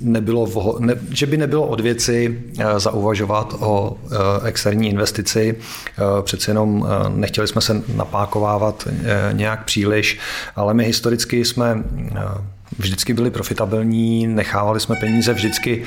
nebylo 0.00 0.76
ne, 0.78 0.94
že 1.10 1.26
by 1.26 1.36
nebylo 1.36 1.66
od 1.66 1.80
věci 1.80 2.42
zauvažovat 2.76 3.54
o 3.60 3.96
externí 4.44 4.88
investici. 4.88 5.56
Přece 6.22 6.50
jenom 6.50 6.88
nechtěli 7.08 7.48
jsme 7.48 7.60
se 7.60 7.82
napákovávat 7.94 8.88
nějak 9.32 9.64
příliš, 9.64 10.18
ale 10.56 10.74
my 10.74 10.84
historicky 10.84 11.44
jsme 11.44 11.84
vždycky 12.78 13.12
byli 13.14 13.30
profitabilní, 13.30 14.26
nechávali 14.26 14.80
jsme 14.80 14.96
peníze 14.96 15.34
vždycky 15.34 15.82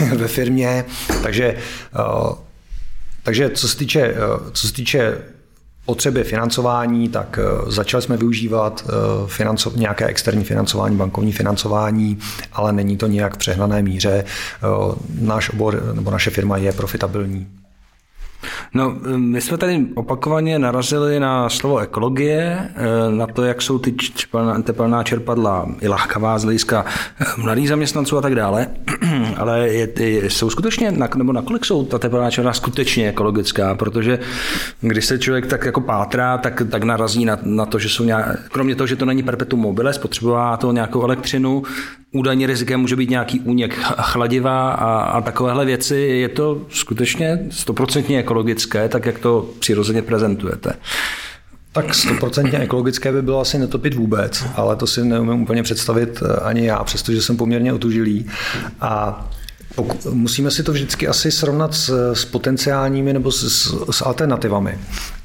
ve 0.16 0.28
firmě, 0.28 0.84
takže 1.22 1.56
takže 3.22 3.50
co 3.50 3.68
se 3.68 3.76
týče, 3.76 4.14
co 4.52 4.66
se 4.66 4.72
týče 4.72 5.18
potřeby 5.88 6.24
financování, 6.24 7.08
tak 7.08 7.38
eh, 7.42 7.70
začali 7.70 8.02
jsme 8.02 8.16
využívat 8.16 8.84
eh, 8.86 8.92
financo, 9.26 9.72
nějaké 9.76 10.06
externí 10.06 10.44
financování, 10.44 10.96
bankovní 10.96 11.32
financování, 11.32 12.18
ale 12.52 12.72
není 12.72 12.96
to 12.96 13.06
nějak 13.06 13.34
v 13.34 13.38
přehnané 13.38 13.82
míře. 13.82 14.24
Eh, 14.24 14.94
náš 15.20 15.50
obor 15.50 15.92
nebo 15.94 16.10
naše 16.10 16.30
firma 16.30 16.56
je 16.56 16.72
profitabilní. 16.72 17.46
No, 18.74 18.96
my 19.16 19.40
jsme 19.40 19.56
tady 19.56 19.86
opakovaně 19.94 20.58
narazili 20.58 21.20
na 21.20 21.48
slovo 21.48 21.78
ekologie, 21.78 22.58
eh, 22.74 23.10
na 23.10 23.26
to, 23.26 23.44
jak 23.44 23.62
jsou 23.62 23.78
ty 23.78 23.94
tepelná 24.62 25.02
čerpadla 25.02 25.68
i 25.80 25.88
lahkavá 25.88 26.38
z 26.38 26.44
hlediska 26.44 26.84
eh, 27.20 27.24
mladých 27.36 27.68
zaměstnanců 27.68 28.18
a 28.18 28.20
tak 28.20 28.34
dále, 28.34 28.66
ale 29.36 29.68
je, 29.68 29.88
jsou 30.30 30.50
skutečně, 30.50 30.94
nebo 31.16 31.32
nakolik 31.32 31.64
jsou 31.64 31.84
ta 31.84 31.98
tepelná 31.98 32.30
čerpadla 32.30 32.52
skutečně 32.52 33.08
ekologická, 33.08 33.74
protože 33.74 34.18
když 34.80 35.04
se 35.04 35.18
člověk 35.18 35.46
tak 35.46 35.64
jako 35.64 35.80
pátrá, 35.80 36.38
tak, 36.38 36.62
tak 36.70 36.82
narazí 36.82 37.24
na, 37.24 37.38
na 37.42 37.66
to, 37.66 37.78
že 37.78 37.88
jsou 37.88 38.04
nějak, 38.04 38.48
kromě 38.48 38.74
toho, 38.74 38.86
že 38.86 38.96
to 38.96 39.04
není 39.04 39.22
perpetuum 39.22 39.62
mobile, 39.62 39.92
spotřebová 39.92 40.56
to 40.56 40.72
nějakou 40.72 41.02
elektřinu, 41.02 41.62
údajně 42.12 42.46
rizikem 42.46 42.80
může 42.80 42.96
být 42.96 43.10
nějaký 43.10 43.40
úněk 43.40 43.74
chladiva 43.98 44.70
a, 44.70 45.00
a 45.00 45.20
takovéhle 45.20 45.64
věci. 45.64 45.96
Je 45.96 46.28
to 46.28 46.66
skutečně 46.68 47.46
stoprocentně 47.50 48.18
ekologické, 48.18 48.88
tak 48.88 49.06
jak 49.06 49.18
to 49.18 49.50
přirozeně 49.58 50.02
prezentujete? 50.02 50.72
Tak 51.72 51.94
stoprocentně 51.94 52.58
ekologické 52.58 53.12
by 53.12 53.22
bylo 53.22 53.40
asi 53.40 53.58
netopit 53.58 53.94
vůbec, 53.94 54.44
ale 54.56 54.76
to 54.76 54.86
si 54.86 55.04
neumím 55.04 55.42
úplně 55.42 55.62
představit 55.62 56.22
eh, 56.22 56.36
ani 56.36 56.66
já, 56.66 56.84
přestože 56.84 57.22
jsem 57.22 57.36
poměrně 57.36 57.72
otužilý. 57.72 58.26
A 58.80 59.24
musíme 60.10 60.50
si 60.50 60.62
to 60.62 60.72
vždycky 60.72 61.08
asi 61.08 61.30
srovnat 61.30 61.74
s, 61.74 62.12
s 62.14 62.24
potenciálními 62.24 63.12
nebo 63.12 63.32
s, 63.32 63.44
s 63.90 64.02
alternativami. 64.06 64.78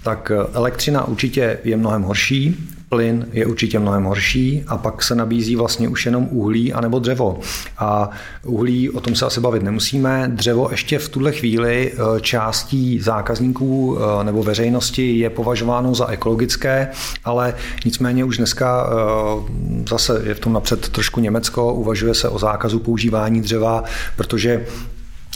Tak 0.04 0.32
eh, 0.32 0.48
elektřina 0.54 1.08
určitě 1.08 1.60
je 1.64 1.78
mnohem 1.78 2.02
horší, 2.02 2.73
plyn 2.94 3.28
je 3.32 3.46
určitě 3.46 3.80
mnohem 3.80 4.04
horší 4.04 4.64
a 4.68 4.78
pak 4.78 5.04
se 5.04 5.16
nabízí 5.16 5.56
vlastně 5.56 5.90
už 5.90 6.06
jenom 6.06 6.28
uhlí 6.32 6.74
anebo 6.74 7.00
dřevo. 7.00 7.40
A 7.78 8.10
uhlí, 8.46 8.90
o 8.90 9.02
tom 9.02 9.16
se 9.16 9.26
asi 9.26 9.42
bavit 9.42 9.64
nemusíme, 9.64 10.32
dřevo 10.34 10.68
ještě 10.72 11.00
v 11.00 11.10
tuhle 11.10 11.32
chvíli 11.32 11.92
eh, 11.94 12.22
částí 12.22 13.00
zákazníků 13.00 13.98
eh, 13.98 14.24
nebo 14.24 14.44
veřejnosti 14.44 15.18
je 15.18 15.30
považováno 15.30 15.96
za 15.96 16.08
ekologické, 16.08 16.90
ale 17.26 17.54
nicméně 17.86 18.24
už 18.24 18.38
dneska 18.38 18.88
eh, 18.88 19.86
zase 19.90 20.22
je 20.26 20.34
v 20.34 20.40
tom 20.40 20.54
napřed 20.54 20.90
trošku 20.90 21.20
Německo, 21.20 21.74
uvažuje 21.74 22.14
se 22.14 22.30
o 22.30 22.40
zákazu 22.40 22.80
používání 22.80 23.42
dřeva, 23.42 23.84
protože 24.18 24.66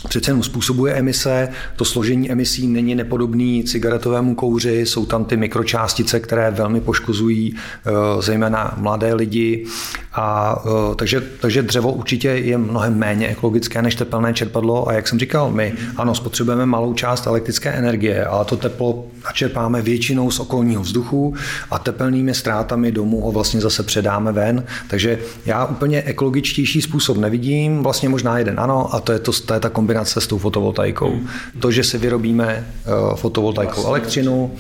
přece 0.10 0.32
jenom 0.32 0.44
způsobuje 0.44 0.94
emise. 0.94 1.50
To 1.76 1.86
složení 1.86 2.32
emisí 2.32 2.68
není 2.68 2.96
nepodobný 2.96 3.64
cigaretovému 3.64 4.36
kouři, 4.36 4.86
jsou 4.86 5.06
tam 5.06 5.26
ty 5.26 5.38
mikročástice, 5.38 6.20
které 6.20 6.52
velmi 6.52 6.82
poškozují 6.82 7.56
eh, 7.56 7.92
zejména 8.22 8.74
mladé 8.78 9.14
lidi. 9.14 9.66
A, 10.14 10.56
eh, 10.66 10.96
takže, 10.96 11.22
takže 11.42 11.64
dřevo 11.64 11.92
určitě 11.92 12.28
je 12.28 12.58
mnohem 12.58 12.98
méně 12.98 13.28
ekologické 13.28 13.82
než 13.82 13.96
tepelné 13.96 14.34
čerpadlo. 14.34 14.90
A 14.90 14.94
jak 14.94 15.08
jsem 15.08 15.20
říkal, 15.20 15.52
my 15.52 15.74
ano, 15.98 16.16
spotřebujeme 16.16 16.66
malou 16.66 16.94
část 16.94 17.28
elektrické 17.28 17.70
energie, 17.70 18.26
ale 18.26 18.46
to 18.46 18.58
teplo 18.58 19.06
načerpáme 19.26 19.82
většinou 19.82 20.32
z 20.32 20.40
okolního 20.40 20.82
vzduchu 20.82 21.34
a 21.72 21.80
tepelnými 21.80 22.34
ztrátami 22.34 22.92
domů 22.92 23.22
ho 23.22 23.32
vlastně 23.32 23.62
zase 23.62 23.84
předáme 23.84 24.32
ven. 24.32 24.64
Takže 24.88 25.20
já 25.46 25.66
úplně 25.66 26.02
ekologičtější 26.02 26.82
způsob 26.82 27.18
nevidím, 27.18 27.84
vlastně 27.84 28.10
možná 28.10 28.38
jeden 28.38 28.60
ano, 28.60 28.96
a 28.96 29.00
to 29.00 29.12
je, 29.12 29.20
to, 29.20 29.32
to 29.32 29.54
je 29.54 29.60
ta 29.60 29.70
kombinace 29.70 29.87
s 30.22 30.28
tou 30.28 30.38
fotovoltaikou. 30.38 31.10
Hmm. 31.10 31.28
To, 31.60 31.72
že 31.72 31.84
si 31.84 31.98
vyrobíme 31.98 32.68
uh, 32.88 33.16
fotovoltaikou 33.16 33.86
elektřinu, 33.86 34.52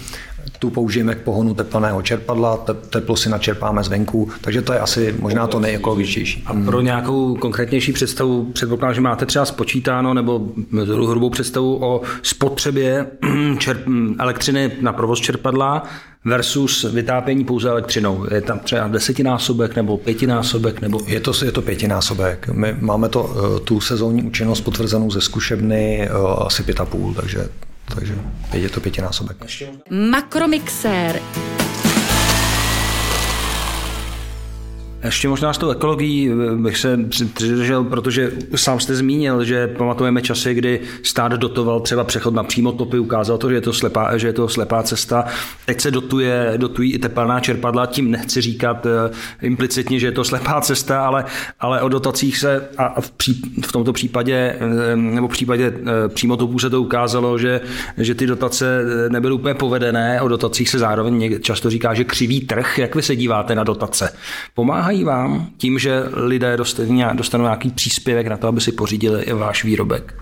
tu 0.59 0.69
použijeme 0.69 1.15
k 1.15 1.21
pohonu 1.21 1.53
teplného 1.53 2.01
čerpadla, 2.01 2.65
teplo 2.89 3.15
si 3.15 3.29
načerpáme 3.29 3.83
zvenku, 3.83 4.29
takže 4.41 4.61
to 4.61 4.73
je 4.73 4.79
asi 4.79 5.15
možná 5.19 5.47
to 5.47 5.59
nejekologičtější. 5.59 6.43
A 6.45 6.53
pro 6.65 6.81
nějakou 6.81 7.35
konkrétnější 7.35 7.93
představu 7.93 8.45
předpokládám, 8.53 8.95
že 8.95 9.01
máte 9.01 9.25
třeba 9.25 9.45
spočítáno 9.45 10.13
nebo 10.13 10.41
hrubou 11.09 11.29
představu 11.29 11.85
o 11.85 12.01
spotřebě 12.21 13.07
čerp, 13.57 13.79
elektřiny 14.19 14.71
na 14.81 14.93
provoz 14.93 15.19
čerpadla 15.19 15.83
versus 16.27 16.83
vytápění 16.83 17.45
pouze 17.45 17.69
elektřinou. 17.69 18.25
Je 18.33 18.41
tam 18.41 18.59
třeba 18.59 18.87
desetinásobek 18.87 19.75
nebo 19.75 19.97
pětinásobek? 19.97 20.81
Nebo... 20.81 20.99
Je, 21.05 21.19
to, 21.19 21.31
je 21.45 21.51
to 21.51 21.61
pětinásobek. 21.61 22.47
My 22.47 22.75
máme 22.79 23.09
to, 23.09 23.35
eh, 23.35 23.59
tu 23.59 23.81
sezónní 23.81 24.23
účinnost 24.23 24.61
potvrzenou 24.61 25.11
ze 25.11 25.21
zkušebny 25.21 26.01
eh, 26.01 26.09
asi 26.45 26.63
pět 26.63 26.79
a 26.79 26.85
půl, 26.85 27.13
takže 27.13 27.49
takže 27.95 28.15
je 28.53 28.69
to 28.69 28.81
pětinásobek. 28.81 29.37
Makromixér. 29.89 31.19
Ještě 35.03 35.27
možná 35.27 35.53
s 35.53 35.57
tou 35.57 35.69
ekologií 35.69 36.31
bych 36.55 36.77
se 36.77 36.99
přidržel, 37.33 37.83
protože 37.83 38.31
sám 38.55 38.79
jste 38.79 38.95
zmínil, 38.95 39.43
že 39.43 39.67
pamatujeme 39.67 40.21
časy, 40.21 40.53
kdy 40.53 40.79
stát 41.03 41.31
dotoval 41.31 41.79
třeba 41.79 42.03
přechod 42.03 42.33
na 42.33 42.43
přímotopy, 42.43 42.99
ukázal 42.99 43.37
to, 43.37 43.49
že 43.49 43.55
je 43.55 43.61
to 43.61 43.73
slepá, 43.73 44.17
že 44.17 44.27
je 44.27 44.33
to 44.33 44.47
slepá 44.47 44.83
cesta. 44.83 45.25
Teď 45.65 45.81
se 45.81 45.91
dotuje, 45.91 46.53
dotují 46.57 46.93
i 46.93 46.99
tepelná 46.99 47.39
čerpadla, 47.39 47.85
tím 47.85 48.11
nechci 48.11 48.41
říkat 48.41 48.85
uh, 48.85 48.91
implicitně, 49.41 49.99
že 49.99 50.07
je 50.07 50.11
to 50.11 50.23
slepá 50.23 50.61
cesta, 50.61 51.05
ale, 51.05 51.25
ale 51.59 51.81
o 51.81 51.89
dotacích 51.89 52.37
se 52.37 52.69
a 52.77 53.01
v, 53.01 53.11
pří, 53.11 53.41
v 53.65 53.71
tomto 53.71 53.93
případě, 53.93 54.55
nebo 54.95 55.27
v 55.27 55.31
případě 55.31 55.73
přímotopů 56.07 56.59
se 56.59 56.69
to 56.69 56.81
ukázalo, 56.81 57.37
že, 57.37 57.61
že 57.97 58.15
ty 58.15 58.27
dotace 58.27 58.81
nebyly 59.09 59.33
úplně 59.33 59.53
povedené, 59.53 60.21
o 60.21 60.27
dotacích 60.27 60.69
se 60.69 60.79
zároveň 60.79 61.39
často 61.41 61.69
říká, 61.69 61.93
že 61.93 62.03
křivý 62.03 62.41
trh. 62.41 62.77
Jak 62.77 62.95
vy 62.95 63.01
se 63.01 63.15
díváte 63.15 63.55
na 63.55 63.63
dotace? 63.63 64.13
Pomáhají 64.53 64.86
pomáhají 64.87 65.03
vám 65.03 65.47
tím, 65.57 65.79
že 65.79 66.03
lidé 66.13 66.57
dostanou 67.13 67.43
nějaký 67.43 67.69
příspěvek 67.71 68.27
na 68.27 68.37
to, 68.37 68.47
aby 68.47 68.61
si 68.61 68.71
pořídili 68.71 69.23
i 69.23 69.33
váš 69.33 69.63
výrobek? 69.63 70.13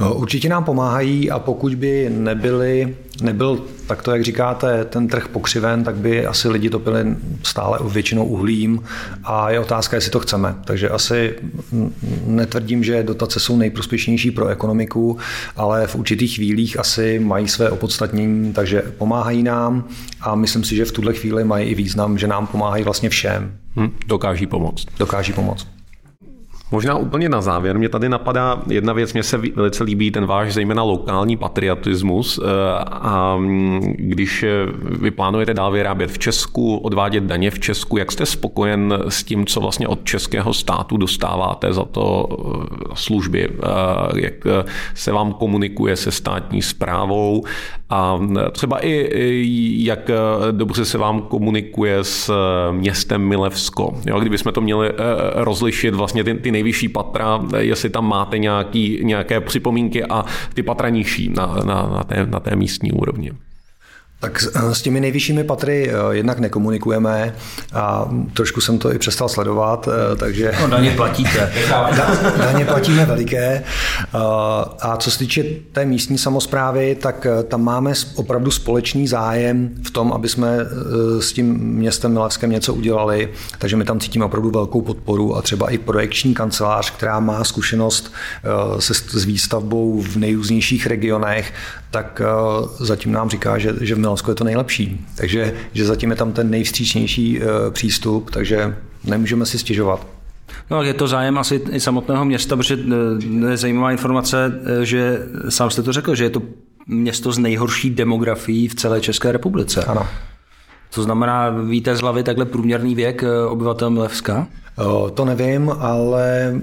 No, 0.00 0.14
určitě 0.14 0.48
nám 0.48 0.64
pomáhají 0.64 1.30
a 1.30 1.38
pokud 1.38 1.74
by 1.74 2.10
nebyli, 2.10 2.96
nebyl 3.22 3.64
takto, 3.88 4.10
jak 4.10 4.24
říkáte, 4.24 4.84
ten 4.84 5.08
trh 5.08 5.28
pokřiven, 5.28 5.84
tak 5.84 5.94
by 5.94 6.26
asi 6.26 6.48
lidi 6.48 6.70
topili 6.70 7.16
stále 7.42 7.78
většinou 7.88 8.24
uhlím 8.24 8.82
a 9.24 9.50
je 9.50 9.60
otázka, 9.60 9.96
jestli 9.96 10.10
to 10.10 10.20
chceme. 10.20 10.54
Takže 10.64 10.88
asi 10.88 11.34
netvrdím, 12.26 12.84
že 12.84 13.02
dotace 13.02 13.40
jsou 13.40 13.56
nejprospěšnější 13.56 14.30
pro 14.30 14.48
ekonomiku, 14.48 15.18
ale 15.56 15.86
v 15.86 15.96
určitých 15.96 16.34
chvílích 16.34 16.78
asi 16.78 17.18
mají 17.18 17.48
své 17.48 17.70
opodstatnění, 17.70 18.52
takže 18.52 18.82
pomáhají 18.98 19.42
nám 19.42 19.84
a 20.20 20.34
myslím 20.34 20.64
si, 20.64 20.76
že 20.76 20.84
v 20.84 20.92
tuhle 20.92 21.14
chvíli 21.14 21.44
mají 21.44 21.68
i 21.68 21.74
význam, 21.74 22.18
že 22.18 22.26
nám 22.26 22.46
pomáhají 22.46 22.84
vlastně 22.84 23.08
všem. 23.08 23.52
Hmm, 23.76 23.90
dokáží 24.06 24.46
pomoct. 24.46 24.86
Dokáží 24.98 25.32
pomoct. 25.32 25.77
Možná 26.70 26.96
úplně 26.96 27.28
na 27.28 27.40
závěr, 27.40 27.78
mě 27.78 27.88
tady 27.88 28.08
napadá 28.08 28.62
jedna 28.70 28.92
věc, 28.92 29.12
mně 29.12 29.22
se 29.22 29.40
velice 29.54 29.84
líbí 29.84 30.10
ten 30.10 30.26
váš 30.26 30.52
zejména 30.52 30.82
lokální 30.82 31.36
patriotismus 31.36 32.40
eh, 32.42 32.48
a 32.84 33.36
mm, 33.36 33.94
když 33.98 34.44
vy 34.82 35.10
plánujete 35.10 35.54
dál 35.54 35.72
vyrábět 35.72 36.10
v 36.10 36.18
Česku, 36.18 36.76
odvádět 36.76 37.24
daně 37.24 37.50
v 37.50 37.58
Česku, 37.58 37.96
jak 37.96 38.12
jste 38.12 38.26
spokojen 38.26 38.98
s 39.08 39.24
tím, 39.24 39.46
co 39.46 39.60
vlastně 39.60 39.88
od 39.88 40.04
českého 40.04 40.54
státu 40.54 40.96
dostáváte 40.96 41.72
za 41.72 41.84
to 41.84 42.28
eh, 42.30 42.84
služby, 42.94 43.48
eh, 43.48 44.20
jak 44.20 44.34
se 44.94 45.12
vám 45.12 45.32
komunikuje 45.32 45.96
se 45.96 46.12
státní 46.12 46.62
zprávou 46.62 47.44
a 47.90 48.20
třeba 48.52 48.86
i 48.86 49.08
jak 49.84 50.10
dobře 50.50 50.84
se 50.84 50.98
vám 50.98 51.22
komunikuje 51.22 52.04
s 52.04 52.32
městem 52.70 53.22
Milevsko. 53.22 53.94
Jo, 54.06 54.20
kdybychom 54.20 54.52
to 54.52 54.60
měli 54.60 54.92
rozlišit 55.34 55.94
vlastně 55.94 56.24
ty, 56.24 56.34
ty 56.34 56.50
nejvyšší 56.58 56.88
patra, 56.88 57.40
jestli 57.58 57.90
tam 57.90 58.08
máte 58.08 58.38
nějaký, 58.38 59.00
nějaké 59.02 59.40
připomínky 59.40 60.04
a 60.04 60.24
ty 60.54 60.62
patra 60.62 60.88
nižší 60.88 61.28
na, 61.28 61.46
na, 61.46 61.82
na, 61.94 62.04
té, 62.04 62.26
na 62.26 62.40
té 62.40 62.56
místní 62.56 62.92
úrovni. 62.92 63.32
Tak 64.20 64.44
eh, 64.54 64.74
s 64.74 64.82
těmi 64.82 65.00
nejvyššími 65.00 65.44
patry 65.44 65.90
eh, 65.90 65.94
jednak 66.10 66.38
nekomunikujeme 66.38 67.34
a 67.74 68.08
trošku 68.34 68.60
jsem 68.60 68.78
to 68.78 68.92
i 68.92 68.98
přestal 68.98 69.28
sledovat, 69.28 69.88
eh, 69.88 70.16
takže... 70.16 70.52
No, 70.60 70.68
daně 70.68 70.90
platíte. 70.90 71.52
daně 72.38 72.64
platíme 72.64 73.06
veliké. 73.06 73.64
A 74.80 74.96
co 74.96 75.10
se 75.10 75.18
týče 75.18 75.44
té 75.72 75.84
místní 75.84 76.18
samozprávy, 76.18 76.96
tak 77.00 77.26
tam 77.48 77.62
máme 77.62 77.92
opravdu 78.14 78.50
společný 78.50 79.08
zájem 79.08 79.70
v 79.82 79.90
tom, 79.90 80.12
aby 80.12 80.28
jsme 80.28 80.58
s 81.20 81.32
tím 81.32 81.46
městem 81.58 82.12
Milevském 82.12 82.50
něco 82.50 82.74
udělali, 82.74 83.28
takže 83.58 83.76
my 83.76 83.84
tam 83.84 84.00
cítíme 84.00 84.24
opravdu 84.24 84.50
velkou 84.50 84.80
podporu 84.80 85.36
a 85.36 85.42
třeba 85.42 85.70
i 85.70 85.78
projekční 85.78 86.34
kancelář, 86.34 86.90
která 86.90 87.20
má 87.20 87.44
zkušenost 87.44 88.12
se, 88.78 88.94
s 88.94 89.24
výstavbou 89.24 90.00
v 90.00 90.16
nejrůznějších 90.16 90.86
regionech, 90.86 91.52
tak 91.90 92.22
zatím 92.78 93.12
nám 93.12 93.30
říká, 93.30 93.58
že, 93.58 93.74
že 93.80 93.94
v 93.94 93.98
Milansko 94.08 94.30
je 94.30 94.34
to 94.34 94.44
nejlepší. 94.44 95.06
Takže 95.16 95.54
že 95.72 95.84
zatím 95.84 96.10
je 96.10 96.16
tam 96.16 96.32
ten 96.32 96.50
nejvstřícnější 96.50 97.40
eh, 97.40 97.70
přístup, 97.70 98.30
takže 98.30 98.76
nemůžeme 99.04 99.46
si 99.46 99.58
stěžovat. 99.58 100.06
No, 100.70 100.82
je 100.82 100.94
to 100.94 101.08
zájem 101.08 101.38
asi 101.38 101.60
i 101.70 101.80
samotného 101.80 102.24
města, 102.24 102.56
protože 102.56 102.78
eh, 103.46 103.50
je 103.50 103.56
zajímavá 103.56 103.92
informace, 103.92 104.60
eh, 104.80 104.84
že 104.84 105.18
sám 105.48 105.70
jste 105.70 105.82
to 105.82 105.92
řekl, 105.92 106.14
že 106.14 106.24
je 106.24 106.30
to 106.30 106.42
město 106.86 107.32
s 107.32 107.38
nejhorší 107.38 107.90
demografií 107.90 108.68
v 108.68 108.74
celé 108.74 109.00
České 109.00 109.32
republice. 109.32 109.84
Ano. 109.84 110.06
To 110.94 111.02
znamená, 111.02 111.50
víte 111.50 111.96
z 111.96 112.00
hlavy 112.00 112.22
takhle 112.22 112.44
průměrný 112.44 112.94
věk 112.94 113.24
obyvatel 113.48 113.90
Milevska? 113.90 114.46
To 115.14 115.24
nevím, 115.24 115.70
ale 115.78 116.54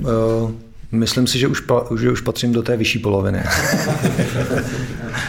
Myslím 0.96 1.28
si, 1.28 1.40
že 1.40 1.48
už, 1.48 1.60
pa, 1.60 1.86
že 2.00 2.12
už 2.12 2.22
patřím 2.22 2.54
do 2.54 2.64
té 2.64 2.78
vyšší 2.78 3.00
poloviny. 3.00 3.44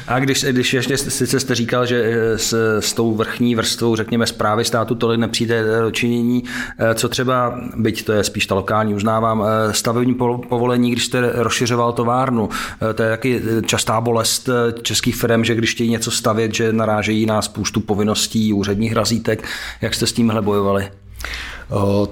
A 0.08 0.18
když, 0.18 0.44
když 0.44 0.74
ještě 0.74 0.98
sice 0.98 1.40
jste 1.40 1.54
říkal, 1.54 1.86
že 1.86 2.04
eh, 2.04 2.38
s, 2.38 2.78
s 2.80 2.92
tou 2.92 3.14
vrchní 3.14 3.54
vrstvou, 3.54 3.96
řekněme, 3.96 4.26
zprávy 4.26 4.64
státu 4.64 4.94
tolik 4.94 5.20
nepřijde 5.20 5.64
do 5.82 5.90
činění, 5.90 6.44
eh, 6.78 6.94
co 6.94 7.08
třeba, 7.08 7.60
byť 7.76 8.04
to 8.04 8.12
je 8.12 8.24
spíš 8.24 8.46
ta 8.46 8.54
lokální, 8.54 8.94
uznávám, 8.94 9.44
eh, 9.46 9.72
stavební 9.72 10.14
povolení, 10.48 10.90
když 10.90 11.04
jste 11.06 11.30
rozšiřoval 11.34 11.92
továrnu, 11.92 12.48
to 12.94 13.02
je 13.02 13.10
taky 13.10 13.42
častá 13.66 14.00
bolest 14.00 14.48
českých 14.82 15.16
firm, 15.16 15.44
že 15.44 15.54
když 15.54 15.74
chtějí 15.74 15.90
něco 15.90 16.10
stavět, 16.10 16.54
že 16.54 16.72
narážejí 16.72 17.26
na 17.26 17.42
spoustu 17.42 17.80
povinností, 17.80 18.52
úředních 18.52 18.92
razítek. 18.92 19.48
Jak 19.80 19.94
jste 19.94 20.06
s 20.06 20.12
tímhle 20.12 20.42
bojovali? 20.42 20.88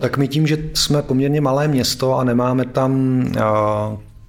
Tak 0.01 0.17
my 0.19 0.29
tím, 0.29 0.47
že 0.47 0.59
jsme 0.75 1.03
poměrně 1.03 1.41
malé 1.41 1.69
město 1.69 2.19
a 2.19 2.25
nemáme 2.25 2.65
tam 2.65 3.23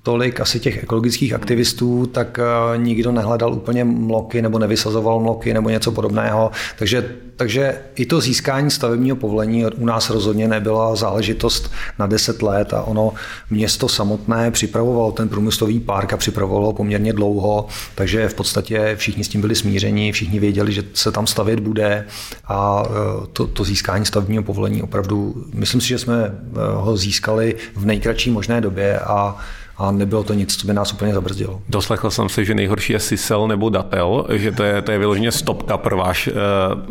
tolik 0.06 0.40
asi 0.40 0.60
těch 0.60 0.84
ekologických 0.84 1.34
aktivistů, 1.34 2.06
tak 2.06 2.40
eh, 2.40 2.78
nikdo 2.78 3.12
nehledal 3.12 3.54
úplně 3.54 3.84
mloky 3.84 4.42
nebo 4.42 4.60
nevysazoval 4.60 5.20
mloky 5.20 5.54
nebo 5.54 5.70
něco 5.70 5.92
podobného. 5.92 6.52
Takže, 6.78 7.16
takže 7.36 7.78
i 7.96 8.06
to 8.06 8.22
získání 8.22 8.72
stavebního 8.72 9.16
povolení 9.16 9.66
u 9.66 9.86
nás 9.86 10.10
rozhodně 10.10 10.48
nebyla 10.48 10.96
záležitost 10.96 11.72
na 12.00 12.08
10 12.08 12.42
let 12.42 12.74
a 12.74 12.82
ono 12.82 13.14
město 13.50 13.90
samotné 13.90 14.52
připravovalo 14.52 15.12
ten 15.12 15.30
průmyslový 15.30 15.80
park 15.80 16.14
a 16.14 16.18
připravovalo 16.18 16.74
poměrně 16.74 17.14
dlouho, 17.14 17.68
takže 17.96 18.30
v 18.30 18.34
podstatě 18.34 18.94
všichni 18.96 19.24
s 19.24 19.30
tím 19.30 19.42
byli 19.42 19.56
smířeni, 19.56 20.12
všichni 20.12 20.40
věděli, 20.40 20.74
že 20.74 20.84
se 20.94 21.12
tam 21.12 21.28
stavět 21.28 21.60
bude 21.60 22.06
a 22.48 22.84
eh, 22.86 23.28
to, 23.34 23.48
to 23.48 23.64
získání 23.64 24.06
stavebního 24.06 24.44
povolení 24.44 24.82
opravdu, 24.82 25.46
myslím 25.54 25.82
si, 25.82 25.88
že 25.88 25.98
jsme 25.98 26.24
eh, 26.26 26.58
ho 26.76 26.98
získali 26.98 27.56
v 27.76 27.86
nejkratší 27.86 28.32
možné 28.32 28.62
době 28.62 29.00
a 29.00 29.38
a 29.78 29.92
nebylo 29.92 30.24
to 30.24 30.34
nic, 30.34 30.56
co 30.56 30.68
by 30.68 30.74
nás 30.74 30.94
úplně 30.94 31.14
zabrzdilo. 31.14 31.62
Doslechl 31.70 32.12
jsem 32.12 32.30
si, 32.30 32.46
že 32.46 32.56
nejhorší 32.56 32.94
je 32.94 33.00
Sisel 33.00 33.48
nebo 33.48 33.70
Datel, 33.70 34.26
že 34.30 34.52
to 34.52 34.64
je, 34.64 34.82
to 34.82 34.92
je 34.92 34.98
vyloženě 34.98 35.32
stopka 35.32 35.78
pro 35.78 35.98
váš 35.98 36.28
uh, 36.28 36.34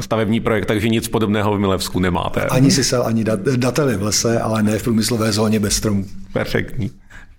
stavební 0.01 0.41
projekt, 0.41 0.66
takže 0.66 0.89
nic 0.89 1.09
podobného 1.09 1.57
v 1.57 1.59
Milevsku 1.59 2.01
nemáte. 2.01 2.41
Ani 2.41 2.70
Sisel, 2.70 3.03
ani 3.07 3.24
Datel 3.57 3.89
je 3.89 3.97
v 3.97 4.03
lese, 4.03 4.41
ale 4.41 4.62
ne 4.62 4.78
v 4.78 4.82
průmyslové 4.82 5.32
zóně 5.32 5.61
bez 5.61 5.74
stromů. 5.74 6.05
Perfektní. 6.32 6.91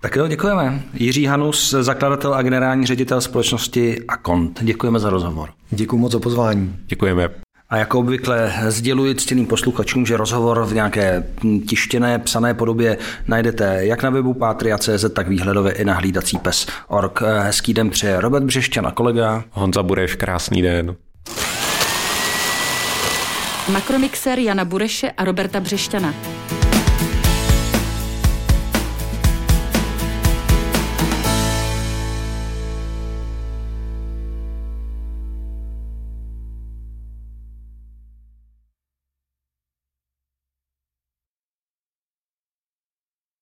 Tak 0.01 0.15
jo, 0.15 0.27
děkujeme. 0.27 0.83
Jiří 0.93 1.25
Hanus, 1.25 1.75
zakladatel 1.79 2.33
a 2.33 2.41
generální 2.41 2.85
ředitel 2.85 3.21
společnosti 3.21 4.05
Akont. 4.07 4.63
Děkujeme 4.63 4.99
za 4.99 5.09
rozhovor. 5.09 5.49
Děkuji 5.71 5.97
moc 5.97 6.11
za 6.11 6.19
pozvání. 6.19 6.75
Děkujeme. 6.87 7.44
A 7.69 7.77
jako 7.77 7.99
obvykle 7.99 8.53
sděluji 8.67 9.15
ctěným 9.15 9.47
posluchačům, 9.47 10.05
že 10.05 10.17
rozhovor 10.17 10.65
v 10.65 10.73
nějaké 10.73 11.23
tištěné, 11.67 12.19
psané 12.19 12.53
podobě 12.53 12.97
najdete 13.27 13.85
jak 13.85 14.03
na 14.03 14.09
webu 14.09 14.33
Patria.cz, 14.33 15.05
tak 15.13 15.27
výhledově 15.27 15.73
i 15.73 15.85
na 15.85 15.93
hlídací 15.93 16.37
pes 16.37 16.67
org. 16.87 17.21
Hezký 17.21 17.73
den 17.73 17.89
přeje 17.89 18.21
Robert 18.21 18.43
Břešťan 18.43 18.87
a 18.87 18.91
kolega. 18.91 19.43
Honza 19.51 19.83
Bureš, 19.83 20.15
krásný 20.15 20.61
den. 20.61 20.95
Makromixer 23.69 24.39
Jana 24.39 24.65
Bureše 24.65 25.11
a 25.11 25.23
Roberta 25.23 25.59
Břešťana. 25.59 26.13